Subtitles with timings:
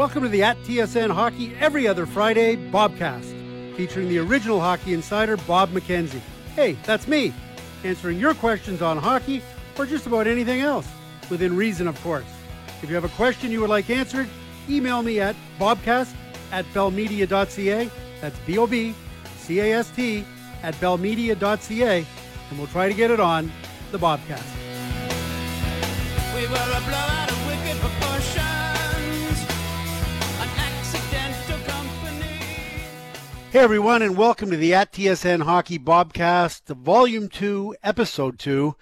[0.00, 5.36] Welcome to the At TSN Hockey Every Other Friday Bobcast, featuring the original hockey insider,
[5.36, 6.22] Bob McKenzie.
[6.56, 7.34] Hey, that's me,
[7.84, 9.42] answering your questions on hockey
[9.76, 10.88] or just about anything else,
[11.28, 12.24] within reason, of course.
[12.82, 14.26] If you have a question you would like answered,
[14.70, 16.14] email me at bobcast
[16.50, 17.90] at bellmedia.ca.
[18.22, 18.94] That's B O B
[19.36, 20.24] C A S T
[20.62, 22.06] at bellmedia.ca,
[22.48, 23.52] and we'll try to get it on
[23.92, 24.48] the Bobcast.
[26.34, 26.46] We
[33.50, 38.76] Hey everyone, and welcome to the At TSN Hockey Bobcast, Volume 2, Episode 2.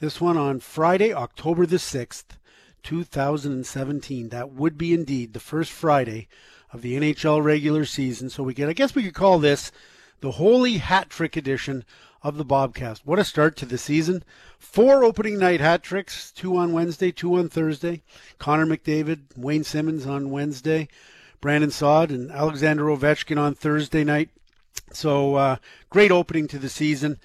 [0.00, 2.36] This one on Friday, October the 6th,
[2.82, 4.28] 2017.
[4.28, 6.28] That would be indeed the first Friday
[6.74, 8.28] of the NHL regular season.
[8.28, 9.72] So we get, I guess we could call this
[10.20, 11.82] the Holy Hat Trick edition
[12.22, 13.00] of the Bobcast.
[13.06, 14.24] What a start to the season.
[14.58, 18.02] Four opening night hat tricks, two on Wednesday, two on Thursday.
[18.38, 20.88] Connor McDavid, Wayne Simmonds on Wednesday,
[21.42, 24.30] Brandon Saad and Alexander Ovechkin on Thursday night.
[24.92, 25.56] So uh,
[25.90, 27.18] great opening to the season.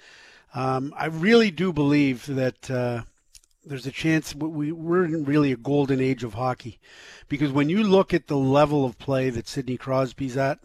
[0.54, 3.02] Um, I really do believe that uh,
[3.64, 6.80] there's a chance we, we're in really a golden age of hockey
[7.28, 10.58] because when you look at the level of play that Sidney Crosby's at,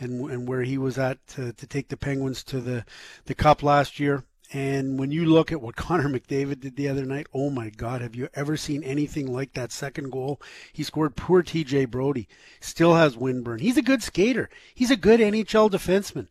[0.00, 2.84] and and where he was at to, to take the Penguins to the
[3.26, 4.24] the Cup last year.
[4.52, 8.00] And when you look at what Connor McDavid did the other night, oh my God,
[8.00, 10.40] have you ever seen anything like that second goal?
[10.72, 12.28] He scored poor TJ Brodie.
[12.60, 13.60] Still has windburn.
[13.60, 14.48] He's a good skater.
[14.74, 16.28] He's a good NHL defenseman.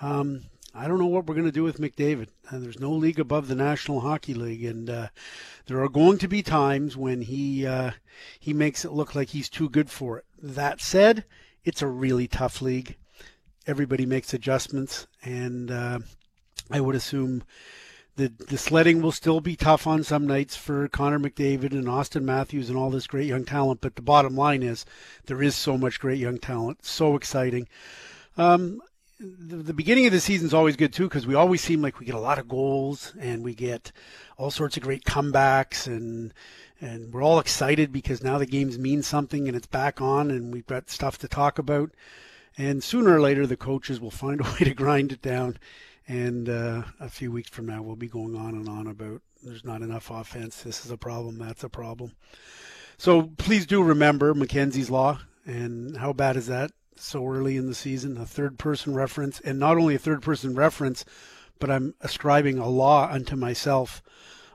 [0.00, 0.42] Um,
[0.74, 2.28] I don't know what we're going to do with McDavid.
[2.50, 5.08] Uh, there's no league above the National Hockey League, and uh,
[5.66, 7.92] there are going to be times when he uh,
[8.40, 10.24] he makes it look like he's too good for it.
[10.42, 11.24] That said,
[11.64, 12.96] it's a really tough league.
[13.68, 16.00] Everybody makes adjustments, and uh,
[16.70, 17.44] I would assume
[18.16, 22.24] the the sledding will still be tough on some nights for Connor McDavid and Austin
[22.24, 23.80] Matthews and all this great young talent.
[23.80, 24.84] But the bottom line is
[25.26, 27.68] there is so much great young talent, so exciting.
[28.36, 28.80] Um,
[29.18, 31.98] the, the beginning of the season is always good too because we always seem like
[31.98, 33.92] we get a lot of goals and we get
[34.36, 36.34] all sorts of great comebacks and
[36.80, 40.52] and we're all excited because now the games mean something and it's back on and
[40.52, 41.90] we've got stuff to talk about.
[42.56, 45.58] And sooner or later, the coaches will find a way to grind it down.
[46.06, 49.64] And uh, a few weeks from now, we'll be going on and on about there's
[49.64, 50.62] not enough offense.
[50.62, 51.38] This is a problem.
[51.38, 52.12] That's a problem.
[52.98, 55.20] So please do remember McKenzie's Law.
[55.46, 58.16] And how bad is that so early in the season?
[58.16, 59.40] A third person reference.
[59.40, 61.04] And not only a third person reference,
[61.58, 64.02] but I'm ascribing a law unto myself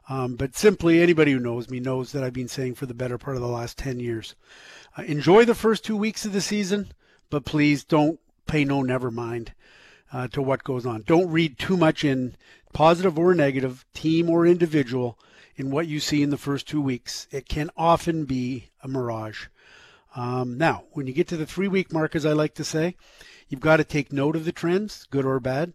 [0.09, 3.19] um, but simply, anybody who knows me knows that I've been saying for the better
[3.19, 4.35] part of the last 10 years.
[4.97, 6.91] Uh, enjoy the first two weeks of the season,
[7.29, 9.53] but please don't pay no never mind
[10.11, 11.03] uh, to what goes on.
[11.03, 12.35] Don't read too much in
[12.73, 15.17] positive or negative, team or individual,
[15.55, 17.27] in what you see in the first two weeks.
[17.31, 19.47] It can often be a mirage.
[20.15, 22.95] Um, now, when you get to the three week mark, as I like to say,
[23.47, 25.73] you've got to take note of the trends, good or bad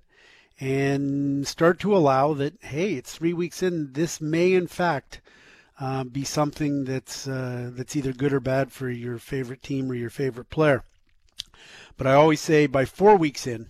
[0.60, 3.92] and start to allow that, hey, it's three weeks in.
[3.92, 5.20] This may, in fact,
[5.80, 9.94] uh, be something that's uh, that's either good or bad for your favorite team or
[9.94, 10.84] your favorite player.
[11.96, 13.68] But I always say by four weeks in,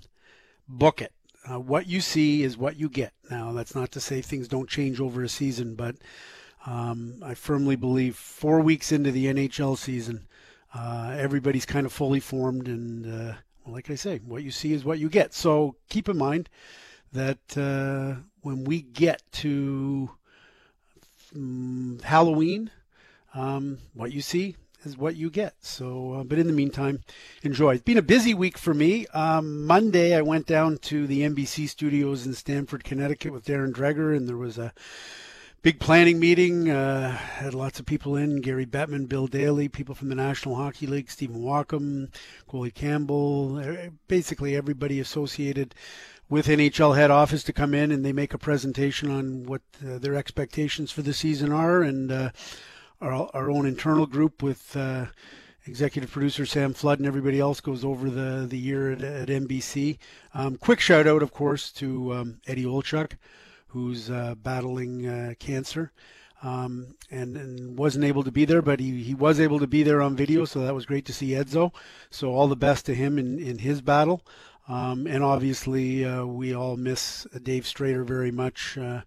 [0.68, 1.12] book it.
[1.50, 3.12] Uh, what you see is what you get.
[3.30, 5.96] Now, that's not to say things don't change over a season, but
[6.66, 10.26] um, I firmly believe four weeks into the NHL season,
[10.74, 13.34] uh, everybody's kind of fully formed and uh,
[13.66, 15.34] like I say, what you see is what you get.
[15.34, 16.48] So keep in mind
[17.12, 20.10] that uh, when we get to
[21.34, 22.70] um, Halloween,
[23.34, 24.56] um, what you see
[24.86, 25.54] is what you get.
[25.60, 27.00] So, uh, but in the meantime,
[27.42, 27.74] enjoy.
[27.74, 29.06] It's been a busy week for me.
[29.08, 34.16] Um, Monday, I went down to the NBC studios in Stamford, Connecticut with Darren Dreger,
[34.16, 34.72] and there was a
[35.62, 36.70] big planning meeting.
[36.70, 40.86] Uh, had lots of people in: Gary Bettman, Bill Daly, people from the National Hockey
[40.86, 42.08] League, Stephen Walkom,
[42.46, 43.62] Coley Campbell,
[44.08, 45.74] basically everybody associated
[46.28, 49.98] with NHL head office to come in and they make a presentation on what uh,
[49.98, 52.30] their expectations for the season are, and uh,
[53.00, 54.76] our, our own internal group with.
[54.76, 55.06] Uh,
[55.66, 59.98] executive producer Sam Flood and everybody else goes over the the year at, at NBC.
[60.34, 63.12] Um, quick shout out, of course, to um, Eddie Olczyk,
[63.68, 65.92] who's uh, battling uh, cancer.
[66.42, 69.82] Um, and, and, wasn't able to be there, but he, he was able to be
[69.82, 71.72] there on video, so that was great to see Edzo.
[72.10, 74.20] So all the best to him in, in his battle.
[74.66, 78.78] Um, and obviously, uh, we all miss Dave Strader very much.
[78.78, 79.02] Uh,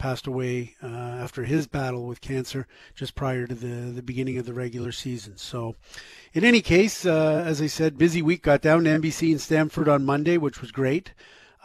[0.00, 4.46] passed away uh, after his battle with cancer just prior to the, the beginning of
[4.46, 5.36] the regular season.
[5.36, 5.76] So,
[6.32, 8.42] in any case, uh, as I said, busy week.
[8.42, 11.12] Got down to NBC in Stamford on Monday, which was great.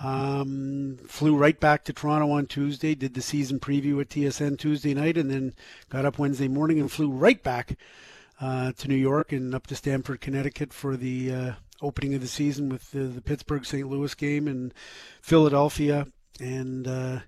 [0.04, 4.94] Um, flew right back to Toronto on Tuesday, did the season preview at TSN Tuesday
[4.94, 5.54] night, and then
[5.90, 7.78] got up Wednesday morning and flew right back
[8.42, 12.27] uh, to New York and up to Stamford, Connecticut for the uh, opening of the
[12.27, 13.88] season with the, the Pittsburgh St.
[13.88, 14.74] Louis game and
[15.22, 16.07] Philadelphia
[16.39, 17.19] and uh,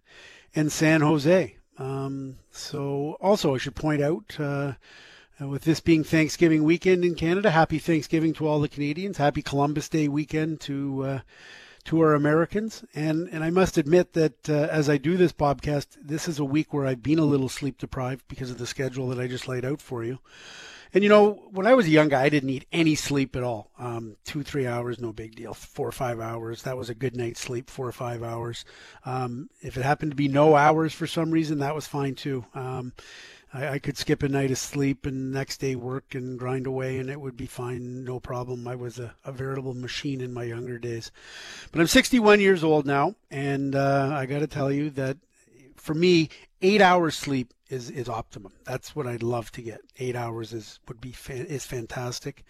[0.55, 1.55] and San Jose.
[1.77, 4.73] Um, so also I should point out uh,
[5.39, 9.17] with this being Thanksgiving weekend in Canada, happy Thanksgiving to all the Canadians.
[9.17, 11.19] Happy Columbus Day weekend to uh,
[11.85, 12.83] to our Americans.
[12.95, 16.45] And and I must admit that uh, as I do this podcast, this is a
[16.45, 19.47] week where I've been a little sleep deprived because of the schedule that I just
[19.47, 20.19] laid out for you.
[20.93, 23.43] And you know, when I was a young guy, I didn't need any sleep at
[23.43, 23.71] all.
[23.77, 25.53] Um, two, three hours, no big deal.
[25.53, 27.69] Four or five hours, that was a good night's sleep.
[27.69, 28.65] Four or five hours.
[29.05, 32.45] Um, if it happened to be no hours for some reason, that was fine too.
[32.53, 32.93] Um,
[33.53, 36.97] I, I, could skip a night of sleep and next day work and grind away,
[36.97, 38.67] and it would be fine, no problem.
[38.67, 41.11] I was a, a veritable machine in my younger days.
[41.71, 45.17] But I'm 61 years old now, and uh, I got to tell you that
[45.75, 46.29] for me,
[46.61, 48.53] eight hours sleep is is optimum.
[48.65, 49.81] That's what I'd love to get.
[49.97, 52.43] Eight hours is would be is fantastic,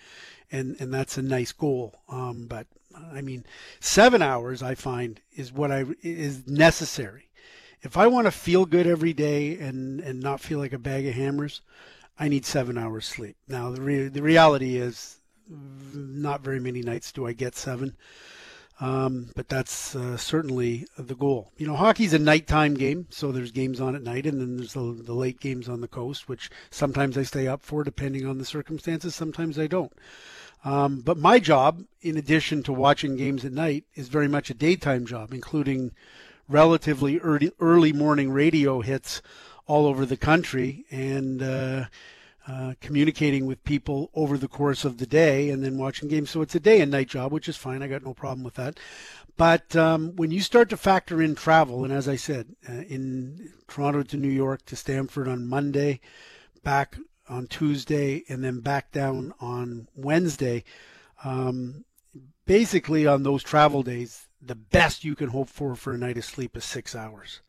[0.52, 1.96] and and that's a nice goal.
[2.10, 3.46] Um, but I mean,
[3.80, 7.30] seven hours I find is what I is necessary.
[7.82, 11.06] If I want to feel good every day and and not feel like a bag
[11.08, 11.62] of hammers,
[12.20, 13.38] I need seven hours sleep.
[13.48, 15.18] Now the re- the reality is,
[15.50, 17.96] not very many nights do I get seven.
[18.80, 21.52] Um, but that's uh, certainly the goal.
[21.58, 24.74] You know, hockey's a nighttime game, so there's games on at night, and then there's
[24.74, 28.38] the, the, late games on the coast, which sometimes I stay up for depending on
[28.38, 29.92] the circumstances, sometimes I don't.
[30.64, 34.56] Um, but my job, in addition to watching games at night, is very much a
[34.56, 35.92] daytime job, including
[36.48, 39.24] relatively early, early morning radio hits
[39.66, 40.86] all over the country.
[40.92, 41.86] And, uh,
[42.48, 46.30] uh, communicating with people over the course of the day and then watching games.
[46.30, 47.84] So it's a day and night job, which is fine.
[47.84, 48.80] I got no problem with that.
[49.36, 53.52] But um, when you start to factor in travel, and as I said, uh, in
[53.68, 56.00] Toronto to New York to Stamford on Monday,
[56.64, 56.98] back
[57.30, 60.64] on Tuesday, and then back down on Wednesday,
[61.24, 61.84] um,
[62.46, 66.26] basically on those travel days, the best you can hope for for a night of
[66.26, 67.42] sleep is six hours.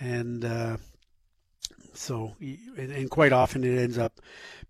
[0.00, 0.78] And uh,
[1.96, 2.34] so,
[2.76, 4.20] and quite often it ends up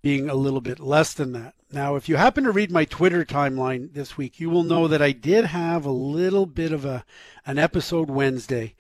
[0.03, 1.55] being a little bit less than that.
[1.73, 5.03] Now, if you happen to read my Twitter timeline this week, you will know that
[5.03, 7.05] I did have a little bit of a
[7.47, 8.75] an episode Wednesday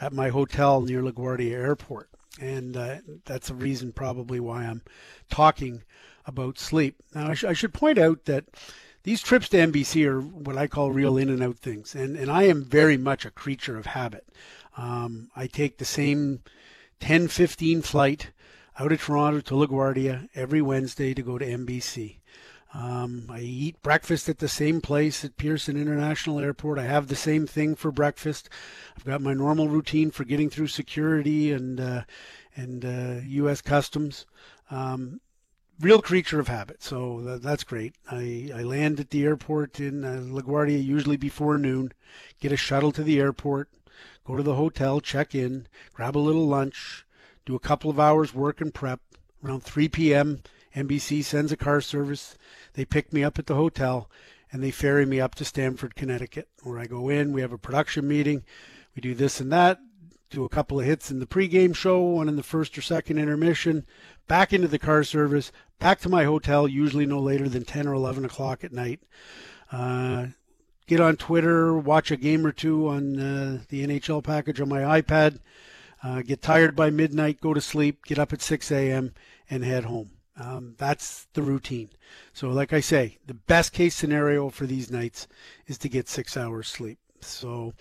[0.00, 2.10] at my hotel near LaGuardia Airport,
[2.40, 4.82] and uh, that's a reason probably why I'm
[5.30, 5.84] talking
[6.26, 6.96] about sleep.
[7.14, 8.44] Now, I, sh- I should point out that
[9.04, 12.30] these trips to NBC are what I call real in and out things, and and
[12.30, 14.26] I am very much a creature of habit.
[14.76, 16.40] Um, I take the same
[17.00, 18.30] 10:15 flight
[18.78, 22.18] out of Toronto to LaGuardia every Wednesday to go to NBC.
[22.74, 26.80] Um, I eat breakfast at the same place at Pearson International Airport.
[26.80, 28.48] I have the same thing for breakfast.
[28.96, 32.02] I've got my normal routine for getting through security and uh,
[32.56, 33.60] and uh, U.S.
[33.60, 34.26] Customs.
[34.72, 35.20] Um,
[35.80, 37.94] real creature of habit, so that's great.
[38.10, 41.92] I, I land at the airport in uh, LaGuardia usually before noon,
[42.40, 43.68] get a shuttle to the airport,
[44.26, 47.04] go to the hotel, check in, grab a little lunch,
[47.44, 49.00] do a couple of hours work and prep.
[49.44, 50.42] Around 3 p.m.,
[50.74, 52.36] NBC sends a car service.
[52.72, 54.10] They pick me up at the hotel
[54.50, 57.32] and they ferry me up to Stamford, Connecticut, where I go in.
[57.32, 58.44] We have a production meeting.
[58.94, 59.80] We do this and that,
[60.30, 63.18] do a couple of hits in the pregame show, one in the first or second
[63.18, 63.84] intermission,
[64.26, 67.94] back into the car service, back to my hotel, usually no later than 10 or
[67.94, 69.00] 11 o'clock at night.
[69.70, 70.26] Uh,
[70.86, 75.00] get on Twitter, watch a game or two on uh, the NHL package on my
[75.00, 75.38] iPad,
[76.02, 79.12] uh, get tired by midnight, go to sleep, get up at 6 a.m.,
[79.50, 80.10] and head home.
[80.36, 81.90] Um, that's the routine.
[82.32, 85.28] So, like I say, the best case scenario for these nights
[85.66, 86.98] is to get six hours sleep.
[87.20, 87.72] So,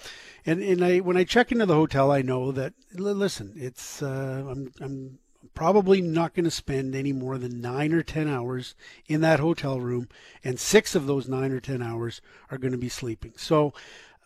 [0.45, 4.45] and and I when I check into the hotel, I know that listen, it's uh,
[4.48, 5.19] I'm I'm
[5.53, 8.75] probably not going to spend any more than nine or 10 hours
[9.07, 10.10] in that hotel room,
[10.43, 13.33] and six of those nine or 10 hours are going to be sleeping.
[13.38, 13.74] So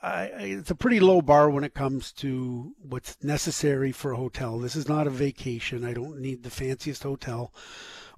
[0.03, 4.57] it's a pretty low bar when it comes to what's necessary for a hotel.
[4.59, 5.83] This is not a vacation.
[5.83, 7.51] I don't need the fanciest hotel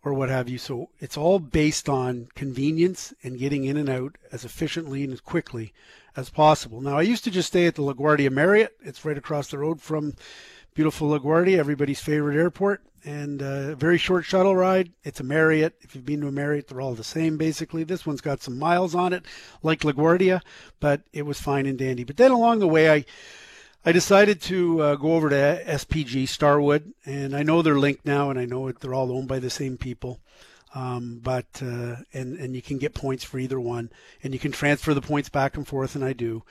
[0.03, 0.57] or what have you.
[0.57, 5.21] So it's all based on convenience and getting in and out as efficiently and as
[5.21, 5.73] quickly
[6.15, 6.79] as possible.
[6.79, 8.77] Now, I used to just stay at the LaGuardia Marriott.
[8.81, 10.13] It's right across the road from
[10.73, 14.91] beautiful LaGuardia, everybody's favorite airport and a very short shuttle ride.
[15.03, 15.75] It's a Marriott.
[15.81, 17.83] If you've been to a Marriott, they're all the same basically.
[17.83, 19.25] This one's got some miles on it,
[19.63, 20.41] like LaGuardia,
[20.79, 22.03] but it was fine and dandy.
[22.03, 23.05] But then along the way, I
[23.85, 28.29] I decided to uh, go over to SPG Starwood, and I know they're linked now,
[28.29, 30.19] and I know they're all owned by the same people.
[30.75, 33.89] Um, but uh, and and you can get points for either one,
[34.21, 36.43] and you can transfer the points back and forth, and I do.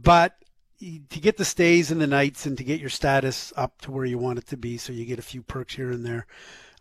[0.00, 0.36] But
[0.80, 4.04] to get the stays and the nights and to get your status up to where
[4.04, 6.26] you want it to be, so you get a few perks here and there.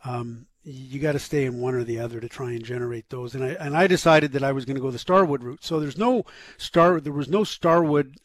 [0.04, 3.36] Um, you got to stay in one or the other to try and generate those.
[3.36, 5.64] And I and I decided that I was going to go the Starwood route.
[5.64, 6.26] So there's no
[6.58, 8.16] star there was no Starwood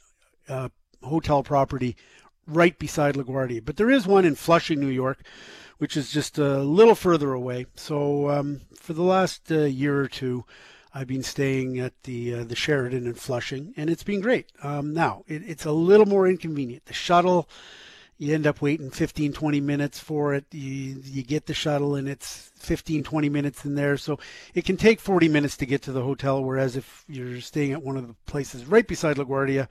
[0.49, 0.71] uh,
[1.03, 1.97] hotel property
[2.47, 5.23] right beside LaGuardia, but there is one in Flushing, New York,
[5.79, 7.67] which is just a little further away.
[7.77, 10.45] So um, for the last uh, year or two.
[10.93, 14.51] I've been staying at the uh, the Sheraton in Flushing, and it's been great.
[14.63, 16.87] Um, now it, it's a little more inconvenient.
[16.87, 17.49] The shuttle
[18.21, 22.07] you end up waiting 15 20 minutes for it you you get the shuttle and
[22.07, 24.19] it's 15 20 minutes in there so
[24.53, 27.83] it can take 40 minutes to get to the hotel whereas if you're staying at
[27.83, 29.69] one of the places right beside LaGuardia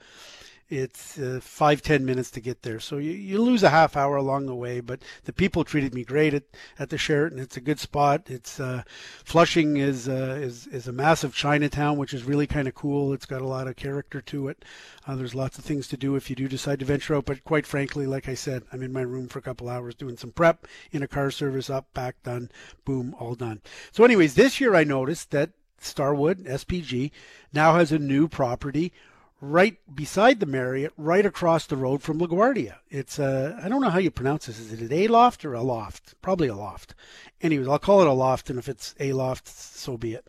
[0.70, 2.80] it's uh, five ten minutes to get there.
[2.80, 6.04] So you, you lose a half hour along the way but the people treated me
[6.04, 6.44] great at,
[6.78, 7.38] at the sheraton.
[7.38, 8.30] It's a good spot.
[8.30, 8.82] It's uh,
[9.24, 13.12] flushing is uh, is is a massive chinatown which is really kind of cool.
[13.12, 14.64] It's got a lot of character to it.
[15.06, 17.24] Uh, there's lots of things to do if you do decide to venture out.
[17.24, 20.16] But quite frankly like i said i'm in my room for a couple hours doing
[20.16, 22.50] some prep in a car service up back done
[22.84, 23.60] boom all done.
[23.92, 25.50] So anyways this year i noticed that
[25.80, 27.10] Starwood SPG
[27.52, 28.92] now has a new property
[29.40, 32.76] right beside the Marriott, right across the road from LaGuardia.
[32.88, 34.58] It's a, uh, I don't know how you pronounce this.
[34.58, 36.14] Is it a loft or a loft?
[36.20, 36.94] Probably a loft.
[37.40, 40.28] Anyways, I'll call it a loft, and if it's a loft, so be it.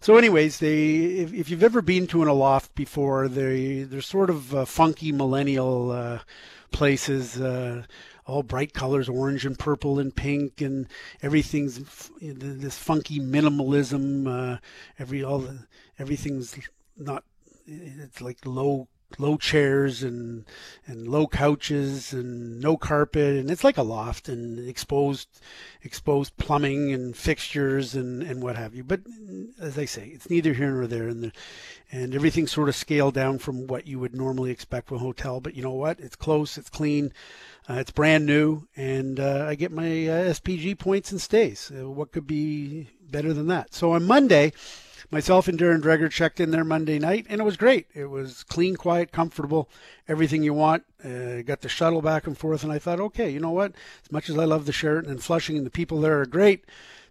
[0.00, 4.30] So, anyways, they if, if you've ever been to an aloft before, they they're sort
[4.30, 6.20] of uh, funky millennial uh,
[6.70, 7.40] places.
[7.40, 7.84] Uh,
[8.26, 10.88] all bright colors, orange and purple and pink, and
[11.22, 14.26] everything's this funky minimalism.
[14.26, 14.58] Uh,
[14.98, 15.58] every all the,
[15.98, 16.56] everything's
[16.96, 17.24] not
[17.66, 20.44] it's like low low chairs and
[20.86, 23.36] and low couches and no carpet.
[23.36, 25.40] And it's like a loft and exposed
[25.82, 28.84] exposed plumbing and fixtures and and what have you.
[28.84, 29.02] But
[29.60, 31.08] as i say it's neither here nor there.
[31.08, 31.32] And the,
[31.92, 35.40] and everything's sort of scaled down from what you would normally expect from a hotel.
[35.40, 36.00] But you know what?
[36.00, 36.58] It's close.
[36.58, 37.12] It's clean.
[37.68, 38.66] Uh, it's brand new.
[38.76, 41.70] And uh, i get my uh, spg points and stays.
[41.70, 43.72] Uh, what could be better than that?
[43.72, 44.52] So on monday
[45.10, 47.86] myself and Darren Dreger checked in there Monday night, and it was great.
[47.94, 49.68] It was clean, quiet, comfortable,
[50.08, 50.84] everything you want.
[51.04, 53.72] Uh, got the shuttle back and forth, and I thought, okay, you know what?
[54.04, 56.64] As much as I love the Sheraton and Flushing, and the people there are great,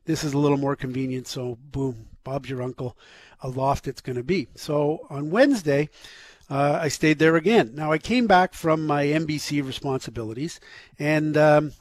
[0.06, 1.28] this is a little more convenient.
[1.28, 2.98] So, boom, Bob's your uncle.
[3.42, 4.48] Aloft it's going to be.
[4.56, 5.90] So on Wednesday.
[6.48, 7.72] Uh, I stayed there again.
[7.74, 10.60] Now I came back from my NBC responsibilities,
[11.00, 11.72] and um,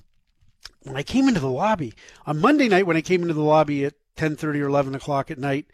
[0.84, 1.92] when I came into the lobby
[2.26, 5.38] on Monday night, when I came into the lobby at 10:30 or 11 o'clock at
[5.38, 5.66] night,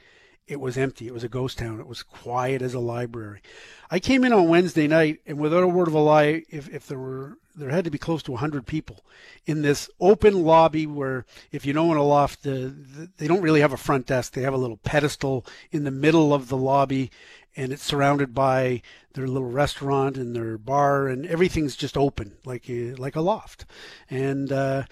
[0.51, 1.07] it was empty.
[1.07, 1.79] It was a ghost town.
[1.79, 3.41] It was quiet as a library.
[3.89, 6.89] I came in on Wednesday night, and without a word of a lie, if, if
[6.89, 9.05] there were there had to be close to 100 people
[9.45, 13.43] in this open lobby where, if you know in a loft, the, the, they don't
[13.43, 14.33] really have a front desk.
[14.33, 17.11] They have a little pedestal in the middle of the lobby,
[17.57, 22.69] and it's surrounded by their little restaurant and their bar, and everything's just open like
[22.71, 23.67] a, like a loft.
[24.09, 24.85] And uh,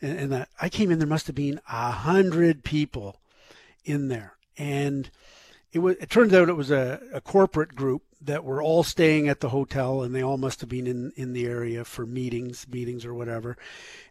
[0.00, 3.20] and, and I came in, there must have been a hundred people
[3.84, 5.10] in there and
[5.72, 9.28] it was it turns out it was a, a corporate group that were all staying
[9.28, 12.66] at the hotel and they all must have been in, in the area for meetings
[12.68, 13.56] meetings or whatever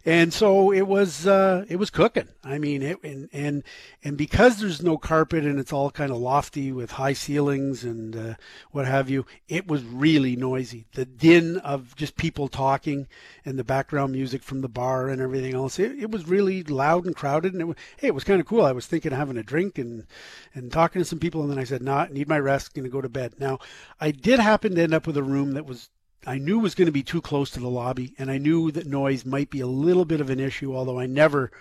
[0.04, 2.26] and so it was uh, it was cooking.
[2.42, 3.62] I mean, it and and
[4.02, 8.16] and because there's no carpet and it's all kind of lofty with high ceilings and
[8.16, 8.34] uh,
[8.72, 10.86] what have you, it was really noisy.
[10.94, 13.06] The din of just people talking
[13.44, 17.06] and the background music from the bar and everything else, it, it was really loud
[17.06, 17.52] and crowded.
[17.52, 18.64] And it was, hey, it was kind of cool.
[18.64, 20.04] I was thinking of having a drink and
[20.52, 22.74] and talking to some people, and then I said, "No, nah, need my rest.
[22.74, 23.60] Going to go to bed." Now,
[24.02, 25.88] I did happen to end up with a room that was
[26.26, 28.86] I knew was going to be too close to the lobby, and I knew that
[28.86, 31.52] noise might be a little bit of an issue, although I never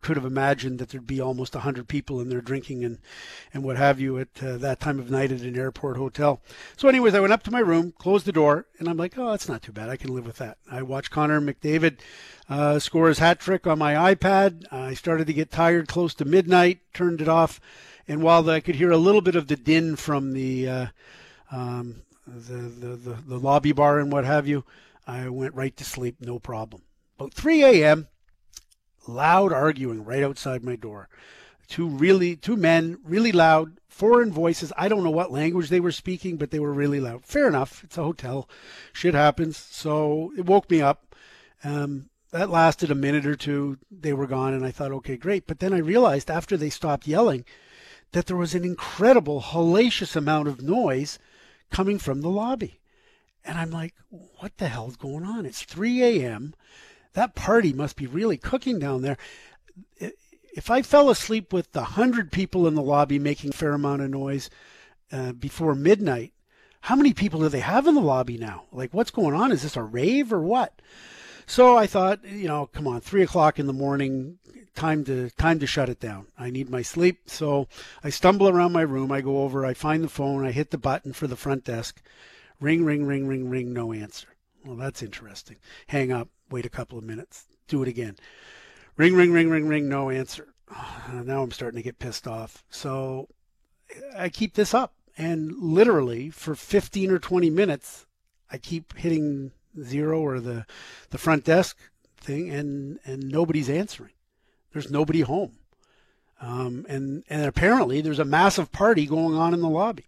[0.00, 2.98] could have imagined that there'd be almost 100 people in there drinking and,
[3.52, 6.40] and what have you at uh, that time of night at an airport hotel.
[6.78, 9.30] So, anyways, I went up to my room, closed the door, and I'm like, oh,
[9.30, 9.90] that's not too bad.
[9.90, 10.56] I can live with that.
[10.70, 11.98] I watched Connor McDavid
[12.48, 14.64] uh, score his hat trick on my iPad.
[14.72, 17.60] I started to get tired close to midnight, turned it off,
[18.08, 20.86] and while I could hear a little bit of the din from the uh,
[21.52, 24.64] um, the, the, the, the lobby bar and what have you,
[25.06, 26.82] I went right to sleep, no problem.
[27.18, 28.08] About 3 a.m.,
[29.06, 31.08] loud arguing right outside my door.
[31.68, 34.72] Two really, two men, really loud, foreign voices.
[34.76, 37.24] I don't know what language they were speaking, but they were really loud.
[37.24, 37.84] Fair enough.
[37.84, 38.48] It's a hotel.
[38.92, 39.56] Shit happens.
[39.56, 41.14] So it woke me up.
[41.64, 43.78] Um, that lasted a minute or two.
[43.90, 45.46] They were gone, and I thought, okay, great.
[45.46, 47.44] But then I realized after they stopped yelling
[48.12, 51.18] that there was an incredible, hellacious amount of noise
[51.72, 52.78] coming from the lobby.
[53.44, 55.46] And I'm like, what the hell's going on?
[55.46, 56.54] It's 3 a.m.
[57.14, 59.18] That party must be really cooking down there.
[60.54, 64.02] If I fell asleep with the hundred people in the lobby making a fair amount
[64.02, 64.48] of noise
[65.10, 66.32] uh, before midnight,
[66.82, 68.64] how many people do they have in the lobby now?
[68.70, 69.50] Like, what's going on?
[69.50, 70.80] Is this a rave or what?
[71.46, 74.38] So I thought, you know, come on, three o'clock in the morning,
[74.74, 76.26] time to time to shut it down.
[76.38, 77.22] I need my sleep.
[77.26, 77.68] So
[78.02, 79.12] I stumble around my room.
[79.12, 79.64] I go over.
[79.66, 80.44] I find the phone.
[80.44, 82.02] I hit the button for the front desk.
[82.60, 83.72] Ring, ring, ring, ring, ring.
[83.72, 84.28] No answer.
[84.64, 85.56] Well, that's interesting.
[85.88, 86.28] Hang up.
[86.50, 87.46] Wait a couple of minutes.
[87.68, 88.16] Do it again.
[88.96, 89.88] Ring, ring, ring, ring, ring.
[89.88, 90.48] No answer.
[90.70, 92.64] Ah, now I'm starting to get pissed off.
[92.70, 93.28] So
[94.16, 94.94] I keep this up.
[95.18, 98.06] And literally for 15 or 20 minutes,
[98.50, 99.52] I keep hitting
[99.82, 100.66] zero or the,
[101.10, 101.76] the front desk
[102.18, 104.12] thing and, and nobody's answering.
[104.72, 105.58] There's nobody home.
[106.40, 110.06] Um, and, and apparently there's a massive party going on in the lobby.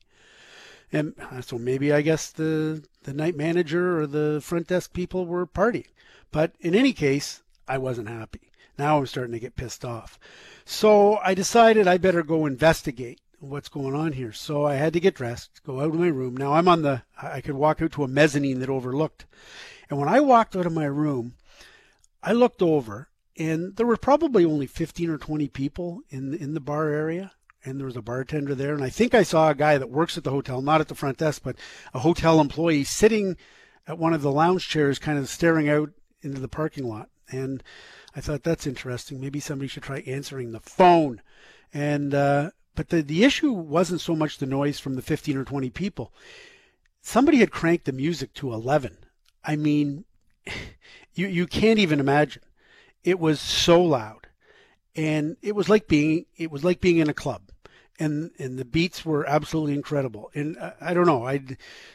[0.93, 5.47] And so maybe I guess the, the night manager or the front desk people were
[5.47, 5.87] partying.
[6.31, 8.53] But in any case, I wasn't happy.
[8.79, 10.19] Now I'm starting to get pissed off.
[10.65, 14.33] So I decided I better go investigate what's going on here.
[14.33, 16.37] So I had to get dressed, go out of my room.
[16.37, 19.27] Now I'm on the, I could walk out to a mezzanine that overlooked.
[19.91, 21.35] And when I walked out of my room,
[22.23, 26.61] I looked over and there were probably only 15 or 20 people in, in the
[26.61, 27.33] bar area.
[27.65, 28.75] And there was a bartender there.
[28.75, 30.95] And I think I saw a guy that works at the hotel, not at the
[30.95, 31.57] front desk, but
[31.95, 33.37] a hotel employee sitting
[33.89, 37.09] at one of the lounge chairs, kind of staring out into the parking lot.
[37.31, 37.63] And
[38.15, 39.19] I thought that's interesting.
[39.19, 41.23] Maybe somebody should try answering the phone.
[41.73, 45.45] And uh, but the, the issue wasn't so much the noise from the 15 or
[45.45, 46.13] 20 people.
[47.01, 48.99] Somebody had cranked the music to 11.
[49.45, 50.05] I mean,
[51.15, 52.43] you, you can't even imagine.
[53.05, 54.27] It was so loud.
[54.97, 57.43] And it was like being, it was like being in a club.
[57.99, 60.31] And, and the beats were absolutely incredible.
[60.35, 61.41] And I, I don't know, I,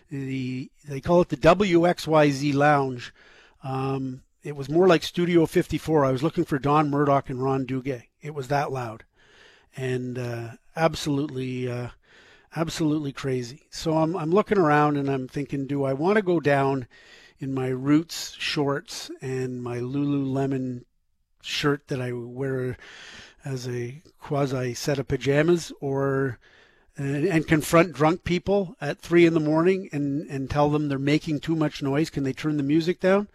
[0.09, 3.13] the, they call it the WXYZ lounge.
[3.63, 6.05] Um, it was more like Studio 54.
[6.05, 8.03] I was looking for Don Murdoch and Ron Duguay.
[8.21, 9.03] It was that loud
[9.75, 11.89] and uh, absolutely, uh,
[12.55, 13.67] absolutely crazy.
[13.69, 16.87] So I'm I'm looking around and I'm thinking, do I want to go down
[17.39, 20.83] in my Roots shorts and my Lululemon
[21.41, 22.77] shirt that I wear
[23.45, 26.39] as a quasi set of pajamas, or
[26.97, 30.99] and, and, confront drunk people at three in the morning and and tell them they're
[30.99, 32.09] making too much noise?
[32.09, 33.29] Can they turn the music down?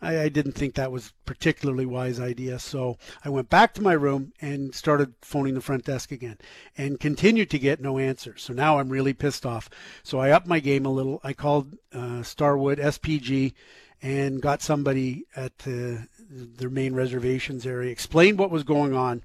[0.00, 2.58] I, I didn't think that was particularly wise idea.
[2.58, 6.38] So I went back to my room and started phoning the front desk again
[6.76, 8.36] and continued to get no answer.
[8.36, 9.70] So now I'm really pissed off.
[10.02, 11.20] So I upped my game a little.
[11.24, 13.54] I called uh, Starwood SPG
[14.02, 19.22] and got somebody at the, their main reservations area, explained what was going on,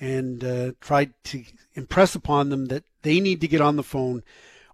[0.00, 4.22] and uh, tried to impress upon them that they need to get on the phone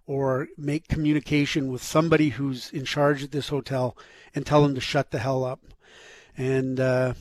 [0.07, 3.97] or make communication with somebody who's in charge at this hotel
[4.33, 5.61] and tell them to shut the hell up.
[6.37, 7.13] And uh,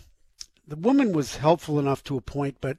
[0.66, 2.76] the woman was helpful enough to a point, but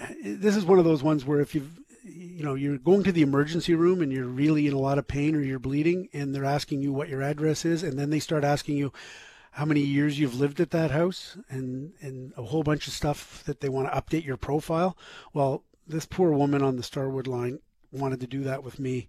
[0.00, 3.12] uh, this is one of those ones where if you've you know you're going to
[3.12, 6.34] the emergency room and you're really in a lot of pain or you're bleeding and
[6.34, 8.92] they're asking you what your address is and then they start asking you
[9.52, 13.42] how many years you've lived at that house and and a whole bunch of stuff
[13.44, 14.96] that they want to update your profile
[15.34, 17.60] well this poor woman on the starwood line
[17.92, 19.08] wanted to do that with me.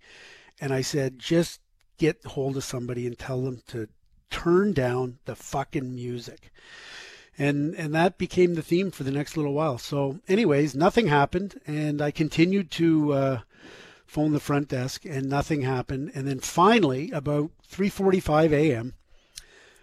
[0.59, 1.61] And I said, just
[1.97, 3.87] get hold of somebody and tell them to
[4.29, 6.51] turn down the fucking music.
[7.39, 9.77] And and that became the theme for the next little while.
[9.77, 13.39] So, anyways, nothing happened, and I continued to uh,
[14.07, 16.11] phone the front desk, and nothing happened.
[16.15, 18.93] And then finally, about 3:45 a.m.,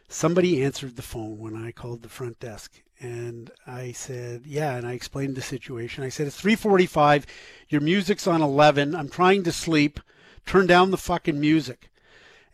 [0.08, 4.84] somebody answered the phone when I called the front desk, and I said, "Yeah," and
[4.84, 6.02] I explained the situation.
[6.02, 7.24] I said, "It's 3:45.
[7.68, 8.96] Your music's on 11.
[8.96, 10.00] I'm trying to sleep.
[10.44, 11.88] Turn down the fucking music."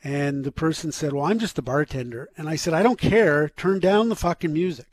[0.04, 3.48] And the person said, "Well, I'm just the bartender." And I said, "I don't care.
[3.48, 4.86] Turn down the fucking music."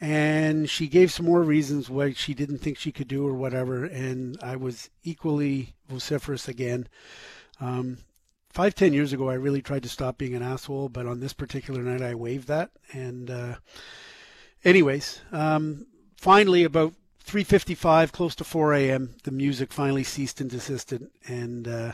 [0.00, 3.84] And she gave some more reasons why she didn't think she could do or whatever.
[3.84, 6.86] And I was equally vociferous again.
[7.60, 7.98] Um,
[8.48, 11.32] five, ten years ago, I really tried to stop being an asshole, but on this
[11.32, 12.70] particular night, I waived that.
[12.92, 13.56] And uh,
[14.64, 16.94] anyways, um, finally, about
[17.26, 21.92] 3:55, close to 4 a.m., the music finally ceased and desisted, and uh,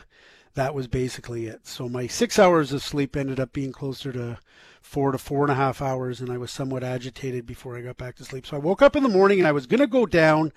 [0.53, 1.67] that was basically it.
[1.67, 4.39] So my six hours of sleep ended up being closer to
[4.85, 7.97] four to four and a half hours, and I was somewhat agitated before I got
[7.97, 8.45] back to sleep.
[8.45, 10.53] So I woke up in the morning and I was gonna go down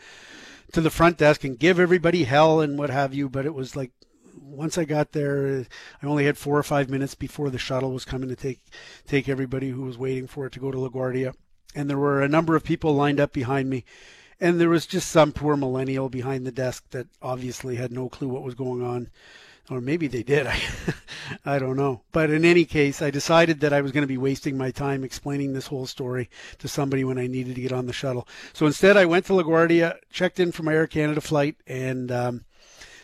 [0.72, 3.74] to the front desk and give everybody hell and what have you, but it was
[3.74, 3.92] like
[4.40, 5.66] once I got there,
[6.02, 8.60] I only had four or five minutes before the shuttle was coming to take
[9.06, 11.34] take everybody who was waiting for it to go to LaGuardia
[11.74, 13.84] and there were a number of people lined up behind me.
[14.40, 18.28] And there was just some poor millennial behind the desk that obviously had no clue
[18.28, 19.10] what was going on.
[19.70, 20.46] Or maybe they did.
[20.46, 20.60] I,
[21.44, 22.02] I don't know.
[22.12, 25.04] But in any case, I decided that I was going to be wasting my time
[25.04, 28.26] explaining this whole story to somebody when I needed to get on the shuttle.
[28.52, 32.44] So instead, I went to LaGuardia, checked in for my Air Canada flight, and um,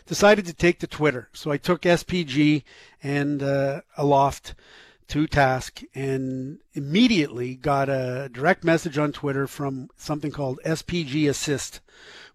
[0.05, 1.29] decided to take to Twitter.
[1.33, 2.63] So I took SPG
[3.03, 4.55] and uh, Aloft
[5.07, 11.79] to task and immediately got a direct message on Twitter from something called SPG Assist,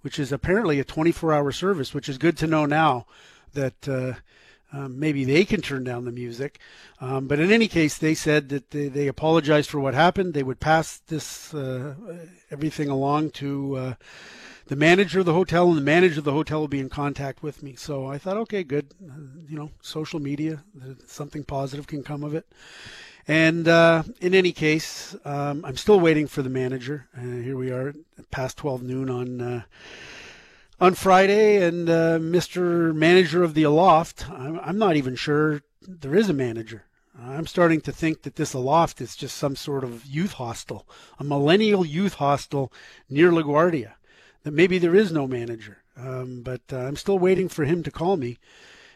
[0.02, 3.06] which is apparently a 24 hour service, which is good to know now
[3.52, 4.14] that uh,
[4.72, 6.58] um, maybe they can turn down the music.
[7.00, 10.34] Um, but in any case, they said that they, they apologized for what happened.
[10.34, 11.94] They would pass this uh,
[12.50, 13.94] everything along to uh,
[14.66, 17.42] the manager of the hotel, and the manager of the hotel will be in contact
[17.42, 17.74] with me.
[17.74, 18.94] So I thought, okay, good.
[19.04, 19.14] Uh,
[19.48, 20.62] you know, social media,
[21.06, 22.46] something positive can come of it.
[23.26, 27.08] And uh, in any case, um, I'm still waiting for the manager.
[27.16, 27.94] Uh, here we are,
[28.30, 29.62] past 12 noon on uh,
[30.80, 32.94] on Friday, and uh, Mr.
[32.94, 36.84] Manager of the Aloft, I'm, I'm not even sure there is a manager.
[37.18, 40.88] I'm starting to think that this Aloft is just some sort of youth hostel,
[41.18, 42.72] a millennial youth hostel
[43.10, 43.92] near LaGuardia
[44.42, 45.82] that maybe there is no manager.
[45.96, 48.38] Um, but uh, I'm still waiting for him to call me,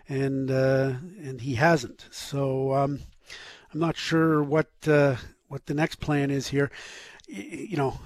[0.09, 2.07] and uh, and he hasn't.
[2.11, 3.01] So um,
[3.73, 5.17] I'm not sure what uh,
[5.49, 6.71] what the next plan is here.
[7.27, 8.01] You know,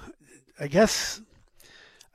[0.59, 1.21] I guess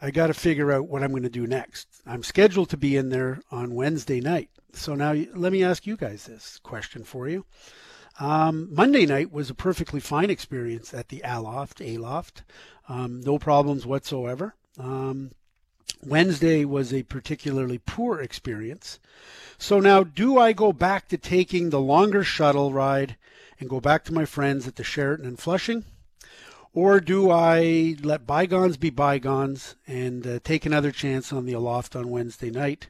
[0.04, 1.88] I got to figure out what I'm going to do next.
[2.06, 4.50] I'm scheduled to be in there on Wednesday night.
[4.74, 7.46] So now let me ask you guys this question for you.
[8.20, 12.42] Um, Monday night was a perfectly fine experience at the Aloft, Aloft.
[12.86, 14.54] Um, no problems whatsoever.
[14.78, 15.30] Um,
[16.04, 19.00] Wednesday was a particularly poor experience.
[19.56, 23.16] So now, do I go back to taking the longer shuttle ride
[23.58, 25.86] and go back to my friends at the Sheraton in Flushing?
[26.74, 31.94] Or do I let bygones be bygones and uh, take another chance on the Aloft
[31.94, 32.88] on Wednesday night?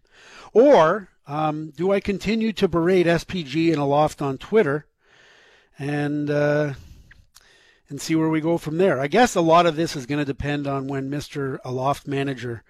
[0.54, 4.86] Or um, do I continue to berate SPG and Aloft on Twitter
[5.78, 6.74] and uh,
[7.88, 8.98] and see where we go from there.
[9.00, 11.58] I guess a lot of this is going to depend on when Mr.
[11.64, 12.62] Aloft manager,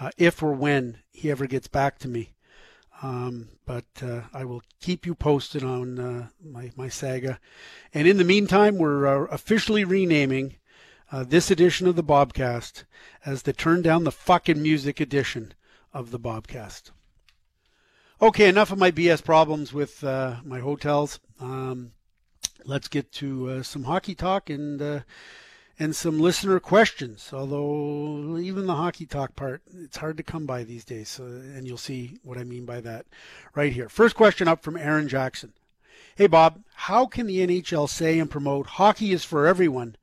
[0.00, 2.32] uh, if or when he ever gets back to me.
[3.02, 7.38] Um, but uh, I will keep you posted on uh, my, my saga.
[7.92, 10.56] And in the meantime, we're uh, officially renaming
[11.12, 12.84] uh, this edition of the Bobcast
[13.24, 15.52] as the Turn Down the Fucking Music edition
[15.92, 16.90] of the Bobcast.
[18.20, 21.20] Okay, enough of my BS problems with uh, my hotels.
[21.38, 21.92] Um,
[22.64, 25.04] let's get to uh, some hockey talk and
[25.78, 27.30] and some listener questions.
[27.32, 31.08] Although even the hockey talk part, it's hard to come by these days.
[31.08, 33.06] So, and you'll see what I mean by that
[33.54, 33.88] right here.
[33.88, 35.52] First question up from Aaron Jackson.
[36.16, 39.96] Hey Bob, how can the NHL say and promote hockey is for everyone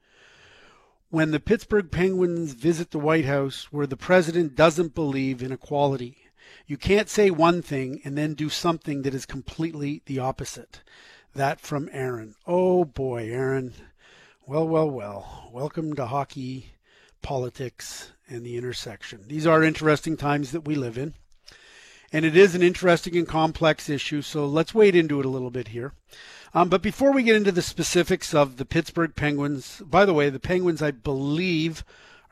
[1.09, 6.17] when the Pittsburgh Penguins visit the White House where the president doesn't believe in equality?
[6.67, 10.81] You can't say one thing and then do something that is completely the opposite.
[11.33, 12.35] That from Aaron.
[12.45, 13.73] Oh boy, Aaron.
[14.45, 15.49] Well, well, well.
[15.53, 16.73] Welcome to hockey,
[17.21, 19.23] politics, and the intersection.
[19.29, 21.13] These are interesting times that we live in.
[22.11, 25.49] And it is an interesting and complex issue, so let's wade into it a little
[25.49, 25.93] bit here.
[26.53, 30.29] Um, but before we get into the specifics of the Pittsburgh Penguins, by the way,
[30.29, 31.85] the Penguins, I believe,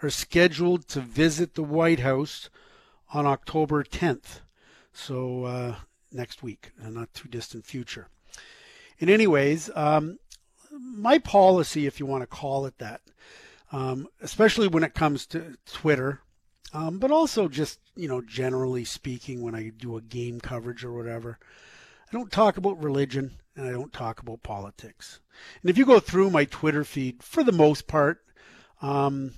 [0.04, 2.50] are scheduled to visit the White House
[3.14, 4.42] on October 10th.
[4.92, 5.76] So uh,
[6.12, 8.10] next week, not too distant future.
[9.00, 10.20] In anyways, um,
[10.72, 13.02] my policy, if you want to call it that,
[13.72, 16.22] um, especially when it comes to Twitter,
[16.74, 20.94] um, but also just you know generally speaking when I do a game coverage or
[20.94, 21.40] whatever,
[22.08, 25.20] I don't talk about religion and I don't talk about politics.
[25.62, 28.24] And if you go through my Twitter feed, for the most part,
[28.82, 29.36] um,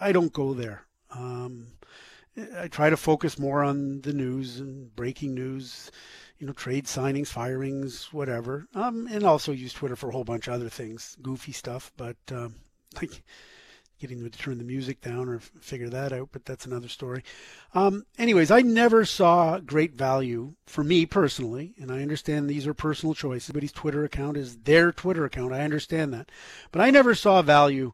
[0.00, 0.86] I don't go there.
[1.10, 1.68] Um,
[2.58, 5.90] I try to focus more on the news and breaking news
[6.38, 8.66] you know, trade signings, firings, whatever.
[8.74, 11.92] Um, and also use Twitter for a whole bunch of other things, goofy stuff.
[11.96, 12.56] But um,
[12.96, 13.22] like
[13.98, 17.22] getting them to turn the music down or figure that out, but that's another story.
[17.74, 22.74] Um, anyways, I never saw great value for me personally, and I understand these are
[22.74, 23.52] personal choices.
[23.52, 25.54] But his Twitter account is their Twitter account.
[25.54, 26.30] I understand that,
[26.72, 27.92] but I never saw value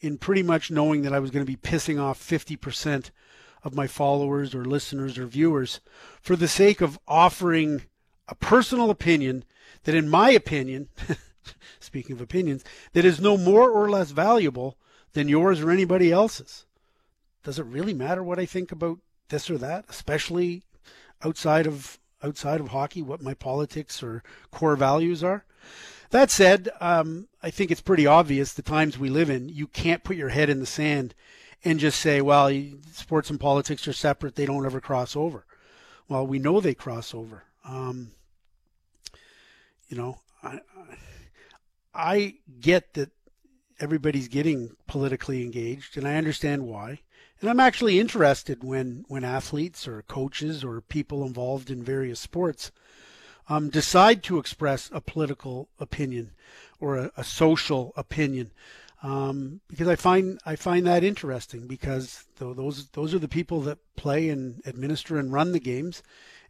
[0.00, 3.10] in pretty much knowing that I was going to be pissing off 50 percent
[3.68, 5.80] of my followers or listeners or viewers
[6.22, 7.82] for the sake of offering
[8.26, 9.44] a personal opinion
[9.84, 10.88] that, in my opinion,
[11.78, 14.78] speaking of opinions, that is no more or less valuable
[15.12, 16.64] than yours or anybody else's.
[17.44, 20.62] Does it really matter what I think about this or that, especially
[21.22, 25.44] outside of outside of hockey, what my politics or core values are?
[26.10, 29.50] That said, um, I think it's pretty obvious the times we live in.
[29.50, 31.14] You can't put your head in the sand
[31.64, 32.50] and just say, well,
[32.92, 34.34] sports and politics are separate.
[34.34, 35.44] They don't ever cross over.
[36.08, 37.44] Well, we know they cross over.
[37.64, 38.12] Um,
[39.88, 40.60] you know, I,
[41.94, 43.10] I get that
[43.80, 47.00] everybody's getting politically engaged, and I understand why.
[47.40, 52.72] And I'm actually interested when, when athletes or coaches or people involved in various sports
[53.48, 56.32] um, decide to express a political opinion
[56.80, 58.50] or a, a social opinion.
[59.00, 63.78] Um, because I find I find that interesting because those those are the people that
[63.94, 66.02] play and administer and run the games,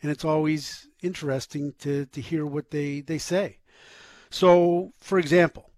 [0.03, 3.59] and it's always interesting to, to hear what they, they say.
[4.31, 5.71] So, for example,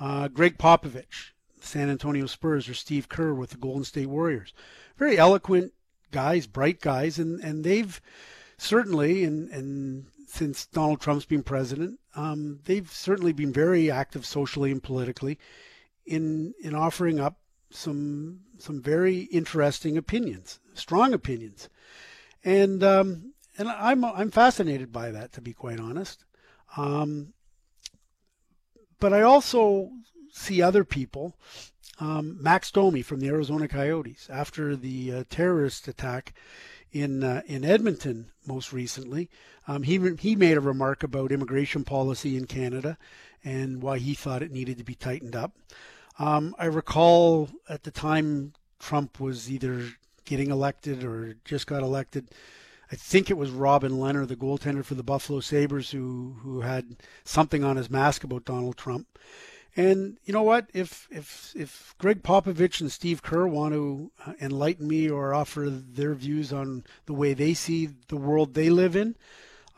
[0.00, 4.52] uh, Gregg Popovich, San Antonio Spurs, or Steve Kerr with the Golden State Warriors.
[4.96, 5.72] Very eloquent
[6.10, 8.00] guys, bright guys, and, and they've
[8.56, 14.70] certainly, and, and since Donald Trump's been president, um, they've certainly been very active socially
[14.70, 15.38] and politically
[16.08, 17.38] in in offering up
[17.70, 21.68] some some very interesting opinions, strong opinions,
[22.44, 26.24] and um, and I'm I'm fascinated by that to be quite honest.
[26.76, 27.34] Um,
[29.00, 29.90] but I also
[30.32, 31.36] see other people.
[32.00, 36.32] Um, Max Domi from the Arizona Coyotes, after the uh, terrorist attack
[36.92, 39.28] in uh, in Edmonton most recently,
[39.66, 42.96] um, he he made a remark about immigration policy in Canada
[43.44, 45.52] and why he thought it needed to be tightened up.
[46.18, 49.88] Um, I recall at the time Trump was either
[50.24, 52.28] getting elected or just got elected.
[52.90, 56.96] I think it was Robin Lehner, the goaltender for the Buffalo Sabres, who who had
[57.24, 59.06] something on his mask about Donald Trump.
[59.76, 60.68] And you know what?
[60.72, 65.68] If if if Gregg Popovich and Steve Kerr want to uh, enlighten me or offer
[65.70, 69.16] their views on the way they see the world they live in,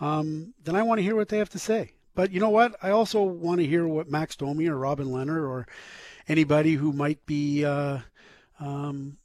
[0.00, 1.92] um, then I want to hear what they have to say.
[2.14, 2.76] But you know what?
[2.82, 5.66] I also want to hear what Max Domi or Robin Lehner or
[6.30, 7.98] anybody who might be uh,
[8.60, 9.16] um,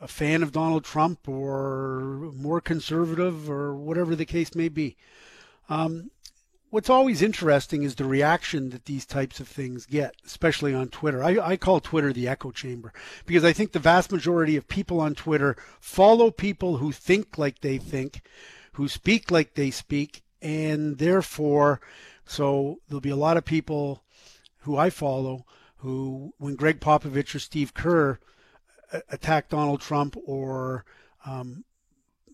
[0.00, 4.96] a fan of Donald Trump or more conservative or whatever the case may be.
[5.68, 6.10] Um,
[6.70, 11.22] what's always interesting is the reaction that these types of things get, especially on Twitter.
[11.22, 12.92] I, I, call Twitter the echo chamber
[13.26, 17.60] because I think the vast majority of people on Twitter follow people who think like
[17.60, 18.22] they think,
[18.72, 21.82] who speak like they speak, and therefore,
[22.24, 24.04] so there'll be a lot of people
[24.60, 25.44] who I follow
[25.80, 28.18] who, when Gregg Popovich or Steve Kerr
[29.08, 30.84] attack Donald Trump or
[31.24, 31.64] um,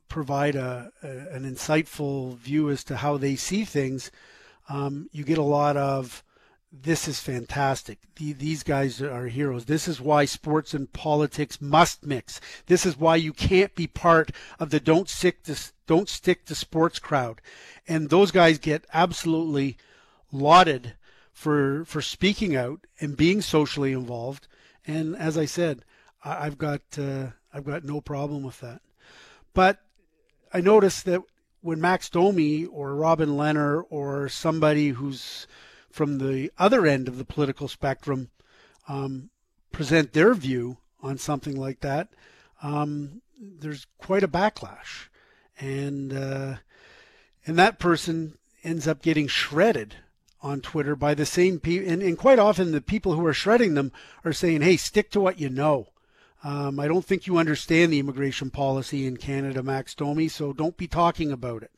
[0.09, 4.11] provide a, a, an insightful view as to how they see things,
[4.68, 6.24] um, you get a lot of
[6.72, 7.98] this is fantastic.
[8.16, 9.64] The, these guys are heroes.
[9.64, 12.40] This is why sports and politics must mix.
[12.66, 15.56] This is why you can't be part of the don't stick to
[15.87, 17.40] don't stick to sports crowd.
[17.87, 19.76] And those guys get absolutely
[20.32, 20.94] lauded
[21.37, 24.49] for for speaking out and being socially involved.
[24.87, 25.85] And as I said,
[26.25, 28.81] I've got uh, I've got no problem with that.
[29.53, 29.81] But
[30.55, 31.20] I noticed that
[31.61, 35.46] when Max Domi or Robin Lehner or somebody who's
[35.90, 38.31] from the other end of the political spectrum
[38.88, 39.29] um,
[39.72, 42.09] present their view on something like that,
[42.62, 45.09] um, there's quite a backlash,
[45.61, 46.55] and uh,
[47.44, 49.96] and that person ends up getting shredded
[50.42, 53.75] on Twitter by the same people, and, and quite often the people who are shredding
[53.75, 53.92] them
[54.25, 55.88] are saying, "Hey, stick to what you know."
[56.44, 60.77] Um, I don't think you understand the immigration policy in Canada, Max Domi, so don't
[60.77, 61.72] be talking about it.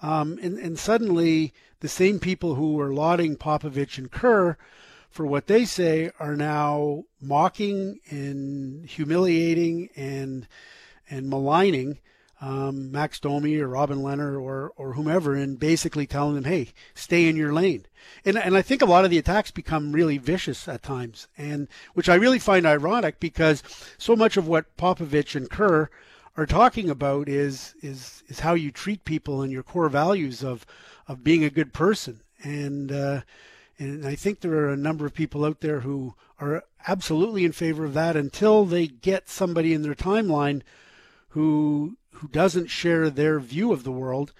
[0.00, 4.56] Um, and, and suddenly, the same people who were lauding Popovich and Kerr
[5.10, 10.48] for what they say are now mocking and humiliating and
[11.08, 11.98] and maligning
[12.42, 17.28] um, Max Domi or Robin Lehner or or whomever, and basically telling them, "Hey, stay
[17.28, 17.86] in your lane."
[18.24, 21.68] And and I think a lot of the attacks become really vicious at times, and
[21.94, 23.62] which I really find ironic because
[23.96, 25.88] so much of what Popovich and Kerr
[26.36, 30.66] are talking about is is is how you treat people and your core values of
[31.06, 32.22] of being a good person.
[32.42, 33.20] And uh,
[33.78, 37.52] and I think there are a number of people out there who are absolutely in
[37.52, 40.62] favor of that until they get somebody in their timeline
[41.28, 44.32] who who doesn't share their view of the world,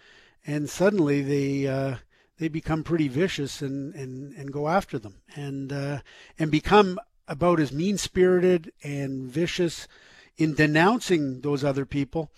[0.46, 1.96] and suddenly they uh,
[2.38, 5.98] they become pretty vicious and, and, and go after them and uh,
[6.38, 9.88] and become about as mean spirited and vicious
[10.36, 12.30] in denouncing those other people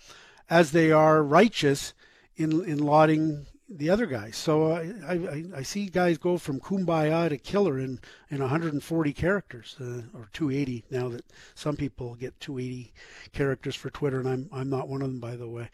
[0.49, 1.93] as they are righteous
[2.35, 4.35] in in lauding the other guys.
[4.35, 7.99] So I, I, I see guys go from kumbaya to killer in,
[8.29, 11.25] in 140 characters uh, or 280 now that
[11.55, 12.93] some people get 280
[13.33, 15.69] characters for Twitter and I'm I'm not one of them by the way,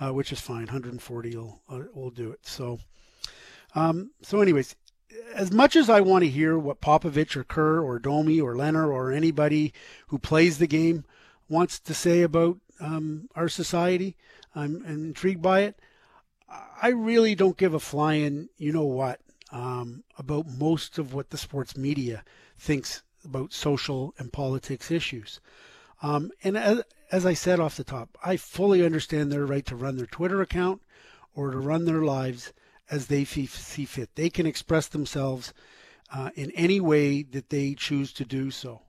[0.00, 0.66] uh, which is fine.
[0.66, 2.46] 140 will uh, will do it.
[2.46, 2.78] So
[3.74, 4.76] um, so anyways,
[5.34, 8.88] as much as I want to hear what Popovich or Kerr or Domi or Lehner
[8.88, 9.72] or anybody
[10.08, 11.04] who plays the game
[11.48, 14.16] wants to say about um, our society,
[14.54, 15.78] I'm, I'm intrigued by it.
[16.48, 21.38] I really don't give a flying, you know what, um, about most of what the
[21.38, 22.24] sports media
[22.58, 25.40] thinks about social and politics issues.
[26.02, 29.76] Um, and as, as I said off the top, I fully understand their right to
[29.76, 30.82] run their Twitter account
[31.34, 32.52] or to run their lives
[32.90, 34.10] as they see fit.
[34.14, 35.54] They can express themselves
[36.12, 38.82] uh, in any way that they choose to do so.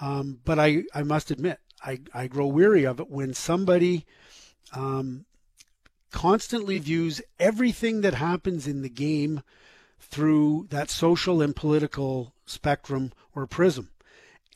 [0.00, 4.04] Um, but I, I must admit, I, I grow weary of it when somebody
[4.74, 5.24] um,
[6.10, 9.42] constantly views everything that happens in the game
[9.98, 13.90] through that social and political spectrum or prism.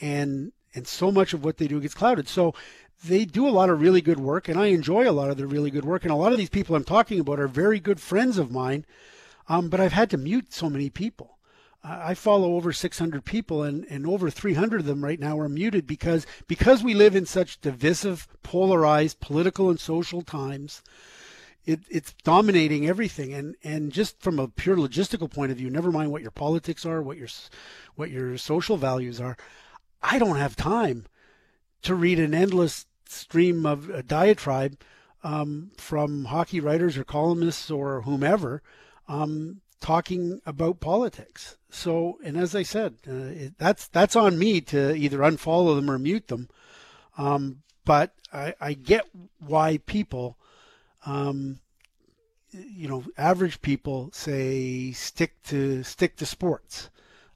[0.01, 2.29] And and so much of what they do gets clouded.
[2.29, 2.53] So
[3.05, 5.47] they do a lot of really good work, and I enjoy a lot of their
[5.47, 6.03] really good work.
[6.03, 8.85] And a lot of these people I'm talking about are very good friends of mine,
[9.49, 11.39] um, but I've had to mute so many people.
[11.87, 15.87] I follow over 600 people, and, and over 300 of them right now are muted
[15.87, 20.83] because because we live in such divisive, polarized political and social times
[21.65, 23.33] it, it's dominating everything.
[23.33, 26.85] And, and just from a pure logistical point of view, never mind what your politics
[26.85, 27.29] are, what your,
[27.95, 29.37] what your social values are,
[30.03, 31.07] I don't have time
[31.83, 34.79] to read an endless stream of a diatribe
[35.23, 38.63] um, from hockey writers or columnists or whomever
[39.09, 41.57] um, talking about politics.
[41.71, 45.91] So, and as I said, uh, it, that's that's on me to either unfollow them
[45.91, 46.49] or mute them.
[47.17, 49.07] Um, but I, I, get
[49.39, 50.37] why people
[51.07, 51.61] um,
[52.51, 56.91] you know, average people say stick to stick to sports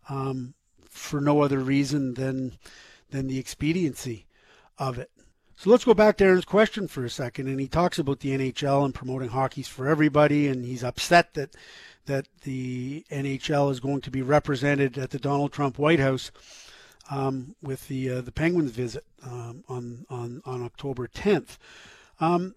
[0.09, 0.55] um,
[0.89, 2.53] for no other reason than
[3.11, 4.27] than the expediency
[4.79, 5.11] of it.
[5.57, 8.31] So let's go back to Aaron's question for a second, and he talks about the
[8.31, 11.57] NHL and promoting hockey's for everybody, and he's upset that
[12.07, 16.31] that the NHL is going to be represented at the Donald Trump White House
[17.11, 21.59] um, with the uh, the Penguins visit um, on on on October 10th.
[22.21, 22.55] Um,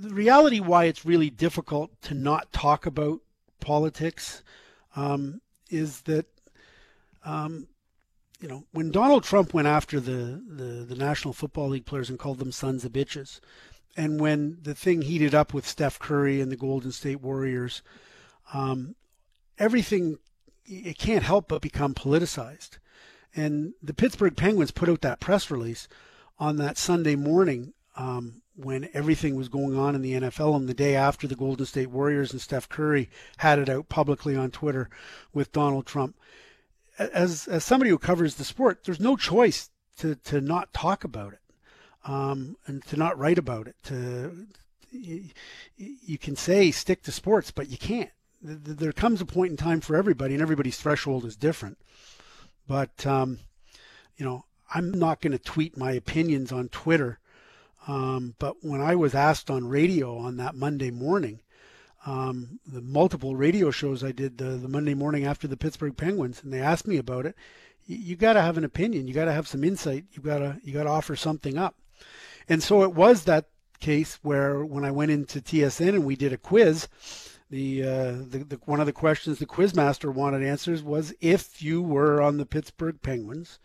[0.00, 3.20] the reality why it's really difficult to not talk about
[3.60, 4.42] politics
[4.94, 6.26] um, is that
[7.24, 7.66] um,
[8.40, 12.18] you know when Donald Trump went after the, the, the National Football League players and
[12.18, 13.40] called them sons of bitches,
[13.96, 17.82] and when the thing heated up with Steph Curry and the Golden State Warriors,
[18.52, 18.94] um,
[19.58, 20.18] everything
[20.64, 22.78] it can't help but become politicized.
[23.34, 25.88] And the Pittsburgh Penguins put out that press release
[26.38, 30.74] on that Sunday morning um, when everything was going on in the NFL and the
[30.74, 34.90] day after the Golden State Warriors and Steph Curry had it out publicly on Twitter
[35.32, 36.16] with Donald Trump.
[36.98, 41.34] As as somebody who covers the sport, there's no choice to to not talk about
[41.34, 41.40] it,
[42.04, 43.76] um, and to not write about it.
[43.84, 44.48] To
[44.90, 45.28] you,
[45.76, 48.10] you can say stick to sports, but you can't.
[48.42, 51.78] There comes a point in time for everybody, and everybody's threshold is different.
[52.66, 53.38] But um,
[54.16, 57.20] you know, I'm not going to tweet my opinions on Twitter
[57.88, 61.40] um, but when I was asked on radio on that Monday morning,
[62.06, 66.42] um, the multiple radio shows I did the, the Monday morning after the Pittsburgh Penguins,
[66.42, 67.34] and they asked me about it,
[67.86, 69.08] you, you got to have an opinion.
[69.08, 70.04] You got to have some insight.
[70.12, 71.76] You got to you got to offer something up.
[72.48, 73.48] And so it was that
[73.80, 76.88] case where when I went into TSN and we did a quiz,
[77.50, 81.80] the, uh, the, the one of the questions the quizmaster wanted answers was if you
[81.80, 83.58] were on the Pittsburgh Penguins,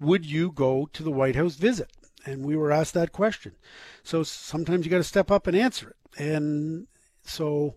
[0.00, 1.90] would you go to the White House visit?
[2.26, 3.52] And we were asked that question.
[4.02, 6.22] So sometimes you got to step up and answer it.
[6.22, 6.86] And
[7.22, 7.76] so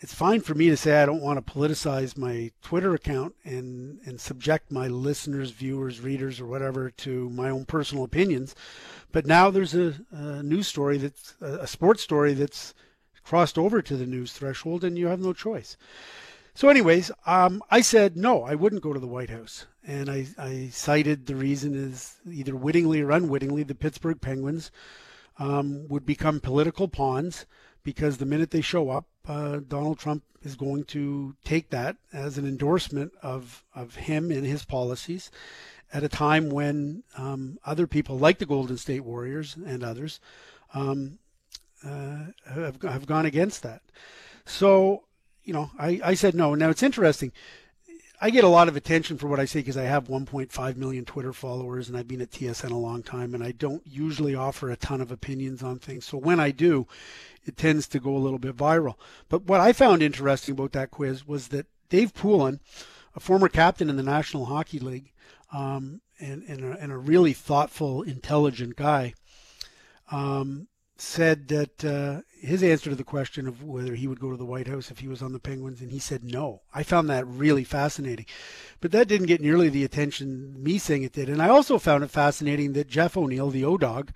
[0.00, 4.00] it's fine for me to say I don't want to politicize my Twitter account and
[4.04, 8.54] and subject my listeners, viewers, readers, or whatever to my own personal opinions.
[9.12, 12.74] But now there's a, a news story that's a sports story that's
[13.22, 15.76] crossed over to the news threshold, and you have no choice.
[16.54, 20.26] So, anyways, um, I said no, I wouldn't go to the White House, and I,
[20.38, 24.70] I cited the reason is either wittingly or unwittingly, the Pittsburgh Penguins
[25.38, 27.46] um, would become political pawns
[27.82, 32.38] because the minute they show up, uh, Donald Trump is going to take that as
[32.38, 35.30] an endorsement of of him and his policies
[35.92, 40.20] at a time when um, other people like the Golden State Warriors and others
[40.74, 41.18] um,
[41.84, 43.82] uh, have, have gone against that.
[44.44, 45.04] So
[45.44, 46.54] you know, I, I said no.
[46.54, 47.32] Now it's interesting.
[48.20, 51.04] I get a lot of attention for what I say because I have 1.5 million
[51.04, 54.70] Twitter followers and I've been at TSN a long time and I don't usually offer
[54.70, 56.04] a ton of opinions on things.
[56.04, 56.86] So when I do,
[57.44, 58.94] it tends to go a little bit viral.
[59.28, 62.60] But what I found interesting about that quiz was that Dave Poulin,
[63.14, 65.12] a former captain in the National Hockey League,
[65.52, 69.14] um, and, and, a, and, a, really thoughtful, intelligent guy,
[70.10, 74.36] um, said that uh, his answer to the question of whether he would go to
[74.36, 76.62] the White House if he was on the Penguins, and he said no.
[76.72, 78.26] I found that really fascinating,
[78.80, 81.28] but that didn't get nearly the attention me saying it did.
[81.28, 84.12] And I also found it fascinating that Jeff O'Neill, the O Dog,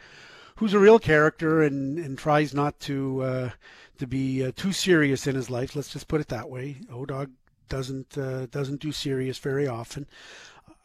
[0.57, 3.51] who's a real character and and tries not to uh,
[3.99, 5.75] to be uh, too serious in his life.
[5.75, 6.77] Let's just put it that way.
[6.93, 7.31] O Dog
[7.69, 10.07] doesn't uh, doesn't do serious very often.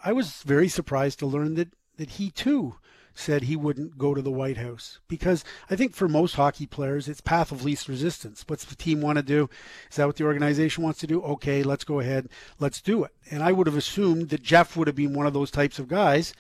[0.04, 2.76] I was very surprised to learn that, that he too
[3.14, 7.08] said he wouldn't go to the White House because I think for most hockey players,
[7.08, 8.44] it's path of least resistance.
[8.48, 9.50] What's the team want to do?
[9.90, 11.22] Is that what the organization wants to do?
[11.22, 13.12] Okay, let's go ahead, let's do it.
[13.30, 15.88] And I would have assumed that Jeff would have been one of those types of
[15.88, 16.34] guys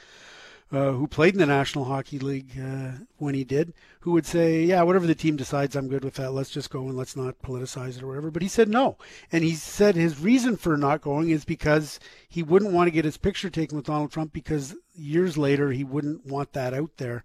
[0.71, 4.63] uh, who played in the National Hockey League uh, when he did, who would say,
[4.63, 6.31] "Yeah, whatever the team decides, I'm good with that.
[6.31, 8.97] Let's just go and let's not politicize it or whatever." But he said no,
[9.31, 13.05] and he said his reason for not going is because he wouldn't want to get
[13.05, 17.23] his picture taken with Donald Trump because years later he wouldn't want that out there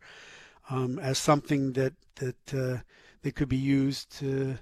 [0.70, 2.82] um, as something that that uh,
[3.22, 4.58] that could be used to,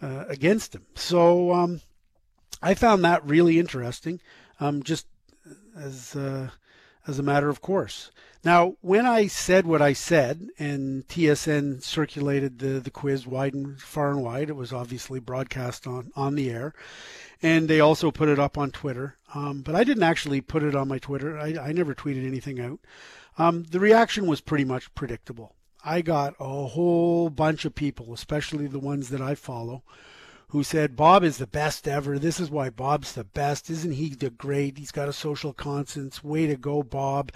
[0.00, 0.84] uh, against him.
[0.94, 1.80] So um,
[2.60, 4.20] I found that really interesting,
[4.60, 5.06] um, just
[5.76, 6.50] as uh,
[7.06, 8.10] as a matter of course.
[8.44, 13.80] Now, when I said what I said, and TSN circulated the, the quiz wide and
[13.80, 16.74] far and wide, it was obviously broadcast on, on the air,
[17.40, 19.16] and they also put it up on Twitter.
[19.34, 21.38] Um, but I didn't actually put it on my Twitter.
[21.38, 22.80] I, I never tweeted anything out.
[23.38, 25.54] Um, the reaction was pretty much predictable.
[25.84, 29.82] I got a whole bunch of people, especially the ones that I follow,
[30.52, 32.18] who said Bob is the best ever.
[32.18, 33.70] This is why Bob's the best.
[33.70, 34.76] Isn't he the great?
[34.76, 36.22] He's got a social conscience.
[36.22, 37.32] Way to go, Bob.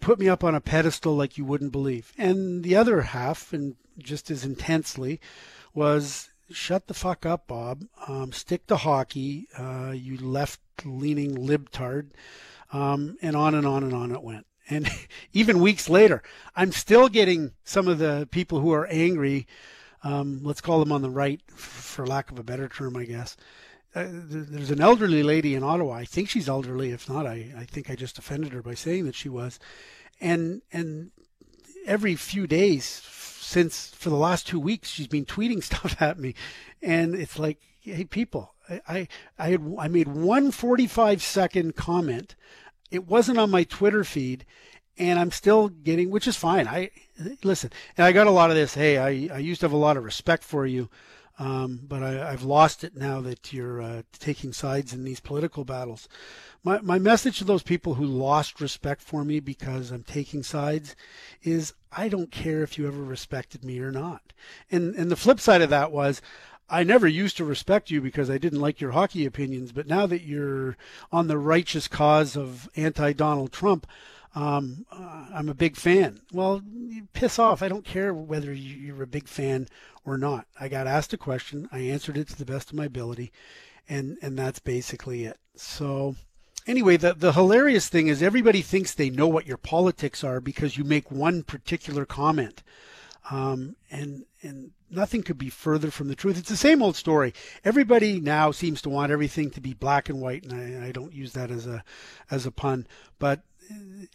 [0.00, 2.12] Put me up on a pedestal like you wouldn't believe.
[2.18, 5.20] And the other half, and just as intensely,
[5.72, 7.84] was shut the fuck up, Bob.
[8.08, 9.46] Um, stick to hockey.
[9.56, 12.08] Uh, you left leaning libtard.
[12.72, 14.44] Um, and on and on and on it went.
[14.68, 14.90] And
[15.32, 16.24] even weeks later,
[16.56, 19.46] I'm still getting some of the people who are angry
[20.02, 23.36] um, let's call them on the right, for lack of a better term, I guess.
[23.94, 25.94] Uh, there's an elderly lady in Ottawa.
[25.94, 26.90] I think she's elderly.
[26.90, 29.58] If not, I, I think I just offended her by saying that she was.
[30.20, 31.10] And and
[31.86, 36.34] every few days since for the last two weeks, she's been tweeting stuff at me,
[36.82, 42.36] and it's like, hey, people, I I I, had, I made one 45 second comment.
[42.90, 44.44] It wasn't on my Twitter feed,
[44.98, 46.66] and I'm still getting, which is fine.
[46.66, 46.90] I
[47.44, 48.74] listen, and I got a lot of this.
[48.74, 50.88] Hey, I, I used to have a lot of respect for you,
[51.38, 55.64] um, but I, have lost it now that you're uh, taking sides in these political
[55.64, 56.08] battles.
[56.64, 60.96] My my message to those people who lost respect for me because I'm taking sides
[61.42, 64.32] is I don't care if you ever respected me or not.
[64.70, 66.20] And and the flip side of that was.
[66.70, 70.04] I never used to respect you because I didn't like your hockey opinions, but now
[70.04, 70.76] that you're
[71.10, 73.86] on the righteous cause of anti Donald Trump,
[74.34, 76.20] um, uh, I'm a big fan.
[76.32, 76.62] Well,
[77.12, 77.62] piss off.
[77.62, 79.68] I don't care whether you're a big fan
[80.04, 80.46] or not.
[80.60, 81.68] I got asked a question.
[81.72, 83.32] I answered it to the best of my ability,
[83.88, 85.38] and and that's basically it.
[85.54, 86.16] So.
[86.66, 90.76] Anyway, the, the hilarious thing is everybody thinks they know what your politics are because
[90.76, 92.62] you make one particular comment.
[93.30, 96.38] Um, and and nothing could be further from the truth.
[96.38, 97.34] It's the same old story.
[97.64, 101.12] Everybody now seems to want everything to be black and white, and I, I don't
[101.12, 101.82] use that as a
[102.30, 102.86] as a pun,
[103.18, 103.42] but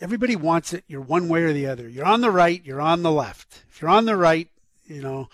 [0.02, 0.84] everybody wants it.
[0.88, 1.88] You're one way or the other.
[1.88, 2.64] You're on the right.
[2.64, 3.64] You're on the left.
[3.70, 4.50] If you're on the right,
[4.86, 5.30] you know,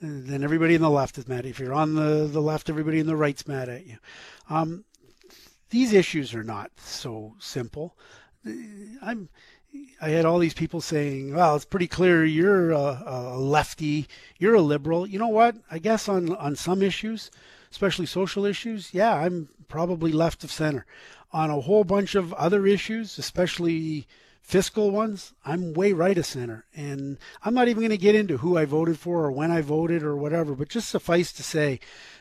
[0.00, 1.46] then everybody in the left is mad.
[1.46, 3.98] If you're on the the left, everybody in the right's mad at you.
[4.50, 4.84] Um,
[5.70, 7.96] these issues are not so simple.
[9.02, 9.28] I'm.
[10.00, 14.06] I had all these people saying, "Well, it's pretty clear you're a, a lefty,
[14.38, 15.56] you're a liberal." You know what?
[15.70, 17.30] I guess on on some issues,
[17.70, 20.86] especially social issues, yeah, I'm probably left of center
[21.32, 24.06] on a whole bunch of other issues, especially
[24.42, 26.64] fiscal ones, I'm way right of center.
[26.74, 29.60] And I'm not even going to get into who I voted for or when I
[29.60, 31.80] voted or whatever, but just suffice to say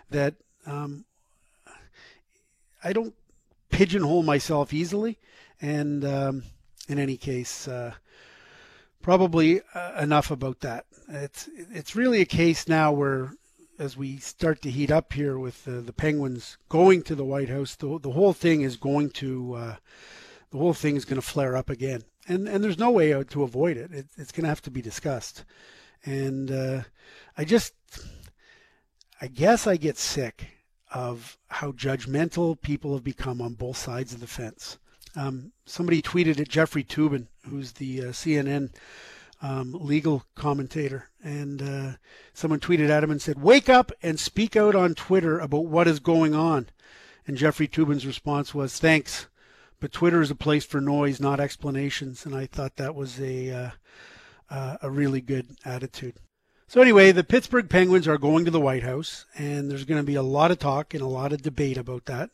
[0.09, 0.33] that
[0.65, 1.05] um,
[2.83, 3.13] I don't
[3.69, 5.19] pigeonhole myself easily.
[5.61, 6.43] And um,
[6.89, 7.93] in any case, uh,
[9.01, 10.85] probably uh, enough about that.
[11.07, 13.33] It's it's really a case now where
[13.79, 17.75] as we start to heat up here with the Penguins going to the White House,
[17.75, 19.75] the, the whole thing is going to uh,
[20.51, 23.43] the whole thing is going to flare up again, and and there's no way to
[23.43, 23.91] avoid it.
[23.91, 25.43] it it's going to have to be discussed,
[26.05, 26.83] and uh,
[27.37, 27.73] I just
[29.21, 30.47] I guess I get sick
[30.91, 34.77] of how judgmental people have become on both sides of the fence.
[35.15, 38.73] Um, somebody tweeted at Jeffrey Toobin, who's the uh, CNN
[39.41, 41.91] um, legal commentator, and uh,
[42.33, 45.87] someone tweeted at him and said, "Wake up and speak out on Twitter about what
[45.87, 46.67] is going on."
[47.27, 49.27] And Jeffrey Toobin's response was, "Thanks,
[49.79, 53.51] but Twitter is a place for noise, not explanations." And I thought that was a
[53.51, 53.69] uh,
[54.49, 56.15] uh, a really good attitude.
[56.67, 60.05] So anyway, the Pittsburgh Penguins are going to the White House, and there's going to
[60.05, 62.31] be a lot of talk and a lot of debate about that.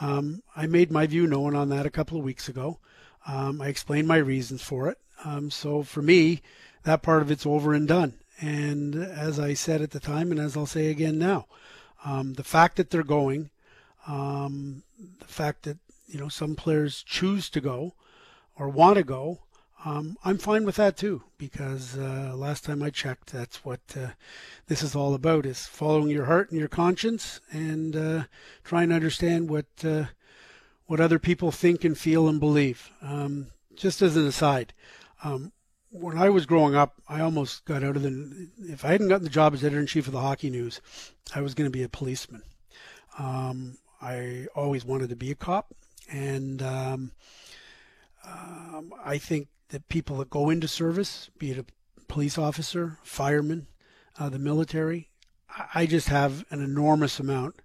[0.00, 2.78] Um, I made my view known on that a couple of weeks ago.
[3.26, 4.98] Um, I explained my reasons for it.
[5.24, 6.42] Um, so for me,
[6.84, 8.14] that part of it's over and done.
[8.40, 11.46] And as I said at the time, and as I'll say again now,
[12.04, 13.50] um, the fact that they're going,
[14.06, 14.82] um,
[15.18, 17.94] the fact that you know some players choose to go
[18.56, 19.40] or want to go,
[19.84, 24.08] um, I'm fine with that too because uh, last time I checked, that's what uh,
[24.66, 28.24] this is all about: is following your heart and your conscience and uh,
[28.64, 30.04] trying to understand what uh,
[30.86, 32.90] what other people think and feel and believe.
[33.02, 34.72] Um, just as an aside,
[35.24, 35.52] um,
[35.90, 38.48] when I was growing up, I almost got out of the.
[38.58, 40.80] If I hadn't gotten the job as editor in chief of the Hockey News,
[41.34, 42.42] I was going to be a policeman.
[43.18, 45.74] Um, I always wanted to be a cop,
[46.10, 47.12] and um,
[48.26, 51.64] um, I think that people that go into service, be it a
[52.08, 53.66] police officer, fireman,
[54.18, 55.08] uh, the military,
[55.74, 57.56] I just have an enormous amount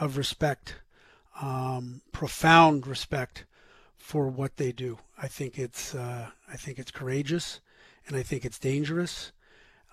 [0.00, 0.76] of respect,
[1.40, 3.44] um, profound respect
[3.96, 4.98] for what they do.
[5.20, 7.60] I think it's uh, I think it's courageous,
[8.06, 9.32] and I think it's dangerous,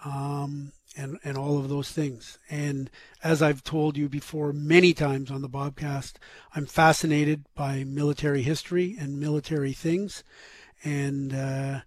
[0.04, 2.38] um, and and all of those things.
[2.50, 2.92] And
[3.24, 6.14] as I've told you before many times on the Bobcast,
[6.56, 10.24] I'm fascinated by military history and military things,
[10.84, 11.80] and uh,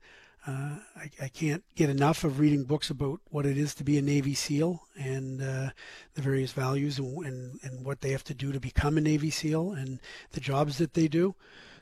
[0.49, 3.99] uh, I, I, can't get enough of reading books about what it is to be
[3.99, 5.70] a Navy SEAL and uh,
[6.14, 9.28] the various values and, and, and what they have to do to become a Navy
[9.28, 10.01] SEAL and
[10.32, 11.34] the jobs that they do.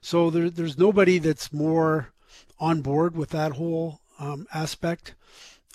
[0.07, 2.13] So there, there's nobody that's more
[2.61, 5.17] on board with that whole um, aspect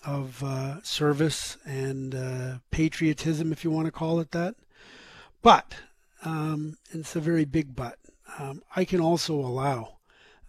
[0.06, 4.56] of uh, service and uh, patriotism, if you want to call it that.
[5.42, 5.76] But
[6.24, 8.00] um, it's a very big but.
[8.40, 9.98] Um, I can also allow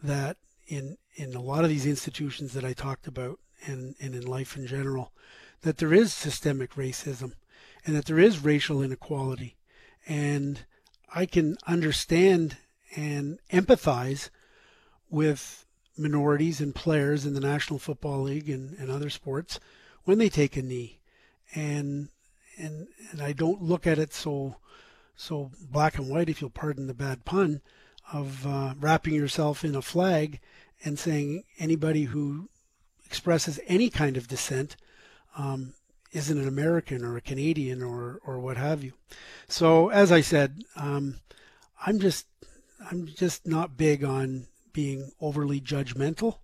[0.00, 0.36] that
[0.68, 4.56] in in a lot of these institutions that I talked about and, and in life
[4.56, 5.10] in general,
[5.62, 7.32] that there is systemic racism
[7.84, 9.56] and that there is racial inequality.
[10.06, 10.66] And
[11.12, 12.58] I can understand
[12.96, 14.30] and empathize
[15.10, 15.66] with
[15.96, 19.60] minorities and players in the National Football League and, and other sports
[20.04, 20.98] when they take a knee.
[21.54, 22.08] And
[22.58, 24.56] and and I don't look at it so
[25.14, 27.60] so black and white, if you'll pardon the bad pun,
[28.12, 30.40] of uh, wrapping yourself in a flag
[30.84, 32.48] and saying anybody who
[33.06, 34.76] expresses any kind of dissent
[35.36, 35.74] um,
[36.12, 38.92] isn't an American or a Canadian or or what have you.
[39.48, 41.20] So as I said, um,
[41.86, 42.26] I'm just
[42.90, 46.38] I'm just not big on being overly judgmental.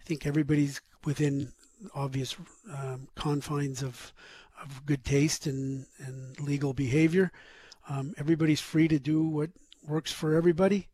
[0.00, 1.52] I think everybody's within
[1.94, 2.36] obvious
[2.72, 4.12] um, confines of
[4.62, 7.30] of good taste and, and legal behavior.
[7.88, 9.50] Um, everybody's free to do what
[9.86, 10.88] works for everybody,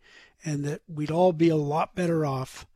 [0.45, 2.67] and that we'd all be a lot better off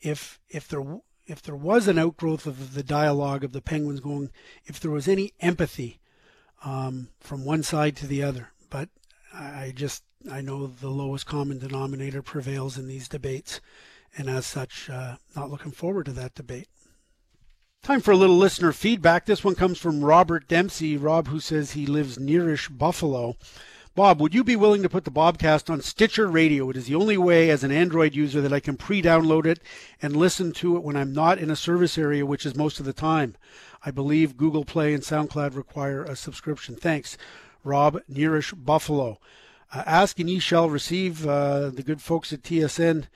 [0.00, 4.30] if if there if there was an outgrowth of the dialogue of the Penguins going,
[4.66, 6.00] if there was any empathy
[6.64, 8.50] um, from one side to the other.
[8.68, 8.90] But
[9.32, 13.60] I just I know the lowest common denominator prevails in these debates,
[14.16, 16.68] and as such, uh, not looking forward to that debate.
[17.82, 19.26] Time for a little listener feedback.
[19.26, 20.96] This one comes from Robert Dempsey.
[20.96, 23.36] Rob, who says he lives nearish Buffalo.
[23.94, 26.70] Bob, would you be willing to put the Bobcast on Stitcher Radio?
[26.70, 29.60] It is the only way as an Android user that I can pre download it
[30.00, 32.86] and listen to it when I'm not in a service area, which is most of
[32.86, 33.36] the time.
[33.84, 36.76] I believe Google Play and SoundCloud require a subscription.
[36.76, 37.18] Thanks,
[37.62, 39.18] Rob Nearish Buffalo.
[39.74, 41.26] Uh, ask and ye shall receive.
[41.26, 43.06] Uh, the good folks at TSN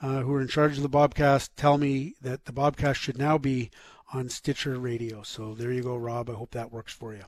[0.00, 3.36] uh, who are in charge of the Bobcast tell me that the Bobcast should now
[3.36, 3.70] be
[4.12, 5.22] on Stitcher Radio.
[5.22, 6.30] So there you go, Rob.
[6.30, 7.24] I hope that works for you.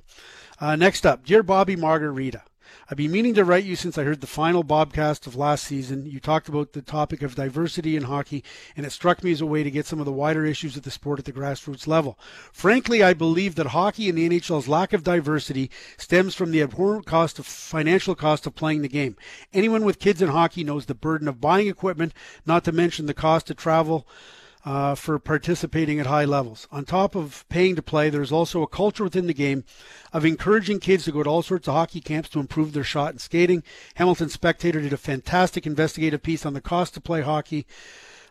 [0.60, 2.42] Uh, next up, Dear Bobby Margarita.
[2.90, 6.06] I've been meaning to write you since I heard the final Bobcast of last season.
[6.06, 8.44] You talked about the topic of diversity in hockey,
[8.76, 10.82] and it struck me as a way to get some of the wider issues of
[10.82, 12.18] the sport at the grassroots level.
[12.52, 17.06] Frankly, I believe that hockey and the NHL's lack of diversity stems from the abhorrent
[17.06, 19.16] cost of financial cost of playing the game.
[19.52, 22.14] Anyone with kids in hockey knows the burden of buying equipment,
[22.46, 24.06] not to mention the cost of travel
[24.66, 26.66] uh, for participating at high levels.
[26.72, 29.62] On top of paying to play, there's also a culture within the game
[30.12, 33.10] of encouraging kids to go to all sorts of hockey camps to improve their shot
[33.10, 33.62] and skating.
[33.94, 37.64] Hamilton Spectator did a fantastic investigative piece on the cost to play hockey.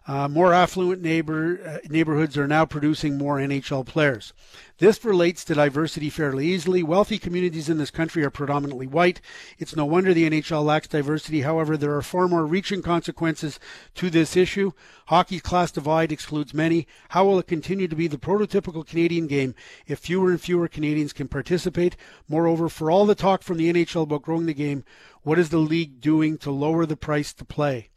[0.07, 4.33] Uh, more affluent neighbor uh, neighborhoods are now producing more NHL players.
[4.77, 6.83] This relates to diversity fairly easily.
[6.83, 9.19] Wealthy communities in this country are predominantly white.
[9.57, 11.41] It's no wonder the NHL lacks diversity.
[11.41, 13.59] However, there are far more reaching consequences
[13.95, 14.73] to this issue.
[15.07, 16.87] Hockey's class divide excludes many.
[17.09, 19.55] How will it continue to be the prototypical Canadian game
[19.87, 21.95] if fewer and fewer Canadians can participate?
[22.27, 24.83] Moreover, for all the talk from the NHL about growing the game,
[25.23, 27.89] what is the league doing to lower the price to play?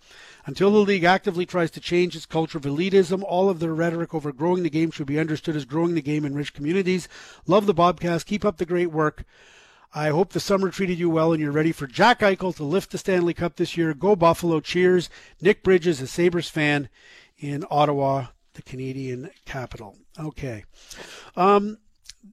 [0.48, 4.14] Until the league actively tries to change its culture of elitism, all of their rhetoric
[4.14, 7.06] over growing the game should be understood as growing the game in rich communities.
[7.46, 8.24] Love the Bobcast.
[8.24, 9.24] Keep up the great work.
[9.94, 12.92] I hope the summer treated you well and you're ready for Jack Eichel to lift
[12.92, 13.92] the Stanley Cup this year.
[13.92, 14.60] Go Buffalo.
[14.60, 15.10] Cheers.
[15.42, 16.88] Nick Bridges, a Sabres fan
[17.36, 19.98] in Ottawa, the Canadian capital.
[20.18, 20.64] Okay.
[21.36, 21.76] Um,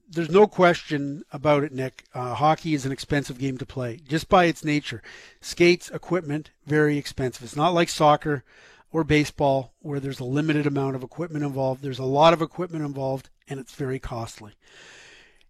[0.08, 2.04] there's no question about it, Nick.
[2.14, 5.02] Uh, hockey is an expensive game to play, just by its nature.
[5.40, 7.42] Skates, equipment, very expensive.
[7.44, 8.44] It's not like soccer
[8.92, 11.82] or baseball where there's a limited amount of equipment involved.
[11.82, 14.52] There's a lot of equipment involved, and it's very costly.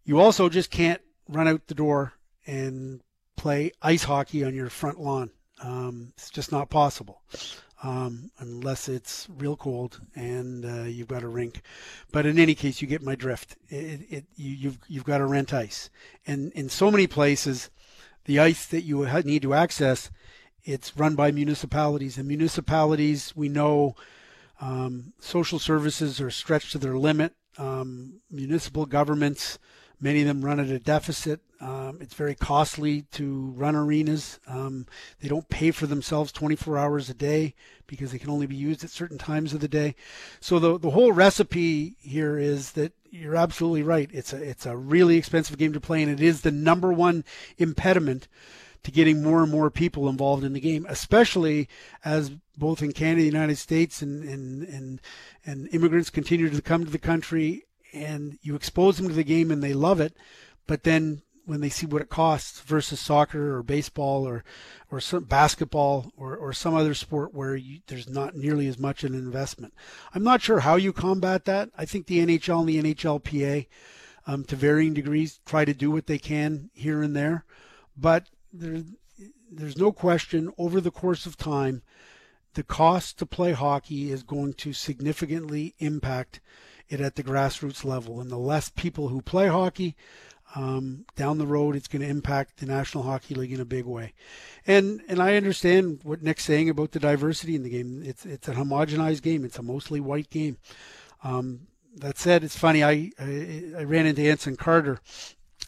[0.05, 2.15] You also just can't run out the door
[2.47, 3.01] and
[3.37, 5.31] play ice hockey on your front lawn.
[5.63, 7.23] Um, it's just not possible
[7.83, 11.63] um, unless it's real cold and uh, you've got a rink.
[12.13, 13.57] But in any case, you get my drift.
[13.69, 15.91] It, it, you, you've you've got to rent ice,
[16.27, 17.71] and in so many places,
[18.25, 20.11] the ice that you need to access,
[20.65, 23.95] it's run by municipalities, and municipalities we know.
[24.59, 27.35] Um, social services are stretched to their limit.
[27.59, 29.59] Um, municipal governments
[30.01, 31.41] Many of them run at a deficit.
[31.59, 34.39] Um, it's very costly to run arenas.
[34.47, 34.87] Um,
[35.21, 37.55] they don't pay for themselves 24 hours a day
[37.87, 39.95] because they can only be used at certain times of the day.
[40.39, 44.11] So the the whole recipe here is that you're absolutely right.
[44.13, 47.25] It's a it's a really expensive game to play, and it is the number one
[47.57, 48.29] impediment
[48.83, 51.69] to getting more and more people involved in the game, especially
[52.05, 55.01] as both in Canada, the United States, and and and,
[55.47, 57.66] and immigrants continue to come to the country
[57.97, 60.17] and you expose them to the game and they love it,
[60.67, 64.45] but then when they see what it costs versus soccer or baseball or
[64.91, 69.03] or some basketball or, or some other sport where you, there's not nearly as much
[69.03, 69.73] an investment.
[70.15, 71.71] I'm not sure how you combat that.
[71.77, 73.67] I think the NHL and the NHLPA,
[74.27, 77.45] um, to varying degrees, try to do what they can here and there,
[77.97, 78.83] but there,
[79.51, 81.83] there's no question over the course of time,
[82.55, 86.41] the cost to play hockey is going to significantly impact
[86.89, 88.21] it at the grassroots level.
[88.21, 89.97] And the less people who play hockey,
[90.55, 93.85] um, down the road, it's going to impact the National Hockey League in a big
[93.85, 94.15] way.
[94.67, 98.03] And and I understand what Nick's saying about the diversity in the game.
[98.05, 99.45] It's it's a homogenized game.
[99.45, 100.59] It's a mostly white game.
[101.25, 101.67] Um,
[101.97, 102.85] that said, it's funny.
[102.85, 105.01] I, I, I ran into Anson Carter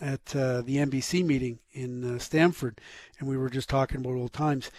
[0.01, 2.81] at uh, the NBC meeting in uh, Stamford,
[3.19, 4.71] and we were just talking about old times.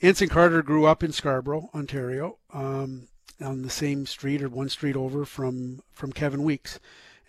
[0.00, 2.38] Anson Carter grew up in Scarborough, Ontario.
[2.52, 3.08] Um,
[3.40, 6.78] on the same street or one street over from from Kevin Weeks,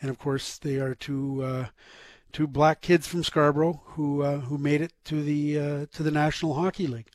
[0.02, 1.66] and of course they are two uh,
[2.32, 6.12] two black kids from Scarborough who uh, who made it to the uh, to the
[6.12, 7.08] National Hockey League.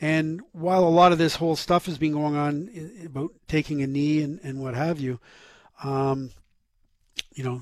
[0.00, 2.70] And while a lot of this whole stuff has been going on
[3.04, 5.20] about taking a knee and, and what have you,
[5.84, 6.30] um,
[7.34, 7.60] you know,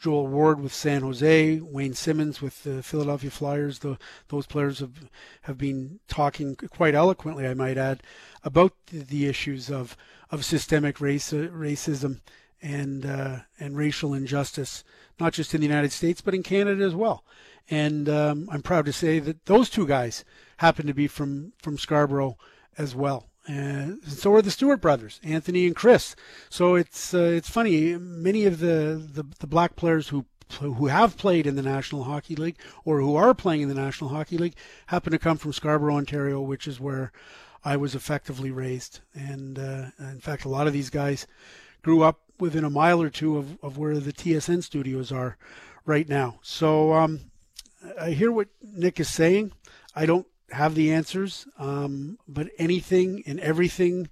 [0.00, 3.80] Joel Ward with San Jose, Wayne Simmonds with the Philadelphia Flyers.
[3.80, 5.10] The, those players have
[5.42, 8.02] have been talking quite eloquently, I might add,
[8.44, 9.96] about the, the issues of
[10.30, 12.20] of systemic race, racism
[12.62, 14.84] and uh, and racial injustice,
[15.18, 17.24] not just in the United States but in Canada as well.
[17.70, 20.24] And um, I'm proud to say that those two guys
[20.58, 22.36] happen to be from from Scarborough
[22.76, 23.27] as well.
[23.48, 26.14] And so are the Stewart brothers, Anthony and Chris.
[26.50, 27.96] So it's uh, it's funny.
[27.96, 30.26] Many of the, the, the black players who
[30.60, 34.10] who have played in the National Hockey League or who are playing in the National
[34.10, 34.54] Hockey League
[34.86, 37.12] happen to come from Scarborough, Ontario, which is where
[37.64, 39.00] I was effectively raised.
[39.14, 41.26] And uh, in fact, a lot of these guys
[41.82, 45.36] grew up within a mile or two of, of where the TSN studios are
[45.84, 46.38] right now.
[46.42, 47.30] So um,
[48.00, 49.52] I hear what Nick is saying.
[49.94, 54.08] I don't have the answers, um, but anything and everything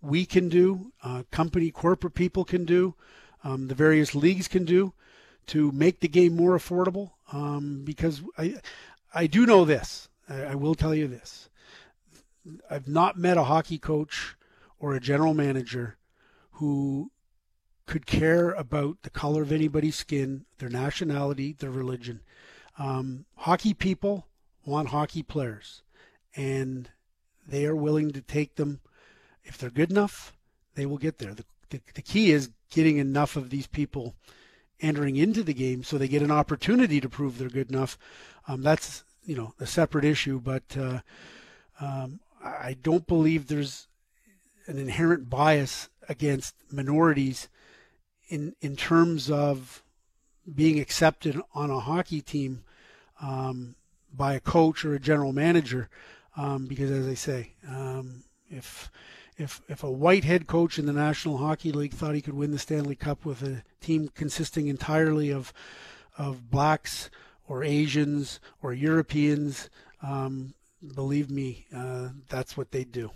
[0.00, 2.94] we can do, uh, company, corporate people can do,
[3.44, 4.92] um, the various leagues can do
[5.46, 7.12] to make the game more affordable.
[7.32, 8.56] Um, because I,
[9.14, 10.08] I do know this.
[10.28, 11.48] I, I will tell you this.
[12.70, 14.36] I've not met a hockey coach
[14.78, 15.96] or a general manager
[16.52, 17.10] who
[17.86, 22.20] could care about the color of anybody's skin, their nationality, their religion.
[22.78, 24.26] Um, hockey people
[24.66, 25.82] want hockey players,
[26.34, 26.90] and
[27.46, 28.80] they are willing to take them.
[29.44, 30.36] If they're good enough,
[30.74, 31.32] they will get there.
[31.32, 34.14] The, the, the key is getting enough of these people
[34.80, 37.96] entering into the game so they get an opportunity to prove they're good enough.
[38.46, 41.00] Um, that's you know a separate issue, but uh,
[41.80, 43.88] um, I don't believe there's
[44.66, 47.48] an inherent bias against minorities
[48.28, 49.82] in in terms of
[50.52, 52.62] being accepted on a hockey team
[53.20, 53.74] um,
[54.16, 55.88] by a coach or a general manager,
[56.36, 58.90] um, because as I say, um, if
[59.36, 62.52] if if a white head coach in the National Hockey League thought he could win
[62.52, 65.52] the Stanley Cup with a team consisting entirely of
[66.16, 67.10] of blacks
[67.48, 69.70] or Asians or Europeans,
[70.02, 70.54] um,
[70.94, 73.10] believe me, uh, that's what they'd do.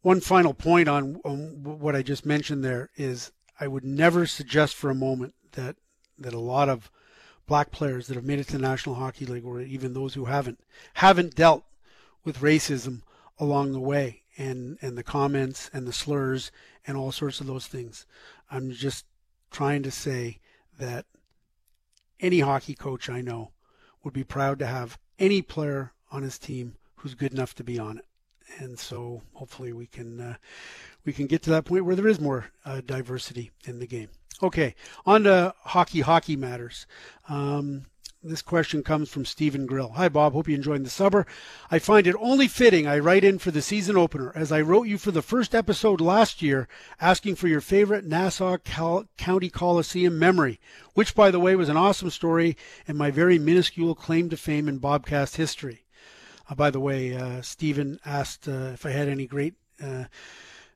[0.00, 3.30] One final point on, on what I just mentioned there is
[3.60, 5.76] I would never suggest for a moment that
[6.18, 6.90] that a lot of
[7.46, 10.26] black players that have made it to the National Hockey League, or even those who
[10.26, 10.60] haven't,
[10.94, 11.64] haven't dealt
[12.24, 13.02] with racism
[13.38, 16.50] along the way, and and the comments and the slurs
[16.86, 18.06] and all sorts of those things.
[18.50, 19.04] I'm just
[19.50, 20.38] trying to say
[20.78, 21.06] that
[22.20, 23.50] any hockey coach I know
[24.02, 27.78] would be proud to have any player on his team who's good enough to be
[27.78, 28.06] on it.
[28.58, 30.34] And so hopefully we can uh,
[31.04, 34.08] we can get to that point where there is more uh, diversity in the game.
[34.42, 34.74] Okay,
[35.06, 36.00] on to hockey.
[36.00, 36.86] Hockey matters.
[37.28, 37.86] Um,
[38.24, 39.90] this question comes from Stephen Grill.
[39.90, 40.32] Hi, Bob.
[40.32, 41.26] Hope you enjoyed the summer.
[41.72, 44.86] I find it only fitting I write in for the season opener, as I wrote
[44.86, 46.68] you for the first episode last year
[47.00, 50.60] asking for your favorite Nassau Cal- County Coliseum memory,
[50.94, 52.56] which, by the way, was an awesome story
[52.86, 55.84] and my very minuscule claim to fame in Bobcast history.
[56.48, 60.04] Uh, by the way, uh, Stephen asked uh, if I had any great uh,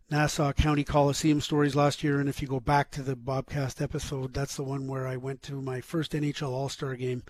[0.08, 2.20] Nassau County Coliseum stories last year.
[2.20, 5.42] And if you go back to the Bobcast episode, that's the one where I went
[5.42, 7.24] to my first NHL All Star game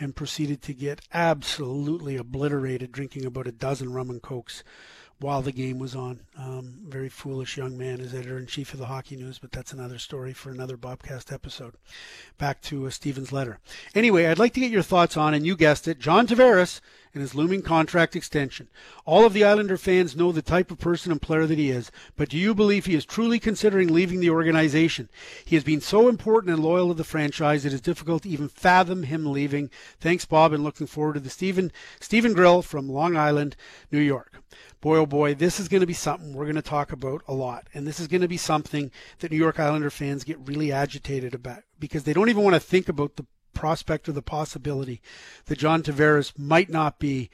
[0.00, 4.64] and proceeded to get absolutely obliterated drinking about a dozen rum and cokes
[5.20, 6.20] while the game was on.
[6.36, 9.72] Um, very foolish young man as editor in chief of the Hockey News, but that's
[9.72, 11.74] another story for another Bobcast episode.
[12.38, 13.58] Back to uh, Stephen's letter.
[13.94, 16.80] Anyway, I'd like to get your thoughts on, and you guessed it, John Tavares
[17.14, 18.68] and his looming contract extension.
[19.04, 21.90] All of the Islander fans know the type of person and player that he is,
[22.16, 25.08] but do you believe he is truly considering leaving the organization?
[25.44, 28.48] He has been so important and loyal to the franchise, it is difficult to even
[28.48, 29.70] fathom him leaving.
[29.98, 33.56] Thanks, Bob, and looking forward to the Stephen Stephen Grill from Long Island,
[33.90, 34.40] New York
[34.80, 37.34] boy, oh boy, this is going to be something we're going to talk about a
[37.34, 37.68] lot.
[37.74, 41.34] And this is going to be something that New York Islander fans get really agitated
[41.34, 45.00] about because they don't even want to think about the prospect or the possibility
[45.46, 47.30] that John Tavares might not be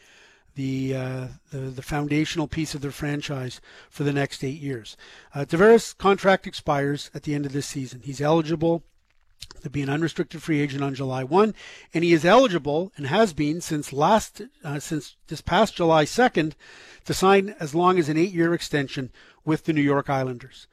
[0.54, 4.96] the, uh, the the foundational piece of their franchise for the next eight years.
[5.34, 8.02] Uh, Tavares' contract expires at the end of this season.
[8.04, 8.84] He's eligible
[9.62, 11.54] to be an unrestricted free agent on July 1,
[11.92, 16.52] and he is eligible and has been since last uh, since this past July 2nd
[17.04, 19.10] to sign as long as an eight-year extension
[19.44, 20.66] with the New York Islanders.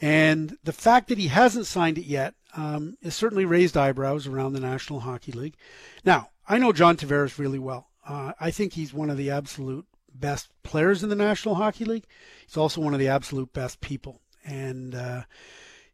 [0.00, 4.52] And the fact that he hasn't signed it yet um, has certainly raised eyebrows around
[4.52, 5.56] the National Hockey League.
[6.04, 7.88] Now, I know John Tavares really well.
[8.06, 12.06] Uh, I think he's one of the absolute best players in the National Hockey League.
[12.46, 14.20] He's also one of the absolute best people.
[14.44, 15.22] And uh,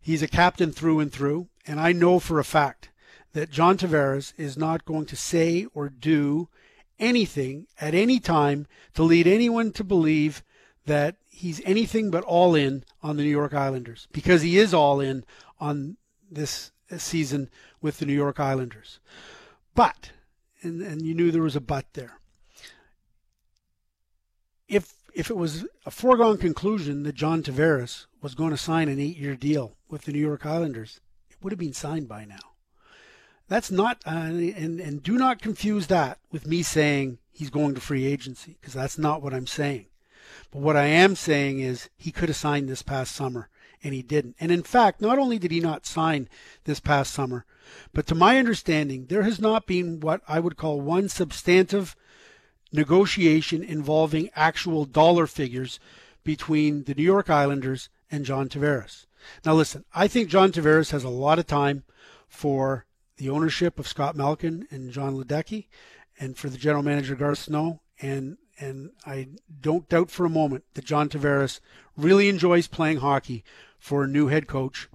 [0.03, 1.49] he's a captain through and through.
[1.67, 2.91] And I know for a fact
[3.33, 6.49] that John Tavares is not going to say or do
[6.99, 10.43] anything at any time to lead anyone to believe
[10.85, 15.01] that he's anything but all in on the New York Islanders because he is all
[15.01, 15.25] in
[15.61, 15.97] on
[16.31, 17.49] this season
[17.81, 18.99] with the New York Islanders.
[19.75, 20.11] But,
[20.63, 22.19] and, and you knew there was a but there.
[24.69, 29.01] If if it was a foregone conclusion that John Tavares was going to sign an
[29.01, 31.01] eight year deal with the New York Islanders,
[31.31, 32.53] it would have been signed by now.
[33.49, 37.81] That's not, uh, and, and do not confuse that with me saying he's going to
[37.81, 39.87] free agency, because that's not what I'm saying.
[40.51, 43.49] But what I am saying is he could have signed this past summer,
[43.83, 44.37] and he didn't.
[44.41, 46.29] And in fact, not only did he not sign
[46.65, 47.45] this past summer,
[47.93, 51.97] but to my understanding, there has not been what I would call one substantive
[52.73, 55.79] negotiation involving actual dollar figures
[56.25, 59.07] between the New York Islanders and John Tavares.
[59.45, 61.85] Now, listen, I think John Tavares has a lot of time
[62.29, 65.67] for the ownership of Scott Malkin and John Ledecky,
[66.19, 67.81] and for the general manager Garth Snow.
[68.01, 69.29] And and I
[69.61, 71.61] don't doubt for a moment that John Tavares
[71.97, 73.45] really enjoys playing hockey
[73.79, 74.89] for a new head coach,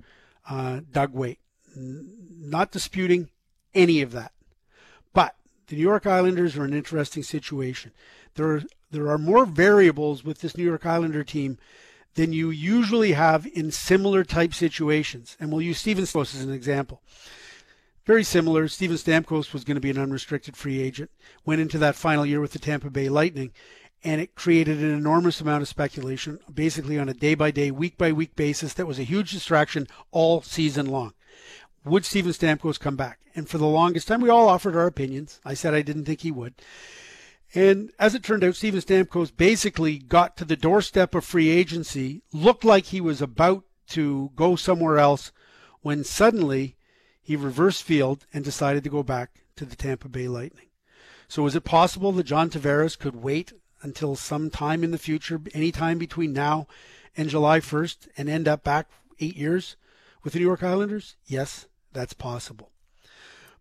[0.49, 1.39] uh, Doug Weight.
[1.75, 3.29] Not disputing
[3.73, 4.31] any of that,
[5.67, 7.91] the New York Islanders are an interesting situation.
[8.35, 11.57] There are there are more variables with this New York Islander team
[12.15, 15.35] than you usually have in similar type situations.
[15.39, 17.01] And we'll use Steven Stamkos as an example.
[18.05, 18.69] Very similar.
[18.69, 21.11] Steven Stamkos was going to be an unrestricted free agent,
[21.45, 23.51] went into that final year with the Tampa Bay Lightning,
[24.03, 27.97] and it created an enormous amount of speculation, basically on a day by day, week
[27.97, 31.13] by week basis that was a huge distraction all season long.
[31.87, 33.19] Would Steven Stamkos come back?
[33.33, 35.39] And for the longest time, we all offered our opinions.
[35.45, 36.53] I said I didn't think he would.
[37.55, 42.23] And as it turned out, Steven Stamkos basically got to the doorstep of free agency,
[42.33, 45.31] looked like he was about to go somewhere else,
[45.81, 46.75] when suddenly
[47.21, 50.67] he reversed field and decided to go back to the Tampa Bay Lightning.
[51.29, 55.39] So is it possible that John Tavares could wait until some time in the future,
[55.53, 56.67] any time between now
[57.15, 59.77] and July 1st, and end up back eight years
[60.23, 61.15] with the New York Islanders?
[61.25, 61.67] Yes,
[61.97, 62.69] that's possible.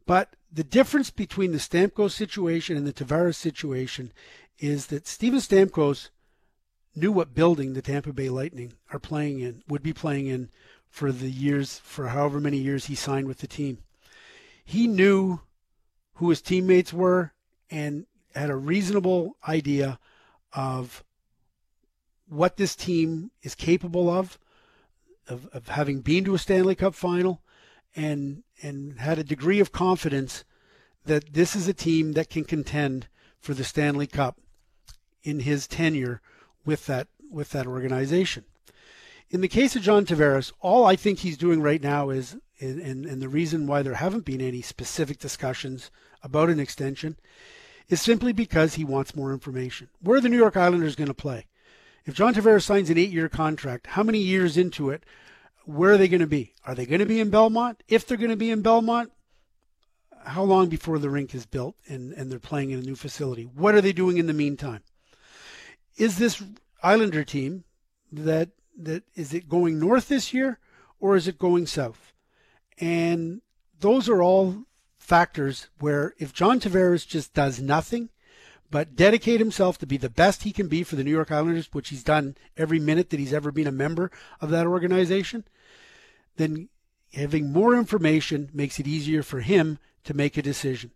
[0.05, 4.13] But the difference between the Stamkos situation and the Tavares situation
[4.59, 6.11] is that Steven Stamkos
[6.95, 10.51] knew what building the Tampa Bay Lightning are playing in, would be playing in
[10.87, 13.79] for the years, for however many years he signed with the team.
[14.65, 15.41] He knew
[16.15, 17.33] who his teammates were
[17.71, 19.99] and had a reasonable idea
[20.53, 21.03] of
[22.29, 24.39] what this team is capable of,
[25.27, 27.41] of, of having been to a Stanley Cup final,
[27.97, 30.45] and and had a degree of confidence
[31.07, 33.09] that this is a team that can contend
[33.41, 34.39] for the Stanley Cup
[35.23, 36.21] in his tenure
[36.65, 38.45] with that with that organization.
[39.29, 43.05] In the case of John Tavares, all I think he's doing right now is, and,
[43.05, 45.91] and the reason why there haven't been any specific discussions
[46.23, 47.17] about an extension
[47.89, 49.89] is simply because he wants more information.
[50.01, 51.47] Where are the New York Islanders going to play?
[52.05, 55.03] If John Tavares signs an eight year contract, how many years into it,
[55.67, 56.55] where are they going to be?
[56.65, 57.83] Are they going to be in Belmont?
[57.89, 59.13] If they're going to be in Belmont,
[60.25, 63.45] how long before the rink is built and, and they're playing in a new facility?
[63.45, 64.83] What are they doing in the meantime?
[65.97, 66.43] Is this
[66.83, 67.65] Islander team
[68.13, 70.59] that that is it going north this year
[71.01, 72.13] or is it going south?
[72.79, 73.41] And
[73.81, 74.65] those are all
[74.99, 78.11] factors where if John Tavares just does nothing
[78.71, 81.69] but dedicate himself to be the best he can be for the New York Islanders,
[81.73, 84.11] which he's done every minute that he's ever been a member
[84.41, 85.45] of that organization,
[86.37, 86.69] then
[87.13, 90.91] having more information makes it easier for him to make a decision.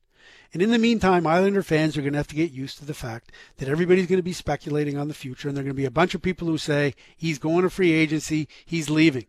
[0.52, 2.94] And in the meantime, Islander fans are going to have to get used to the
[2.94, 5.80] fact that everybody's going to be speculating on the future, and there are going to
[5.80, 9.26] be a bunch of people who say he's going to free agency, he's leaving.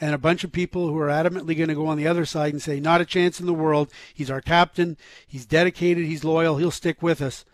[0.00, 2.52] And a bunch of people who are adamantly going to go on the other side
[2.52, 3.90] and say, not a chance in the world.
[4.12, 4.96] He's our captain.
[5.26, 6.04] He's dedicated.
[6.04, 6.56] He's loyal.
[6.56, 7.44] He'll stick with us.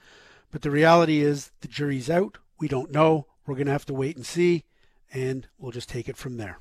[0.51, 2.39] But the reality is, the jury's out.
[2.59, 3.27] We don't know.
[3.47, 4.65] We're going to have to wait and see,
[5.13, 6.59] and we'll just take it from there.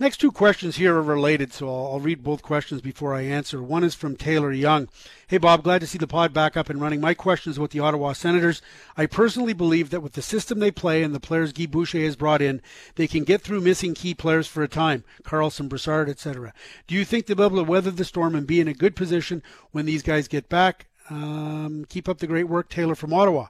[0.00, 3.62] Next two questions here are related, so I'll, read both questions before I answer.
[3.62, 4.88] One is from Taylor Young.
[5.26, 7.02] Hey, Bob, glad to see the pod back up and running.
[7.02, 8.62] My question is with the Ottawa Senators.
[8.96, 12.16] I personally believe that with the system they play and the players Guy Boucher has
[12.16, 12.62] brought in,
[12.94, 16.54] they can get through missing key players for a time, Karlsson, Brassard, etc.
[16.86, 18.96] Do you think they'll be able to weather the storm and be in a good
[18.96, 19.42] position
[19.72, 20.86] when these guys get back?
[21.10, 23.48] Um, keep up the great work, Taylor from Ottawa.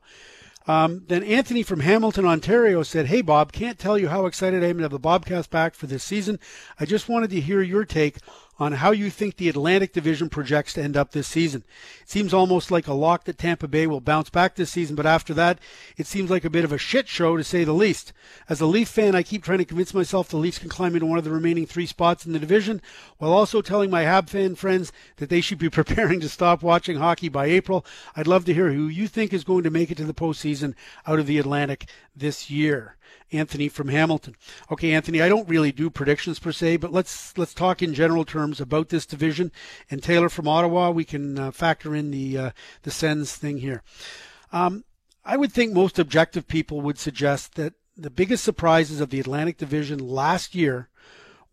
[0.66, 4.68] Um, then Anthony from Hamilton, Ontario said, Hey, Bob, can't tell you how excited I
[4.68, 6.38] am to have the Bobcast back for this season.
[6.78, 8.18] I just wanted to hear your take
[8.61, 11.64] on how you think the Atlantic Division projects to end up this season.
[12.02, 15.06] It seems almost like a lock that Tampa Bay will bounce back this season, but
[15.06, 15.58] after that,
[15.96, 18.12] it seems like a bit of a shit show to say the least.
[18.50, 21.06] As a Leaf fan, I keep trying to convince myself the Leafs can climb into
[21.06, 22.82] one of the remaining three spots in the division,
[23.16, 26.98] while also telling my Hab fan friends that they should be preparing to stop watching
[26.98, 27.86] hockey by April.
[28.14, 30.74] I'd love to hear who you think is going to make it to the postseason
[31.06, 32.96] out of the Atlantic this year.
[33.32, 34.36] Anthony from Hamilton.
[34.70, 38.24] Okay, Anthony, I don't really do predictions per se, but let's let's talk in general
[38.24, 39.52] terms about this division.
[39.90, 42.50] And Taylor from Ottawa, we can uh, factor in the uh,
[42.82, 43.82] the Sens thing here.
[44.52, 44.84] Um,
[45.24, 49.58] I would think most objective people would suggest that the biggest surprises of the Atlantic
[49.58, 50.88] Division last year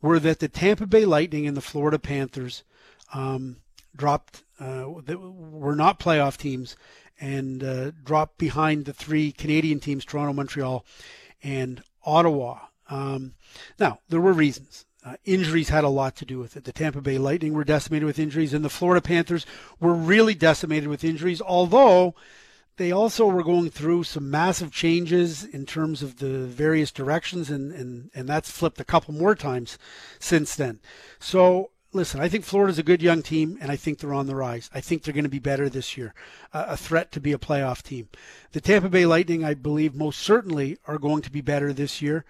[0.01, 2.63] were that the Tampa Bay Lightning and the Florida Panthers
[3.13, 3.57] um,
[3.95, 6.75] dropped, uh, were not playoff teams,
[7.19, 10.86] and uh, dropped behind the three Canadian teams, Toronto, Montreal,
[11.44, 12.60] and Ottawa.
[12.90, 13.34] Um,
[13.80, 14.86] now, there were reasons.
[15.06, 16.66] Uh, injuries had a lot to do with it.
[16.66, 19.46] The Tampa Bay Lightning were decimated with injuries, and the Florida Panthers
[19.80, 22.14] were really decimated with injuries, although
[22.78, 27.72] they also were going through some massive changes in terms of the various directions, and,
[27.72, 29.78] and, and that's flipped a couple more times
[30.20, 30.80] since then.
[31.20, 34.36] So listen, I think Florida's a good young team, and I think they're on the
[34.36, 34.70] rise.
[34.74, 36.14] I think they're going to be better this year,
[36.54, 38.10] uh, a threat to be a playoff team.
[38.52, 42.26] The Tampa Bay Lightning, I believe, most certainly are going to be better this year.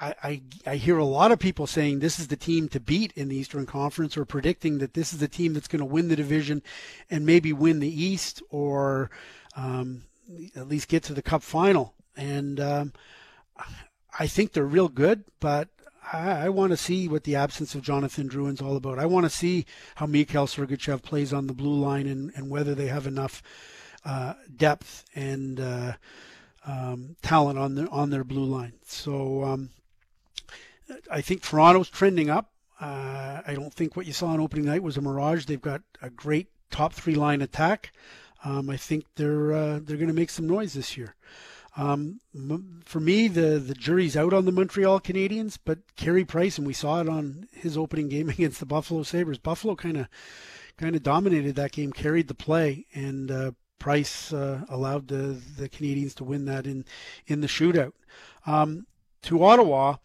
[0.00, 3.12] I, I, I hear a lot of people saying this is the team to beat
[3.14, 6.08] in the Eastern Conference, or predicting that this is the team that's going to win
[6.08, 6.62] the division
[7.10, 9.10] and maybe win the East, or
[9.56, 10.02] um,
[10.56, 11.94] at least get to the Cup final.
[12.16, 12.92] And um,
[14.18, 15.68] I think they're real good, but
[16.12, 18.98] I, I want to see what the absence of Jonathan Drouin's all about.
[18.98, 22.74] I want to see how Mikhail Sergachev plays on the blue line and, and whether
[22.74, 23.42] they have enough
[24.04, 25.92] uh, depth and uh,
[26.66, 28.74] um, talent on their on their blue line.
[28.84, 29.70] So um,
[31.10, 32.50] I think Toronto's trending up.
[32.80, 35.46] Uh, I don't think what you saw on opening night was a mirage.
[35.46, 37.92] They've got a great top three line attack.
[38.44, 41.14] Um, I think they're uh, they're going to make some noise this year.
[41.76, 42.20] Um,
[42.84, 46.72] for me, the, the jury's out on the Montreal Canadiens, but Carey Price, and we
[46.72, 49.38] saw it on his opening game against the Buffalo Sabres.
[49.38, 50.08] Buffalo kind of
[50.76, 55.68] kind of dominated that game, carried the play, and uh, Price uh, allowed the the
[55.68, 56.84] Canadiens to win that in
[57.26, 57.92] in the shootout.
[58.46, 58.86] Um,
[59.22, 59.96] to Ottawa,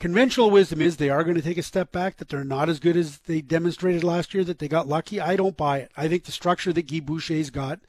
[0.00, 2.80] conventional wisdom is they are going to take a step back, that they're not as
[2.80, 5.20] good as they demonstrated last year, that they got lucky.
[5.20, 5.92] I don't buy it.
[5.96, 7.80] I think the structure that Guy Boucher's got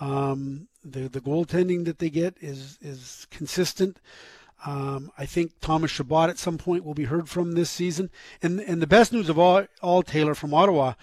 [0.00, 4.00] um, the the goaltending that they get is is consistent.
[4.66, 8.10] Um, I think Thomas Chabot at some point will be heard from this season.
[8.42, 10.94] And and the best news of all, all Taylor from Ottawa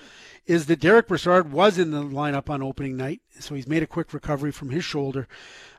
[0.46, 3.88] is that Derek Brassard was in the lineup on opening night, so he's made a
[3.88, 5.28] quick recovery from his shoulder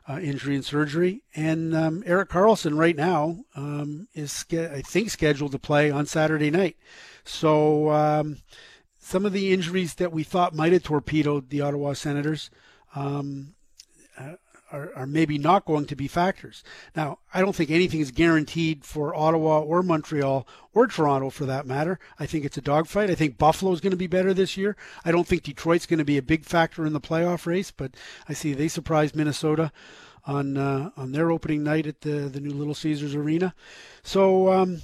[0.09, 1.23] uh, injury and surgery.
[1.35, 6.49] And um, Erik Karlsson right now um, is, I think, scheduled to play on Saturday
[6.49, 6.77] night.
[7.23, 8.37] So um,
[8.97, 12.49] some of the injuries that we thought might have torpedoed the Ottawa Senators
[12.95, 13.55] um,
[14.71, 16.63] are, are, maybe not going to be factors.
[16.95, 21.65] Now, I don't think anything is guaranteed for Ottawa or Montreal or Toronto for that
[21.65, 21.99] matter.
[22.19, 23.09] I think it's a dogfight.
[23.09, 24.75] I think Buffalo is going to be better this year.
[25.05, 27.95] I don't think Detroit's going to be a big factor in the playoff race, but
[28.27, 29.71] I see they surprised Minnesota
[30.25, 33.55] on uh, on their opening night at the the new Little Caesars Arena.
[34.03, 34.81] So um,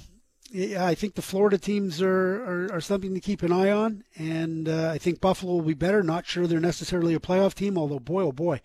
[0.50, 4.04] yeah, I think the Florida teams are, are, are, something to keep an eye on,
[4.16, 6.02] and uh, I think Buffalo will be better.
[6.02, 8.60] Not sure they're necessarily a playoff team, although boy oh boy,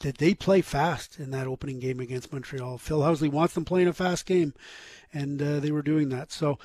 [0.00, 2.78] did they play fast in that opening game against Montreal.
[2.78, 4.54] Phil Housley wants them playing a fast game,
[5.12, 6.32] and uh, they were doing that.
[6.32, 6.58] So.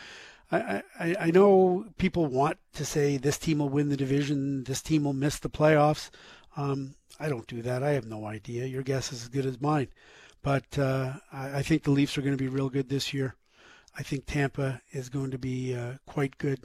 [0.51, 4.79] I, I, I know people want to say this team will win the division, this
[4.79, 6.11] team will miss the playoffs.
[6.55, 7.83] Um, I don't do that.
[7.83, 8.65] I have no idea.
[8.65, 9.87] Your guess is as good as mine.
[10.41, 13.35] But uh, I, I think the Leafs are going to be real good this year.
[13.97, 16.59] I think Tampa is going to be uh, quite good.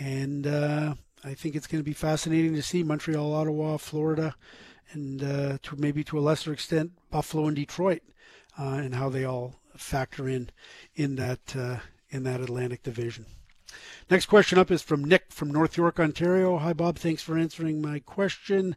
[0.00, 4.34] And uh, I think it's going to be fascinating to see Montreal, Ottawa, Florida,
[4.92, 8.02] and uh, to maybe to a lesser extent Buffalo and Detroit,
[8.58, 10.50] uh, and how they all factor in
[10.94, 11.78] in that uh,
[12.10, 13.26] in that Atlantic Division.
[14.10, 16.58] Next question up is from Nick from North York, Ontario.
[16.58, 16.98] Hi, Bob.
[16.98, 18.76] Thanks for answering my question.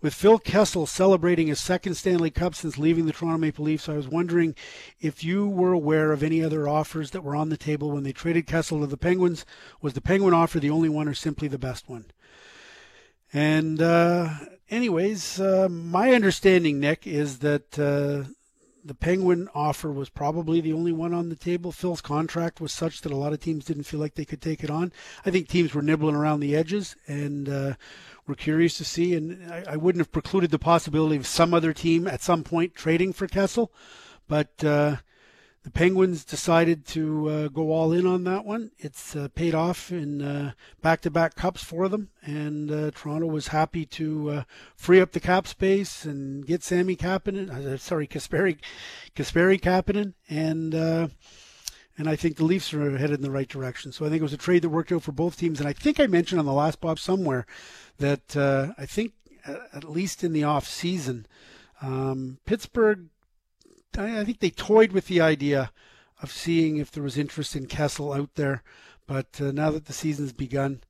[0.00, 3.94] With Phil Kessel celebrating his second Stanley Cup since leaving the Toronto Maple Leafs, I
[3.94, 4.54] was wondering
[5.00, 8.12] if you were aware of any other offers that were on the table when they
[8.12, 9.46] traded Kessel to the Penguins.
[9.80, 12.06] Was the Penguin offer the only one or simply the best one?
[13.32, 14.28] And, uh,
[14.70, 18.30] anyways, uh, my understanding, Nick, is that uh,
[18.84, 21.72] the Penguin offer was probably the only one on the table.
[21.72, 24.62] Phil's contract was such that a lot of teams didn't feel like they could take
[24.62, 24.92] it on.
[25.24, 27.74] I think teams were nibbling around the edges and uh,
[28.26, 29.14] were curious to see.
[29.14, 32.74] And I, I, wouldn't have precluded the possibility of some other team at some point
[32.74, 33.72] trading for Kessel,
[34.28, 34.96] but uh,
[35.66, 38.70] the Penguins decided to uh, go all in on that one.
[38.78, 43.84] It's uh, paid off in uh, back-to-back cups for them, and uh, Toronto was happy
[43.86, 44.42] to uh,
[44.76, 48.58] free up the cap space and get Sami Kapanen, uh, sorry, Kasperi,
[49.16, 50.72] Kasperi Kapanen, and
[51.98, 53.90] and I think the Leafs are headed in the right direction.
[53.90, 55.58] So I think it was a trade that worked out for both teams.
[55.58, 57.44] And I think I mentioned on the last Bob somewhere
[57.98, 59.14] that I think
[59.44, 61.26] at least in the off season,
[61.82, 63.08] um, Pittsburgh
[63.98, 65.72] I think they toyed with the idea
[66.22, 68.62] of seeing if there was interest in Kessel out there,
[69.06, 70.82] but uh, now that the season's begun,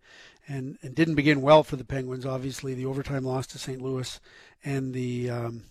[0.49, 3.81] and and didn't begin well for the Penguins, obviously the overtime loss to St.
[3.81, 4.21] Louis,
[4.65, 5.63] and the um,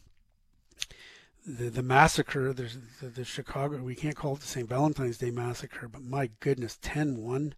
[1.46, 4.68] the, the massacre, there's the, the, Chicago, we can't call it the St.
[4.68, 7.54] Valentine's Day massacre, but my goodness, 10 1.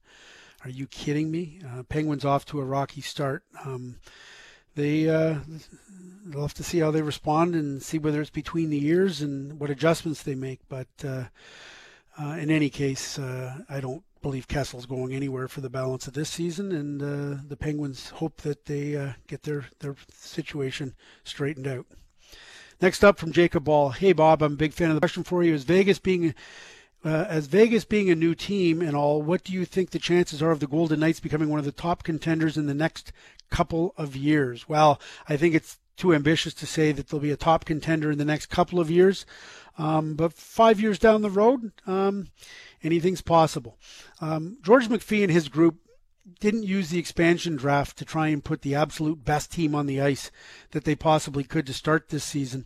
[0.63, 1.61] Are you kidding me?
[1.65, 3.43] Uh, Penguins off to a rocky start.
[3.63, 3.97] Um,
[4.77, 5.39] they uh,
[6.25, 9.59] they'll have to see how they respond and see whether it's between the years and
[9.59, 10.59] what adjustments they make.
[10.69, 11.25] But uh,
[12.17, 16.13] uh, in any case, uh, I don't believe Kessel's going anywhere for the balance of
[16.13, 21.67] this season, and uh, the Penguins hope that they uh, get their their situation straightened
[21.67, 21.87] out.
[22.79, 23.89] Next up from Jacob Ball.
[23.89, 25.53] Hey Bob, I'm a big fan of the question for you.
[25.55, 26.35] Is Vegas being
[27.03, 30.41] uh, as Vegas being a new team and all, what do you think the chances
[30.41, 33.11] are of the Golden Knights becoming one of the top contenders in the next
[33.49, 34.67] couple of years?
[34.67, 38.17] Well, I think it's too ambitious to say that they'll be a top contender in
[38.17, 39.25] the next couple of years.
[39.77, 42.29] Um, but five years down the road, um,
[42.83, 43.77] anything's possible.
[44.21, 45.77] Um, George McPhee and his group
[46.39, 50.01] didn't use the expansion draft to try and put the absolute best team on the
[50.01, 50.31] ice
[50.71, 52.65] that they possibly could to start this season.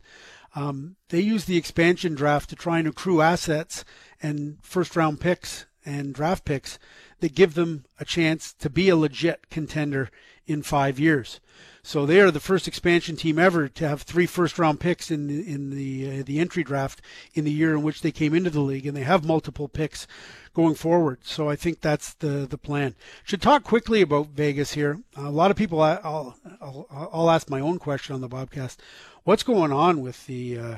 [0.55, 3.85] Um, they used the expansion draft to try and accrue assets
[4.21, 6.77] and first round picks and draft picks
[7.21, 10.09] that give them a chance to be a legit contender
[10.45, 11.39] in five years.
[11.83, 15.27] So they are the first expansion team ever to have three first round picks in
[15.27, 17.01] the, in the uh, the entry draft
[17.33, 20.05] in the year in which they came into the league, and they have multiple picks
[20.53, 21.19] going forward.
[21.23, 22.95] So I think that's the the plan.
[23.23, 24.99] Should talk quickly about Vegas here.
[25.15, 25.81] A lot of people.
[25.81, 28.77] I'll, I'll I'll ask my own question on the Bobcast.
[29.23, 30.75] What's going on with the uh,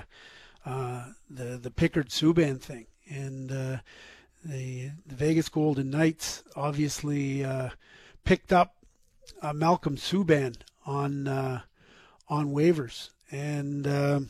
[0.65, 3.77] uh the the Pickard Subban thing and uh,
[4.43, 7.69] the, the Vegas Golden Knights obviously uh,
[8.23, 8.75] picked up
[9.53, 11.61] Malcolm Subban on uh,
[12.29, 14.21] on waivers, and uh,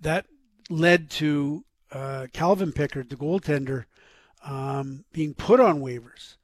[0.00, 0.26] that
[0.70, 3.84] led to uh, Calvin Pickard, the goaltender,
[4.44, 6.36] um, being put on waivers.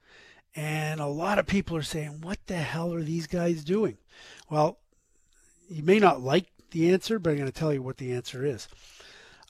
[0.57, 3.99] And a lot of people are saying, "What the hell are these guys doing?"
[4.51, 4.79] Well,
[5.69, 8.45] you may not like the answer, but I'm going to tell you what the answer
[8.45, 8.67] is.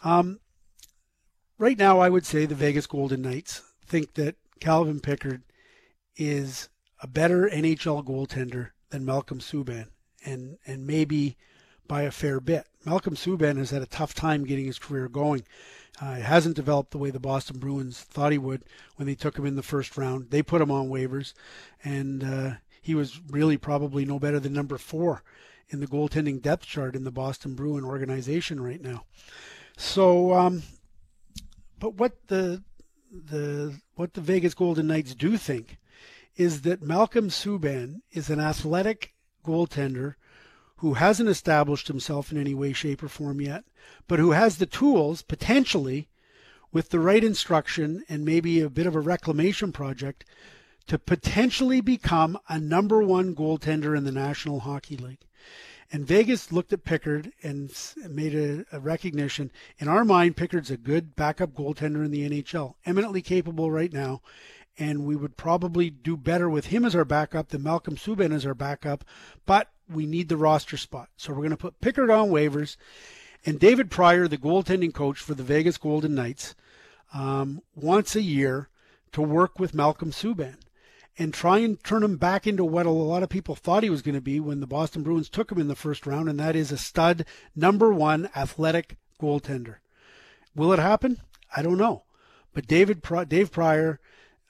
[0.02, 0.40] Um,
[1.60, 5.42] right now, I would say the Vegas Golden Knights think that Calvin Pickard
[6.16, 6.68] is
[7.00, 9.86] a better NHL goaltender than Malcolm Subban,
[10.24, 11.36] and and maybe
[11.86, 12.66] by a fair bit.
[12.84, 15.44] Malcolm Subban has had a tough time getting his career going.
[16.02, 18.64] Uh, it hasn't developed the way the Boston Bruins thought he would
[18.96, 20.30] when they took him in the first round.
[20.30, 21.34] They put him on waivers,
[21.84, 22.50] and uh,
[22.80, 25.22] he was really probably no better than number four
[25.68, 29.04] in the goaltending depth chart in the Boston Bruin organization right now.
[29.76, 30.62] So, um,
[31.80, 32.62] but what the
[33.10, 35.78] the what the Vegas Golden Knights do think
[36.36, 39.14] is that Malcolm Subban is an athletic
[39.44, 40.14] goaltender
[40.76, 43.64] who hasn't established himself in any way, shape, or form yet,
[44.06, 46.08] but who has the tools potentially
[46.72, 50.24] with the right instruction and maybe a bit of a reclamation project
[50.86, 55.26] to potentially become a number one goaltender in the National Hockey League.
[55.92, 57.72] And Vegas looked at Pickard and
[58.08, 59.50] made a, a, recognition.
[59.78, 64.22] In our mind, Pickard's a good backup goaltender in the NHL, eminently capable right now.
[64.78, 68.46] And we would probably do better with him as our backup than Malcolm Subban as
[68.46, 69.04] our backup.
[69.46, 71.08] But we need the roster spot.
[71.16, 72.76] So we're going to put Pickard on waivers.
[73.44, 76.54] And David Prior, the goaltending coach for the Vegas Golden Knights,
[77.12, 78.68] um, once a year
[79.12, 80.56] to work with Malcolm Subban
[81.20, 84.00] and try and turn him back into what a lot of people thought he was
[84.00, 86.56] going to be when the Boston Bruins took him in the first round, and that
[86.56, 89.76] is a stud number one athletic goaltender.
[90.56, 91.20] Will it happen?
[91.54, 92.04] I don't know.
[92.54, 94.00] But David Dave Prior,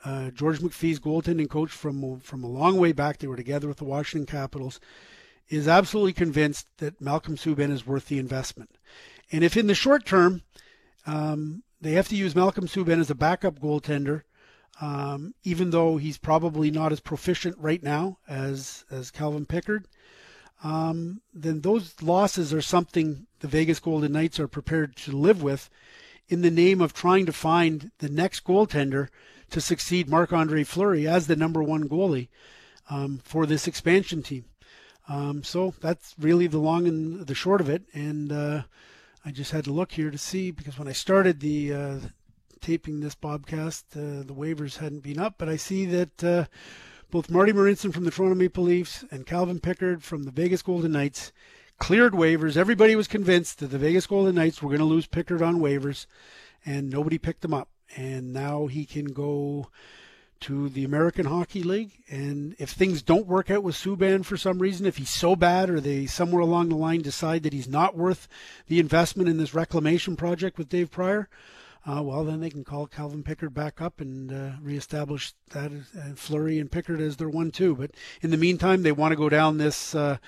[0.04, 3.78] uh, George McPhee's goaltending coach from from a long way back, they were together with
[3.78, 4.78] the Washington Capitals,
[5.48, 8.78] is absolutely convinced that Malcolm Subban is worth the investment.
[9.32, 10.42] And if in the short term
[11.04, 14.22] um, they have to use Malcolm Subban as a backup goaltender
[14.80, 19.86] um, even though he's probably not as proficient right now as as Calvin Pickard,
[20.62, 25.70] um, then those losses are something the Vegas Golden Knights are prepared to live with,
[26.28, 29.08] in the name of trying to find the next goaltender
[29.50, 32.28] to succeed Marc Andre Fleury as the number one goalie
[32.88, 34.44] um, for this expansion team.
[35.08, 38.32] Um, so that's really the long and the short of it, and.
[38.32, 38.62] Uh,
[39.24, 41.98] I just had to look here to see because when I started the uh,
[42.60, 46.44] taping this Bobcast, uh, the waivers hadn't been up, but I see that uh,
[47.10, 50.92] both Marty Marincin from the Toronto Maple Leafs and Calvin Pickard from the Vegas Golden
[50.92, 51.32] Knights
[51.78, 52.56] cleared waivers.
[52.56, 56.06] Everybody was convinced that the Vegas Golden Knights were going to lose Pickard on waivers,
[56.64, 57.68] and nobody picked him up.
[57.96, 59.68] And now he can go
[60.40, 62.02] to the American Hockey League.
[62.08, 65.68] And if things don't work out with Subban for some reason, if he's so bad
[65.68, 68.26] or they somewhere along the line decide that he's not worth
[68.66, 71.28] the investment in this reclamation project with Dave Prior,
[71.86, 76.14] uh, well, then they can call Calvin Pickard back up and uh, reestablish that uh,
[76.14, 77.74] Fleury and Pickard as their one-two.
[77.74, 80.18] But in the meantime, they want to go down this, uh,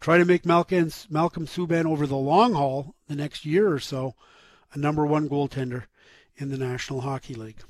[0.00, 4.14] try to make Malcolm, Malcolm Subban over the long haul, the next year or so,
[4.72, 5.84] a number one goaltender
[6.36, 7.62] in the National Hockey League.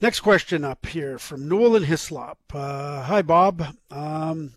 [0.00, 2.38] Next question up here from Nolan Hislop.
[2.52, 3.76] Uh, hi, Bob.
[3.90, 4.54] Um,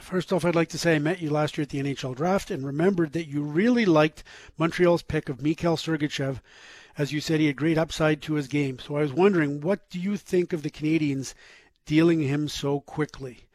[0.00, 2.50] First off, I'd like to say I met you last year at the NHL draft
[2.50, 4.22] and remembered that you really liked
[4.58, 6.40] Montreal's pick of Mikhail Sergachev,
[6.98, 8.78] as you said he had great upside to his game.
[8.78, 11.32] So I was wondering, what do you think of the Canadiens
[11.86, 13.46] dealing him so quickly?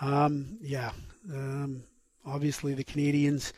[0.00, 0.92] Um, yeah,
[1.30, 1.84] um,
[2.24, 3.52] obviously the Canadiens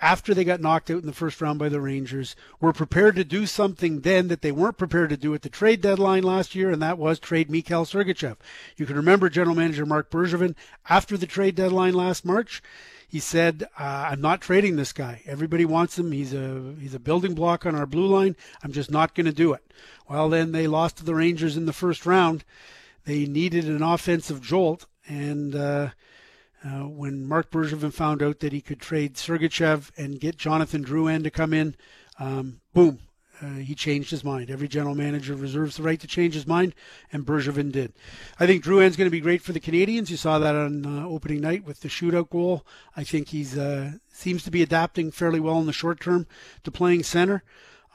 [0.00, 3.24] after they got knocked out in the first round by the Rangers, were prepared to
[3.24, 6.70] do something then that they weren't prepared to do at the trade deadline last year,
[6.70, 8.36] and that was trade Mikhail Sergachev.
[8.76, 10.54] You can remember General Manager Marc Bergevin
[10.88, 12.62] after the trade deadline last March.
[13.06, 15.22] He said, uh, "I'm not trading this guy.
[15.26, 16.12] Everybody wants him.
[16.12, 18.36] He's a he's a building block on our blue line.
[18.62, 19.72] I'm just not going to do it."
[20.08, 22.44] Well, then they lost to the Rangers in the first round.
[23.04, 25.90] They needed an offensive jolt, and uh,
[26.64, 31.22] uh, when Marc Bergevin found out that he could trade Sergachev and get Jonathan Drouin
[31.22, 31.74] to come in,
[32.18, 32.98] um, boom,
[33.42, 34.50] uh, he changed his mind.
[34.50, 36.74] Every general manager reserves the right to change his mind,
[37.12, 37.94] and Bergevin did.
[38.38, 40.10] I think Drouin's going to be great for the Canadiens.
[40.10, 42.66] You saw that on uh, opening night with the shootout goal.
[42.96, 46.26] I think he's uh, seems to be adapting fairly well in the short term
[46.64, 47.42] to playing center.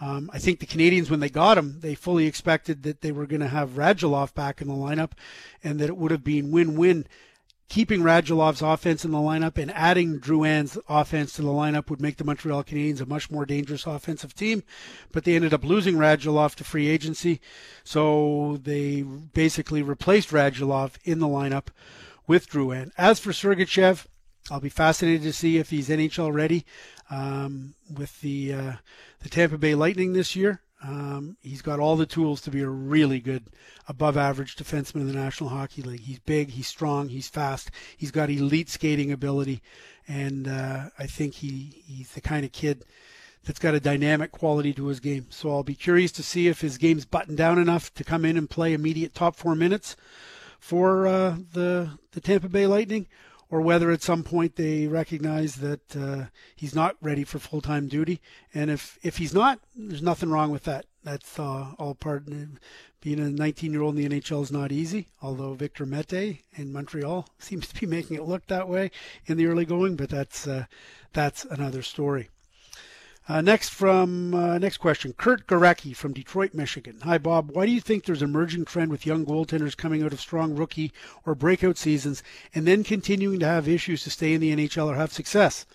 [0.01, 3.27] Um, I think the Canadiens, when they got him, they fully expected that they were
[3.27, 5.11] going to have Radulov back in the lineup,
[5.63, 7.05] and that it would have been win-win
[7.67, 12.17] keeping Radulov's offense in the lineup and adding Drouin's offense to the lineup would make
[12.17, 14.63] the Montreal Canadiens a much more dangerous offensive team.
[15.11, 17.41] But they ended up losing Radulov to free agency,
[17.83, 21.67] so they basically replaced Radulov in the lineup
[22.27, 22.91] with Drouin.
[22.97, 24.05] As for Sergachev,
[24.51, 26.65] I'll be fascinated to see if he's NHL ready
[27.09, 28.73] um, with the uh,
[29.21, 30.61] the Tampa Bay Lightning this year.
[30.83, 33.45] Um, he's got all the tools to be a really good,
[33.87, 36.01] above average defenseman in the National Hockey League.
[36.01, 39.61] He's big, he's strong, he's fast, he's got elite skating ability,
[40.07, 42.85] and uh, I think he, he's the kind of kid
[43.45, 45.27] that's got a dynamic quality to his game.
[45.29, 48.37] So I'll be curious to see if his game's buttoned down enough to come in
[48.37, 49.95] and play immediate top four minutes
[50.59, 53.07] for uh, the the Tampa Bay Lightning,
[53.49, 57.87] or whether at some point they recognize that uh, he's not ready for full time
[57.87, 58.21] duty.
[58.53, 60.85] And if if he's not, there's nothing wrong with that.
[61.03, 62.27] That's uh, all part.
[62.27, 62.59] Of
[63.01, 65.09] being a 19 year old in the NHL is not easy.
[65.21, 68.91] Although Victor Mete in Montreal seems to be making it look that way
[69.25, 70.65] in the early going, but that's uh,
[71.13, 72.29] that's another story.
[73.27, 76.99] Uh, next from uh, next question, Kurt Garecki from Detroit, Michigan.
[77.01, 80.13] Hi Bob, why do you think there's an emerging trend with young goaltenders coming out
[80.13, 80.91] of strong rookie
[81.25, 82.21] or breakout seasons
[82.53, 85.65] and then continuing to have issues to stay in the NHL or have success?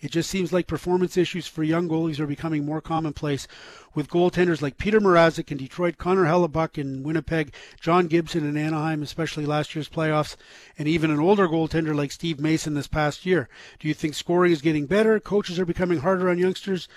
[0.00, 3.48] It just seems like performance issues for young goalies are becoming more commonplace
[3.94, 9.02] with goaltenders like Peter Mrazek in Detroit, Connor Hellebuyck in Winnipeg, John Gibson in Anaheim,
[9.02, 10.36] especially last year's playoffs,
[10.78, 13.48] and even an older goaltender like Steve Mason this past year.
[13.80, 15.18] Do you think scoring is getting better?
[15.18, 16.88] Coaches are becoming harder on youngsters?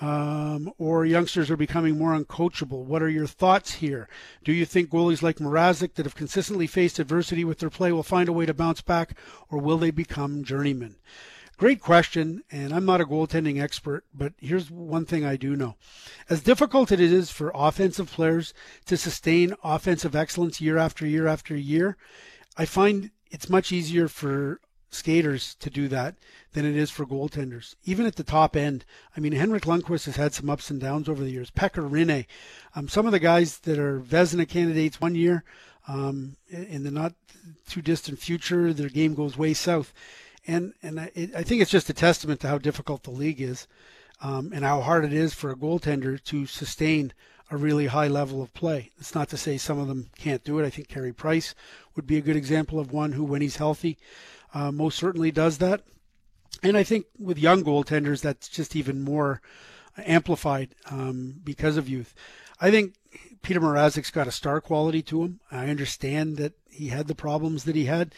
[0.00, 2.84] Um, or youngsters are becoming more uncoachable.
[2.84, 4.08] What are your thoughts here?
[4.42, 8.02] Do you think goalies like Mrazek that have consistently faced adversity with their play will
[8.02, 9.14] find a way to bounce back,
[9.50, 10.96] or will they become journeymen?
[11.60, 15.74] Great question, and I'm not a goaltending expert, but here's one thing I do know.
[16.30, 18.54] As difficult it is for offensive players
[18.86, 21.98] to sustain offensive excellence year after year after year,
[22.56, 26.14] I find it's much easier for skaters to do that
[26.54, 27.74] than it is for goaltenders.
[27.84, 31.10] Even at the top end, I mean, Henrik Lundqvist has had some ups and downs
[31.10, 31.50] over the years.
[31.50, 32.24] Pekka Rinne,
[32.74, 35.44] um, some of the guys that are Vezina candidates one year,
[35.86, 37.12] um, in the not
[37.68, 39.92] too distant future, their game goes way south
[40.50, 43.66] and and I, I think it's just a testament to how difficult the league is,
[44.20, 47.12] um, and how hard it is for a goaltender to sustain
[47.50, 48.90] a really high level of play.
[48.98, 50.66] It's not to say some of them can't do it.
[50.66, 51.54] I think Carey Price
[51.94, 53.98] would be a good example of one who, when he's healthy,
[54.54, 55.82] uh, most certainly does that.
[56.62, 59.40] And I think with young goaltenders, that's just even more
[59.98, 62.14] amplified um, because of youth.
[62.60, 62.94] I think
[63.42, 65.40] Peter Mrazek's got a star quality to him.
[65.50, 68.14] I understand that he had the problems that he had.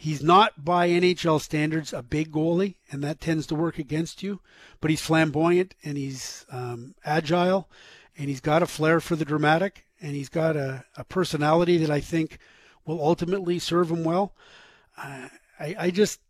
[0.00, 4.38] He's not by NHL standards a big goalie, and that tends to work against you.
[4.80, 7.68] But he's flamboyant and he's um, agile,
[8.16, 11.90] and he's got a flair for the dramatic, and he's got a, a personality that
[11.90, 12.38] I think
[12.86, 14.34] will ultimately serve him well.
[14.96, 16.20] Uh, I, I just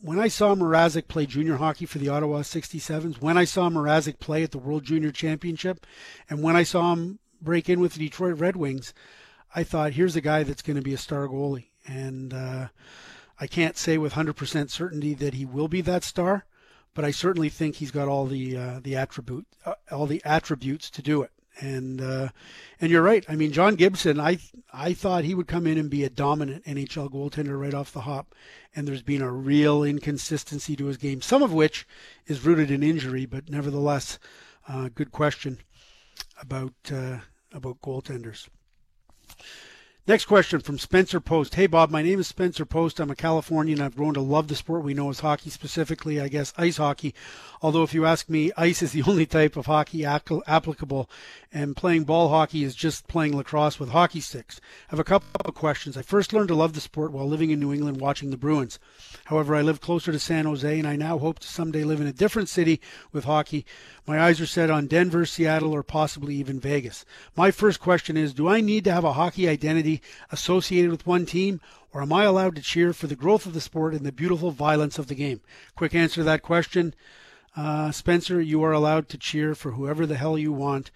[0.00, 4.18] when I saw Mrazek play junior hockey for the Ottawa 67s, when I saw Mrazek
[4.18, 5.86] play at the World Junior Championship,
[6.28, 8.92] and when I saw him break in with the Detroit Red Wings,
[9.54, 12.68] I thought, here's a guy that's going to be a star goalie and uh,
[13.38, 16.46] I can't say with 100% certainty that he will be that star,
[16.94, 20.90] but I certainly think he's got all the uh, the attribute uh, all the attributes
[20.90, 21.30] to do it.
[21.60, 22.28] And uh,
[22.80, 23.24] and you're right.
[23.28, 24.38] I mean, John Gibson, I
[24.72, 28.02] I thought he would come in and be a dominant NHL goaltender right off the
[28.02, 28.34] hop,
[28.74, 31.86] and there's been a real inconsistency to his game, some of which
[32.26, 34.18] is rooted in injury, but nevertheless,
[34.68, 35.58] uh, good question
[36.40, 37.18] about uh,
[37.52, 38.48] about goaltenders.
[40.06, 41.56] Next question from Spencer Post.
[41.56, 43.00] Hey, Bob, my name is Spencer Post.
[43.00, 43.82] I'm a Californian.
[43.82, 47.14] I've grown to love the sport we know as hockey, specifically, I guess, ice hockey.
[47.62, 51.10] Although, if you ask me, ice is the only type of hockey applicable,
[51.52, 54.60] and playing ball hockey is just playing lacrosse with hockey sticks.
[54.88, 55.96] I have a couple of questions.
[55.96, 58.78] I first learned to love the sport while living in New England watching the Bruins.
[59.26, 62.06] However, I live closer to San Jose, and I now hope to someday live in
[62.06, 62.80] a different city
[63.12, 63.66] with hockey.
[64.06, 67.04] My eyes are set on Denver, Seattle, or possibly even Vegas.
[67.36, 70.00] My first question is Do I need to have a hockey identity
[70.32, 71.60] associated with one team,
[71.92, 74.50] or am I allowed to cheer for the growth of the sport and the beautiful
[74.50, 75.42] violence of the game?
[75.76, 76.94] Quick answer to that question.
[77.56, 80.90] Uh, Spencer, you are allowed to cheer for whoever the hell you want,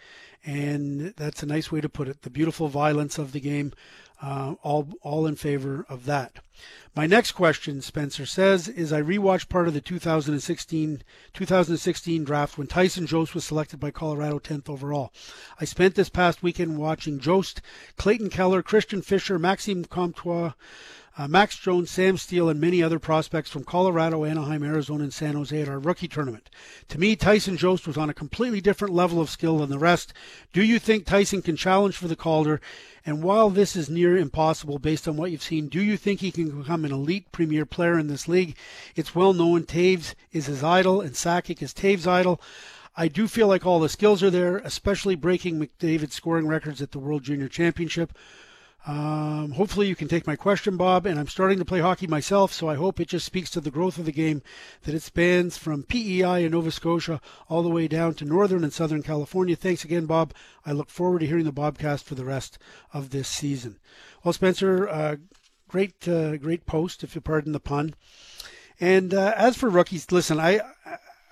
[0.45, 2.23] and that's a nice way to put it.
[2.23, 3.73] The beautiful violence of the game,
[4.23, 6.39] uh, all all in favor of that.
[6.95, 11.03] My next question, Spencer says, is I rewatched part of the 2016
[11.33, 15.13] 2016 draft when Tyson Jost was selected by Colorado 10th overall.
[15.61, 17.61] I spent this past weekend watching Jost,
[17.97, 20.53] Clayton Keller, Christian Fischer, Maxime Comtois,
[21.17, 25.35] uh, Max Jones, Sam Steel, and many other prospects from Colorado, Anaheim, Arizona, and San
[25.35, 26.51] Jose at our rookie tournament.
[26.89, 30.13] To me, Tyson Jost was on a completely different level of skill than the rest.
[30.53, 32.61] Do you think Tyson can challenge for the Calder?
[33.07, 36.33] And while this is near impossible based on what you've seen, do you think he
[36.33, 38.57] can become an elite premier player in this league?
[38.97, 42.41] It's well known Toews is his idol and Sakic is Toews' idol.
[42.97, 46.93] I do feel like all the skills are there, especially breaking McDavid's scoring records at
[46.93, 48.17] the World Junior Championship.
[48.87, 51.07] Um, hopefully, you can take my question, Bob.
[51.07, 53.71] And I'm starting to play hockey myself, so I hope it just speaks to the
[53.71, 54.43] growth of the game
[54.83, 58.73] that it spans from PEI in Nova Scotia all the way down to Northern and
[58.73, 59.57] Southern California.
[59.57, 60.35] Thanks again, Bob.
[60.67, 62.59] I look forward to hearing the Bobcast for the rest
[62.93, 63.79] of this season.
[64.23, 65.17] Well, Spencer, uh,
[65.69, 67.95] great, uh, great post, if you pardon the pun.
[68.81, 70.61] And uh, as for rookies, listen, I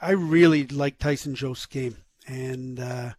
[0.01, 1.97] I really like Tyson Jost's game,
[2.27, 3.13] and uh,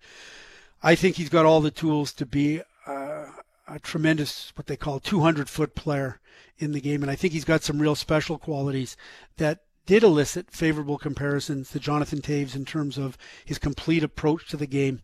[0.81, 3.25] I think he's got all the tools to be uh,
[3.67, 6.19] a tremendous, what they call 200 foot player
[6.57, 7.01] in the game.
[7.01, 8.97] And I think he's got some real special qualities
[9.37, 14.57] that did elicit favorable comparisons to Jonathan Toews in terms of his complete approach to
[14.57, 15.01] the game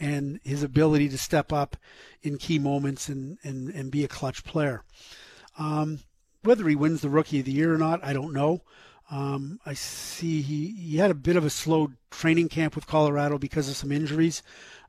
[0.00, 1.76] and his ability to step up
[2.22, 4.84] in key moments and, and, and be a clutch player.
[5.58, 6.00] Um,
[6.42, 8.62] whether he wins the Rookie of the Year or not, I don't know.
[9.10, 13.36] Um, I see he, he had a bit of a slow training camp with Colorado
[13.36, 14.42] because of some injuries.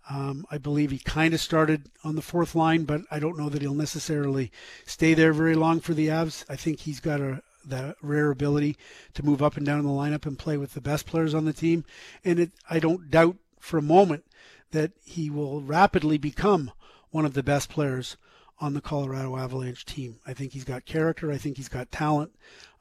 [0.09, 3.49] Um, I believe he kind of started on the fourth line, but I don't know
[3.49, 4.51] that he'll necessarily
[4.85, 6.43] stay there very long for the Avs.
[6.49, 8.77] I think he's got a the rare ability
[9.13, 11.53] to move up and down the lineup and play with the best players on the
[11.53, 11.85] team.
[12.23, 14.25] And it, I don't doubt for a moment
[14.71, 16.71] that he will rapidly become
[17.11, 18.17] one of the best players
[18.59, 20.19] on the Colorado Avalanche team.
[20.25, 21.31] I think he's got character.
[21.31, 22.31] I think he's got talent.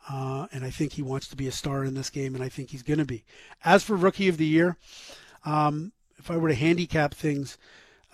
[0.08, 2.48] Uh, and I think he wants to be a star in this game, and I
[2.48, 3.24] think he's going to be.
[3.64, 4.76] As for Rookie of the Year,
[5.44, 5.92] um,
[6.22, 7.58] if I were to handicap things,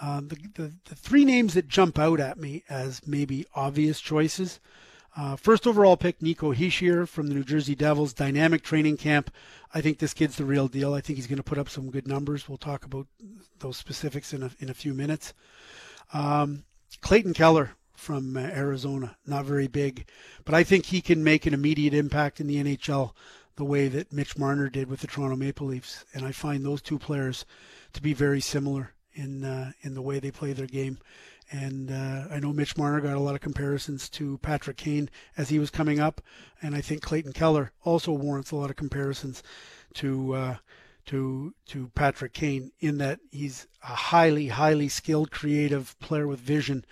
[0.01, 4.61] uh, the, the, the three names that jump out at me as maybe obvious choices.
[5.15, 9.31] Uh, first overall pick, Nico Hischier from the New Jersey Devils, dynamic training camp.
[9.75, 10.95] I think this kid's the real deal.
[10.95, 12.49] I think he's going to put up some good numbers.
[12.49, 13.07] We'll talk about
[13.59, 15.35] those specifics in a, in a few minutes.
[16.15, 16.65] Um,
[17.03, 20.07] Clayton Keller from uh, Arizona, not very big,
[20.47, 23.13] but I think he can make an immediate impact in the NHL
[23.59, 26.05] the way that Mitch Marner did with the Toronto Maple Leafs.
[26.15, 27.45] And I find those two players
[27.99, 30.99] to be very similar in uh, in the way they play their game.
[31.51, 35.49] And uh, I know Mitch Marner got a lot of comparisons to Patrick Kane as
[35.49, 36.21] he was coming up,
[36.63, 39.43] and I think Clayton Keller also warrants a lot of comparisons
[39.95, 40.57] to uh,
[41.07, 46.85] to to Patrick Kane in that he's a highly highly skilled, creative player with vision,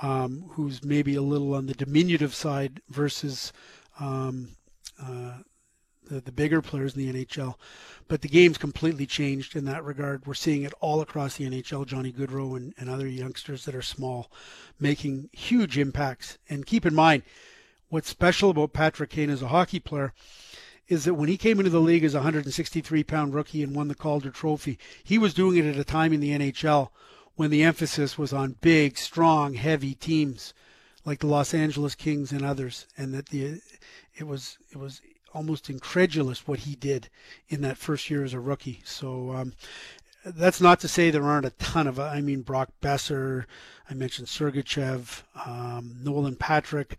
[0.00, 3.52] um, who's maybe a little on the diminutive side versus
[3.98, 4.50] um,
[5.02, 5.38] uh,
[6.08, 7.54] the, the bigger players in the NHL.
[8.08, 10.26] But the game's completely changed in that regard.
[10.26, 11.86] We're seeing it all across the NHL.
[11.86, 14.30] Johnny Gaudreau and, and other youngsters that are small
[14.78, 16.38] making huge impacts.
[16.48, 17.22] And keep in mind,
[17.88, 20.12] what's special about Patrick Kane as a hockey player
[20.88, 23.88] is that when he came into the league as a 163 pound rookie and won
[23.88, 26.90] the Calder Trophy, he was doing it at a time in the NHL
[27.34, 30.54] when the emphasis was on big, strong, heavy teams
[31.04, 33.60] like the Los Angeles Kings and others, and that the
[34.16, 35.00] it was it was
[35.36, 37.10] almost incredulous what he did
[37.48, 38.80] in that first year as a rookie.
[38.84, 39.52] So um,
[40.24, 42.00] that's not to say there aren't a ton of.
[42.00, 43.44] I mean, Brock Boeser,
[43.88, 46.96] I mentioned Sergachev, um, Nolan Patrick.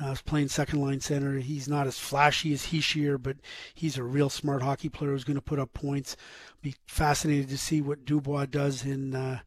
[0.00, 1.40] Uh, playing second line center.
[1.40, 3.36] He's not as flashy as Hischier, but
[3.74, 6.16] he's a real smart hockey player who's going to put up points.
[6.62, 9.40] Be fascinated to see what Dubois does in uh,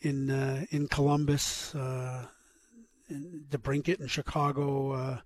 [0.00, 2.26] in uh, in Columbus, uh,
[3.10, 4.92] in DeBrincat in Chicago.
[4.92, 5.18] Uh,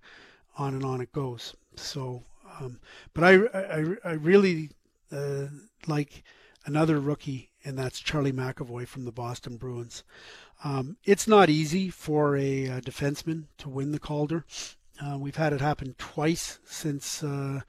[0.57, 1.55] on and on it goes.
[1.75, 2.23] So
[2.59, 2.79] um,
[3.13, 4.71] but I, I, I really
[5.11, 5.47] uh,
[5.85, 6.23] like
[6.65, 10.03] another rookie, and that's Charlie McAvoy from the Boston Bruins.
[10.63, 14.43] Um, it's not easy for a, a, defenseman to win the Calder.
[14.99, 17.61] Uh, we've had it happen twice since uh,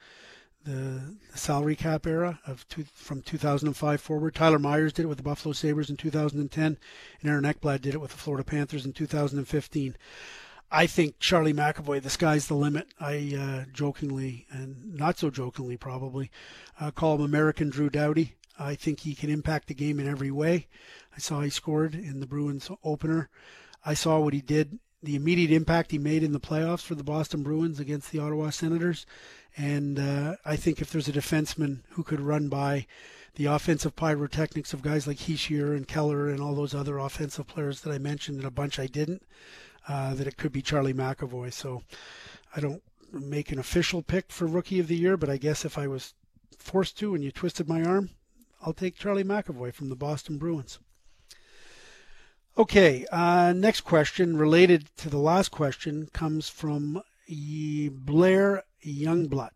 [0.65, 4.35] the, salary cap era of two, from 2005 forward.
[4.35, 6.77] Tyler Myers did it with the Buffalo Sabres in 2010,
[7.21, 9.95] and Aaron Ekblad did it with the Florida Panthers in 2015.
[10.71, 12.87] I think Charlie McAvoy, the sky's the limit.
[12.99, 16.29] I uh, jokingly and not so jokingly probably
[16.79, 18.35] uh, call him American Drew Doughty.
[18.59, 20.67] I think he can impact the game in every way.
[21.15, 23.29] I saw he scored in the Bruins opener.
[23.83, 27.03] I saw what he did, the immediate impact he made in the playoffs for the
[27.03, 29.05] Boston Bruins against the Ottawa Senators.
[29.57, 32.85] And uh, I think if there's a defenseman who could run by
[33.35, 37.81] the offensive pyrotechnics of guys like Hischier and Keller and all those other offensive players
[37.81, 39.23] that I mentioned, and a bunch I didn't,
[39.89, 41.51] uh, that it could be Charlie McAvoy.
[41.51, 41.83] So
[42.55, 45.77] I don't make an official pick for Rookie of the Year, but I guess if
[45.77, 46.13] I was
[46.57, 48.11] forced to and you twisted my arm,
[48.61, 50.79] I'll take Charlie McAvoy from the Boston Bruins.
[52.57, 59.51] Okay, uh, next question related to the last question comes from Blair Youngblood.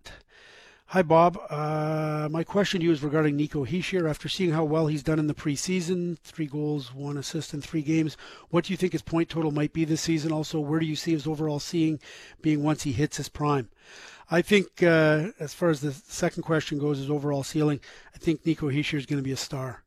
[0.94, 1.40] Hi, Bob.
[1.49, 4.07] Uh, my question to you is regarding Nico Hischier.
[4.07, 7.82] After seeing how well he's done in the preseason, three goals, one assist in three
[7.82, 8.15] games,
[8.52, 10.32] what do you think his point total might be this season?
[10.32, 11.99] Also, where do you see his overall seeing
[12.44, 13.70] being once he hits his prime?
[14.30, 17.80] I think, uh, as far as the second question goes, his overall ceiling,
[18.14, 19.82] I think Nico Hischier is going to be a star.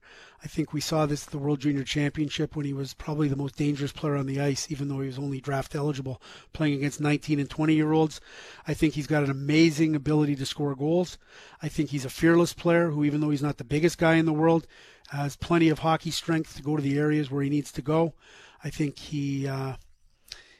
[0.47, 3.35] I think we saw this at the World Junior Championship when he was probably the
[3.35, 7.01] most dangerous player on the ice, even though he was only draft eligible, playing against
[7.01, 8.21] 19 and 20 year olds.
[8.65, 11.19] I think he's got an amazing ability to score goals.
[11.61, 14.25] I think he's a fearless player who, even though he's not the biggest guy in
[14.25, 14.69] the world,
[15.09, 18.15] has plenty of hockey strength to go to the areas where he needs to go.
[18.63, 19.73] I think he uh,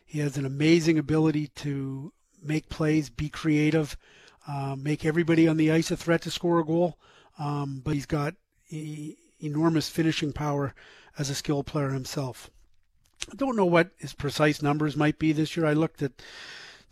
[0.05, 3.97] he has an amazing ability to make plays, be creative,
[4.49, 6.99] uh, make everybody on the ice a threat to score a goal.
[7.39, 8.35] um, but he's got
[8.69, 10.75] e- enormous finishing power
[11.19, 12.51] as a skill player himself.
[13.31, 15.67] I don't know what his precise numbers might be this year.
[15.67, 16.13] I looked at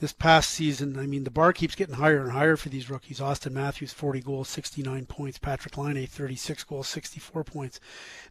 [0.00, 0.98] this past season.
[0.98, 3.20] I mean, the bar keeps getting higher and higher for these rookies.
[3.20, 5.38] Auston Matthews, 40 goals, 69 points.
[5.38, 7.80] Patrik Laine, 36 goals, 64 points.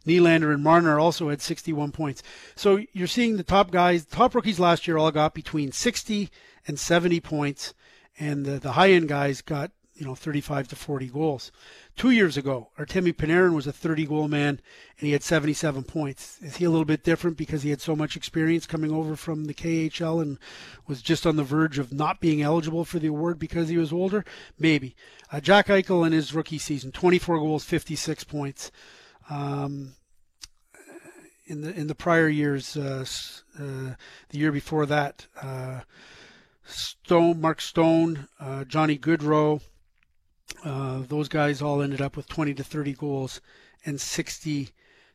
[0.06, 2.22] Nylander and Marner also had 61 points.
[2.54, 6.30] So you're seeing the top guys, top rookies last year all got between 60
[6.66, 7.74] and 70 points,
[8.18, 11.52] and the, the high end guys got you know 35 to 40 goals.
[11.96, 14.60] Two years ago, Artemi Panarin was a 30 goal man
[14.98, 16.38] and he had 77 points.
[16.42, 19.44] Is he a little bit different because he had so much experience coming over from
[19.44, 20.38] the KHL and
[20.86, 23.92] was just on the verge of not being eligible for the award because he was
[23.92, 24.24] older?
[24.58, 24.96] Maybe.
[25.30, 28.72] Uh, Jack Eichel in his rookie season, 24 goals, 56 points.
[29.30, 29.94] Um,
[31.46, 33.04] in the in the prior years, uh,
[33.58, 33.94] uh,
[34.30, 35.80] the year before that, uh,
[36.64, 39.60] Stone, Mark Stone, uh, Johnny Gaudreau,
[40.64, 43.40] uh, those guys all ended up with 20 to 30 goals
[43.84, 44.70] and 60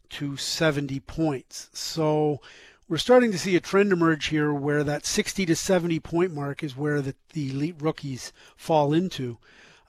[0.10, 1.70] to 70 points.
[1.74, 2.42] So
[2.88, 6.64] we're starting to see a trend emerge here where that 60 to 70 point mark
[6.64, 9.38] is where the, the elite rookies fall into.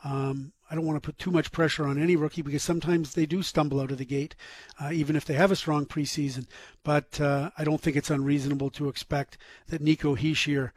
[0.05, 3.27] Um, I don't want to put too much pressure on any rookie because sometimes they
[3.27, 4.37] do stumble out of the gate,
[4.81, 6.47] uh, even if they have a strong preseason.
[6.85, 9.37] But uh, I don't think it's unreasonable to expect
[9.69, 10.71] that Nico Hischier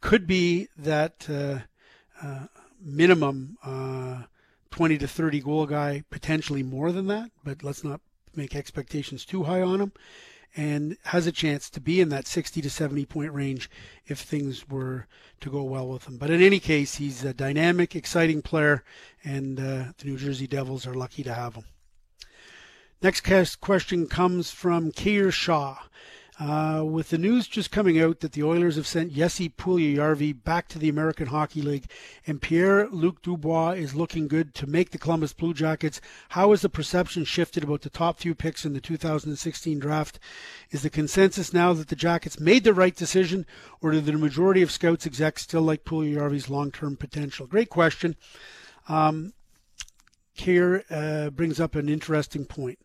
[0.00, 1.60] could be that uh,
[2.26, 2.46] uh
[2.80, 4.22] minimum uh,
[4.70, 8.00] 20 to 30 goal guy, potentially more than that, but let's not
[8.34, 9.92] make expectations too high on him.
[10.58, 13.68] And has a chance to be in that 60 to 70 point range
[14.06, 15.06] if things were
[15.40, 16.16] to go well with him.
[16.16, 18.82] But in any case, he's a dynamic, exciting player,
[19.22, 21.64] and uh, the New Jersey Devils are lucky to have him.
[23.02, 23.20] Next
[23.60, 25.76] question comes from Keir Shaw.
[26.38, 30.68] Uh, with the news just coming out that the Oilers have sent Jesse Puljujarvi back
[30.68, 31.90] to the American Hockey League
[32.26, 35.98] and Pierre-Luc Dubois is looking good to make the Columbus Blue Jackets,
[36.30, 40.18] how has the perception shifted about the top few picks in the 2016 draft?
[40.70, 43.46] Is the consensus now that the Jackets made the right decision,
[43.80, 47.46] or do the majority of scouts execs still like Puljujarvi's long-term potential?
[47.46, 48.14] Great question.
[48.90, 49.32] Um,
[50.36, 52.78] Keir uh, brings up an interesting point.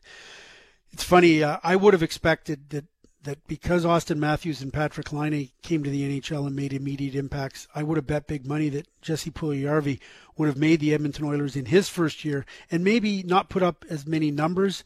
[0.93, 1.43] It's funny.
[1.43, 2.85] Uh, I would have expected that
[3.23, 7.67] that because Auston Matthews and Patrik Laine came to the NHL and made immediate impacts,
[7.75, 9.99] I would have bet big money that Jesse Puljujarvi
[10.37, 13.85] would have made the Edmonton Oilers in his first year and maybe not put up
[13.89, 14.83] as many numbers,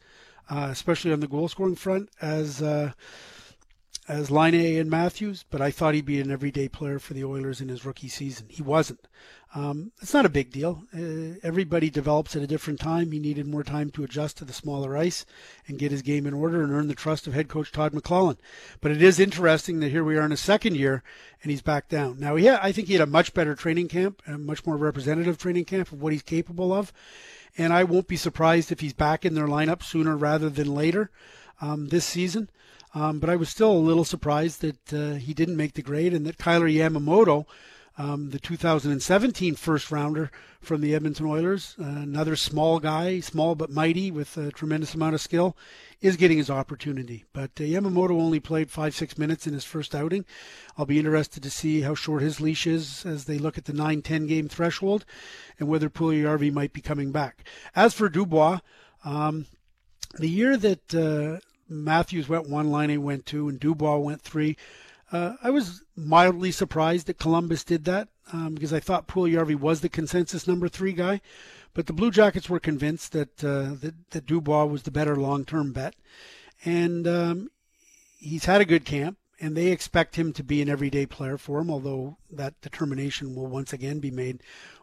[0.50, 2.92] uh, especially on the goal scoring front, as uh,
[4.08, 5.44] as Laine and Matthews.
[5.48, 8.46] But I thought he'd be an everyday player for the Oilers in his rookie season.
[8.50, 9.08] He wasn't.
[9.54, 10.82] Um, it's not a big deal.
[10.94, 13.12] Uh, everybody develops at a different time.
[13.12, 15.24] He needed more time to adjust to the smaller ice
[15.66, 18.36] and get his game in order and earn the trust of head coach Todd McLellan.
[18.80, 21.02] But it is interesting that here we are in a second year
[21.42, 22.18] and he's back down.
[22.18, 25.38] Now, yeah, I think he had a much better training camp, a much more representative
[25.38, 26.92] training camp of what he's capable of.
[27.56, 31.10] And I won't be surprised if he's back in their lineup sooner rather than later
[31.62, 32.50] um, this season.
[32.94, 36.12] Um, but I was still a little surprised that uh, he didn't make the grade
[36.12, 37.46] and that Kailer Yamamoto
[37.98, 43.70] um, the 2017 first rounder from the Edmonton Oilers, uh, another small guy, small but
[43.70, 45.56] mighty with a tremendous amount of skill,
[46.00, 47.24] is getting his opportunity.
[47.32, 50.26] But uh, Yamamoto only played five, six minutes in his first outing.
[50.76, 53.72] I'll be interested to see how short his leash is as they look at the
[53.72, 55.04] 9 10 game threshold
[55.58, 57.44] and whether Puljujarvi might be coming back.
[57.74, 58.60] As for Dubois,
[59.04, 59.46] um,
[60.18, 64.56] the year that uh, Matthews went one, Laine went two, and Dubois went three,
[65.12, 69.80] uh, I was mildly surprised that Columbus did that um, because I thought Puljujarvi was
[69.80, 71.20] the consensus number three guy,
[71.74, 75.72] but the Blue Jackets were convinced that uh, that, that Dubois was the better long-term
[75.72, 75.94] bet,
[76.64, 77.50] and um,
[78.18, 81.58] he's had a good camp, and they expect him to be an everyday player for
[81.58, 81.70] them.
[81.70, 84.42] Although that determination will once again be made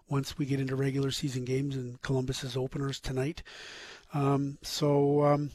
[0.10, 3.44] once we get into regular season games and Columbus's openers tonight.
[4.14, 5.52] Um, so um,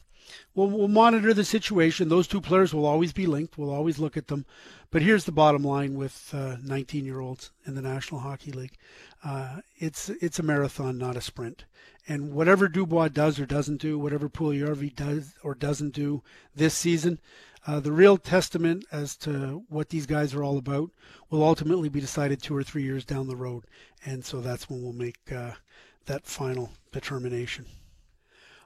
[0.55, 2.09] We'll, we'll monitor the situation.
[2.09, 3.59] Those two players will always be linked.
[3.59, 4.47] We'll always look at them.
[4.91, 8.79] But here's the bottom line with 19 uh, year olds in the National Hockey League
[9.25, 11.65] uh, it's, it's a marathon, not a sprint.
[12.07, 16.23] And whatever Dubois does or doesn't do, whatever Puljujarvi does or doesn't do
[16.55, 17.19] this season,
[17.67, 20.91] uh, the real testament as to what these guys are all about
[21.29, 23.65] will ultimately be decided two or three years down the road.
[24.07, 25.53] And so that's when we'll make uh,
[26.07, 27.67] that final determination.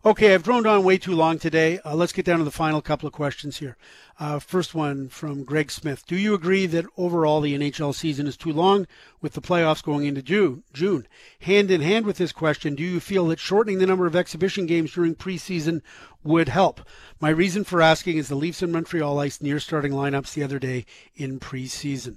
[0.04, 1.78] Okay, I've droned on way too long today.
[1.84, 3.76] Uh, let's get down to the final couple of questions here.
[4.18, 6.04] Uh, first one from Greg Smith.
[6.08, 8.88] Do you agree that overall the NHL season is too long
[9.20, 10.64] with the playoffs going into June?
[10.72, 11.06] June.
[11.42, 14.66] Hand in hand with this question, do you feel that shortening the number of exhibition
[14.66, 15.82] games during preseason
[16.24, 16.80] would help?
[17.20, 20.58] My reason for asking is the Leafs and Montreal iced near starting lineups the other
[20.58, 20.84] day
[21.14, 22.16] in preseason.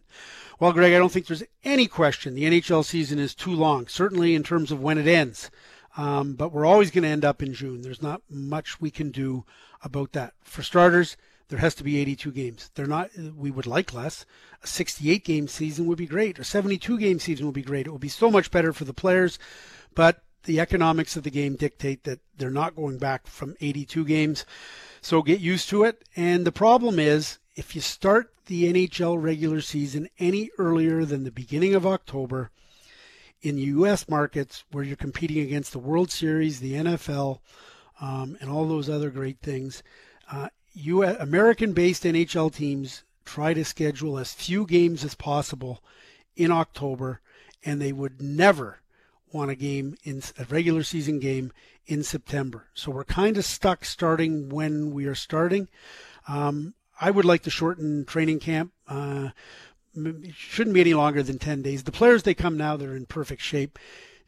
[0.60, 4.34] Well, Greg, I don't think there's any question the NHL season is too long, certainly
[4.34, 5.52] in terms of when it ends.
[5.98, 7.82] Um, but we're always going to end up in June.
[7.82, 9.46] There's not much we can do
[9.82, 10.34] about that.
[10.44, 11.16] For starters,
[11.48, 12.72] there has to be 82 games.
[12.76, 13.12] They're not.
[13.18, 14.26] We would like less.
[14.64, 16.40] A 68 game season would be great.
[16.40, 17.88] A 72 game season would be great.
[17.88, 19.40] It would be so much better for the players.
[19.94, 24.46] But the economics of the game dictate that they're not going back from 82 games.
[25.02, 26.04] So get used to it.
[26.16, 31.32] And the problem is, if you start the NHL regular season any earlier than the
[31.32, 32.52] beginning of October
[33.46, 34.10] in U.S.
[34.10, 37.40] markets where you're competing against the World Series, the NFL,
[38.02, 39.84] um, and all those other great things,
[40.32, 45.84] uh, US, American-based NHL teams try to schedule as few games as possible
[46.36, 47.22] in October,
[47.64, 48.80] and they would never
[49.32, 51.52] want a game in a regular season game
[51.86, 52.66] in September.
[52.74, 55.68] So we're kind of stuck starting when we are starting.
[56.28, 58.72] Um, I would like to shorten training camp.
[58.88, 59.30] Uh,
[60.34, 61.84] shouldn't be any longer than 10 days.
[61.84, 63.80] The players they come now, they're in perfect shape.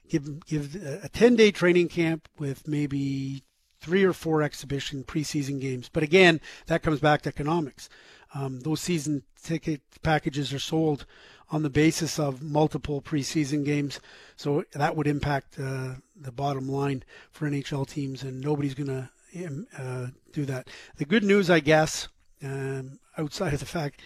[0.10, 3.44] Give give a 10 day training camp with maybe
[3.82, 5.90] three or four exhibition preseason games.
[5.92, 7.90] But again, that comes back to economics.
[8.34, 11.06] Um, those season ticket packages are sold
[11.50, 14.02] on the basis of multiple preseason games,
[14.36, 19.46] so that would impact uh, the bottom line for NHL teams, and nobody's going to
[19.46, 20.68] um, uh, do that.
[20.98, 22.10] The good news, I guess,
[22.44, 24.02] um, outside of the fact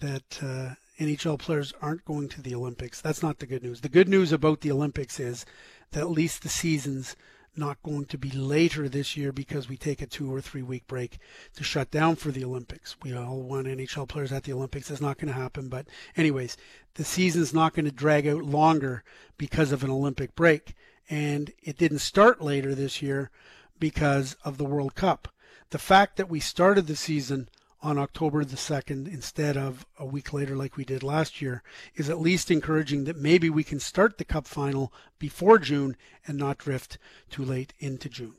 [0.00, 3.80] that uh, NHL players aren't going to the Olympics, that's not the good news.
[3.80, 5.46] The good news about the Olympics is
[5.92, 7.16] that at least the seasons
[7.56, 10.86] not going to be later this year because we take a two or three week
[10.86, 11.18] break
[11.54, 12.96] to shut down for the Olympics.
[13.02, 14.90] We all want NHL players at the Olympics.
[14.90, 15.68] It's not going to happen.
[15.68, 15.86] But,
[16.16, 16.56] anyways,
[16.94, 19.04] the season's not going to drag out longer
[19.36, 20.74] because of an Olympic break.
[21.10, 23.30] And it didn't start later this year
[23.78, 25.28] because of the World Cup.
[25.70, 27.48] The fact that we started the season
[27.82, 31.62] on October the 2nd instead of a week later like we did last year
[31.96, 35.96] is at least encouraging that maybe we can start the cup final before June
[36.26, 36.96] and not drift
[37.28, 38.34] too late into June.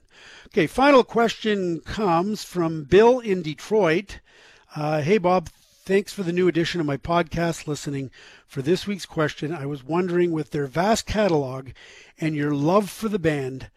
[0.47, 4.19] Okay, final question comes from Bill in Detroit.
[4.75, 5.49] Uh, hey, Bob.
[5.85, 8.09] Thanks for the new edition of my podcast listening.
[8.47, 11.71] For this week's question, I was wondering with their vast catalog
[12.17, 13.69] and your love for the band,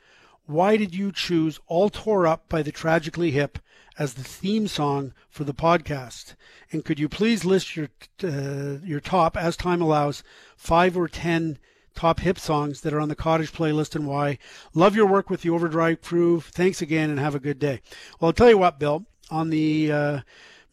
[0.44, 3.58] why did you choose All Tore Up by the Tragically Hip
[3.98, 6.34] as the theme song for the podcast?
[6.72, 7.88] And could you please list your
[8.22, 10.22] uh, your top, as time allows,
[10.56, 11.58] five or ten
[11.94, 14.38] top hip songs that are on the Cottage playlist and why?
[14.74, 16.40] Love your work with the Overdrive crew.
[16.40, 17.80] Thanks again and have a good day.
[18.20, 19.06] Well, I'll tell you what, Bill.
[19.30, 20.20] On the uh,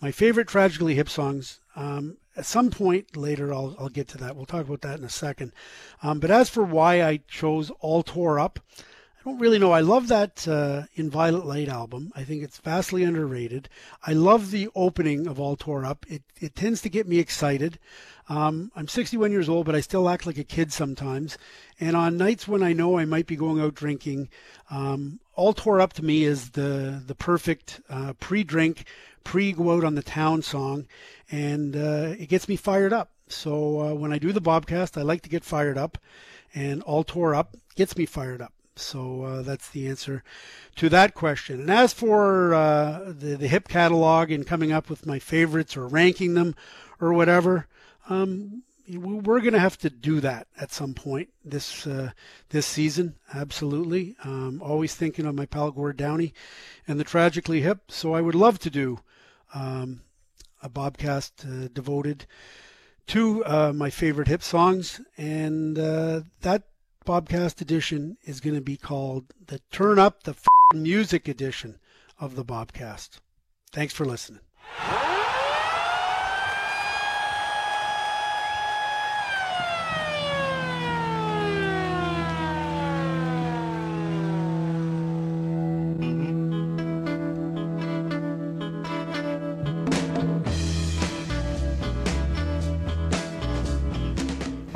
[0.01, 1.59] my favorite Tragically Hip songs.
[1.75, 4.35] Um, at some point later, I'll, I'll get to that.
[4.35, 5.53] We'll talk about that in a second.
[6.01, 8.59] Um, but as for why I chose All Tore Up,
[9.25, 9.71] I don't really know.
[9.71, 12.11] I love that uh, In Violet Light album.
[12.13, 13.69] I think it's vastly underrated.
[14.05, 16.05] I love the opening of All Tore Up.
[16.09, 17.79] It, it tends to get me excited.
[18.27, 21.37] Um, I'm 61 years old, but I still act like a kid sometimes.
[21.79, 24.27] And on nights when I know I might be going out drinking,
[24.69, 28.87] um, All Tore Up to me is the, the perfect uh, pre drink,
[29.23, 30.85] pre go out on the town song.
[31.31, 33.11] And uh, it gets me fired up.
[33.29, 35.97] So uh, when I do the Bobcast, I like to get fired up.
[36.53, 38.51] And All Tore Up gets me fired up.
[38.75, 40.23] So uh, that's the answer
[40.77, 41.61] to that question.
[41.61, 45.87] And as for uh, the, the hip catalog and coming up with my favorites or
[45.87, 46.55] ranking them
[46.99, 47.67] or whatever,
[48.09, 52.11] um, we're going to have to do that at some point this uh,
[52.49, 53.15] this season.
[53.33, 54.15] Absolutely.
[54.23, 56.33] Um, always thinking of my pal Gord Downie
[56.87, 57.91] and the Tragically Hip.
[57.91, 58.99] So I would love to do
[59.53, 60.01] um,
[60.61, 62.25] a Bobcast uh, devoted
[63.07, 66.63] to uh, my favorite hip songs, and uh, that
[67.05, 70.35] Bobcast edition is going to be called the Turn Up the
[70.73, 71.79] Music edition
[72.17, 73.19] of the Bobcast.
[73.73, 74.39] Thanks for listening.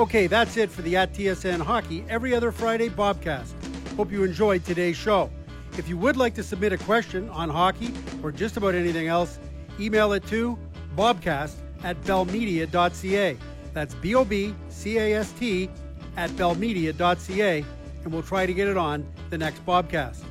[0.07, 3.51] Okay, that's it for the at TSN Hockey Every Other Friday Bobcast.
[3.97, 5.29] Hope you enjoyed today's show.
[5.77, 7.93] If you would like to submit a question on hockey
[8.23, 9.38] or just about anything else,
[9.81, 10.57] email it to
[10.95, 13.38] bobcast at bellmedia.ca.
[13.73, 15.69] That's B O B C A S T
[16.15, 17.65] at bellmedia.ca,
[18.05, 20.23] and we'll try to get it on the next Bobcast.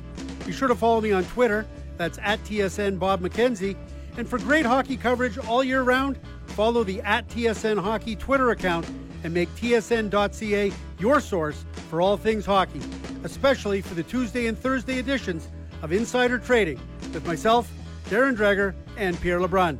[0.43, 1.67] Be sure to follow me on Twitter.
[1.97, 3.77] That's at TSN Bob McKenzie.
[4.17, 6.17] And for great hockey coverage all year round,
[6.47, 8.87] follow the at TSN Hockey Twitter account
[9.23, 12.81] and make TSN.ca your source for all things hockey,
[13.23, 15.49] especially for the Tuesday and Thursday editions
[15.81, 16.79] of Insider Trading
[17.13, 17.71] with myself,
[18.05, 19.77] Darren Dreger, and Pierre LeBrun.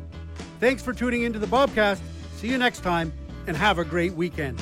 [0.60, 2.00] Thanks for tuning into the Bobcast.
[2.36, 3.14] See you next time,
[3.48, 4.62] and have a great weekend.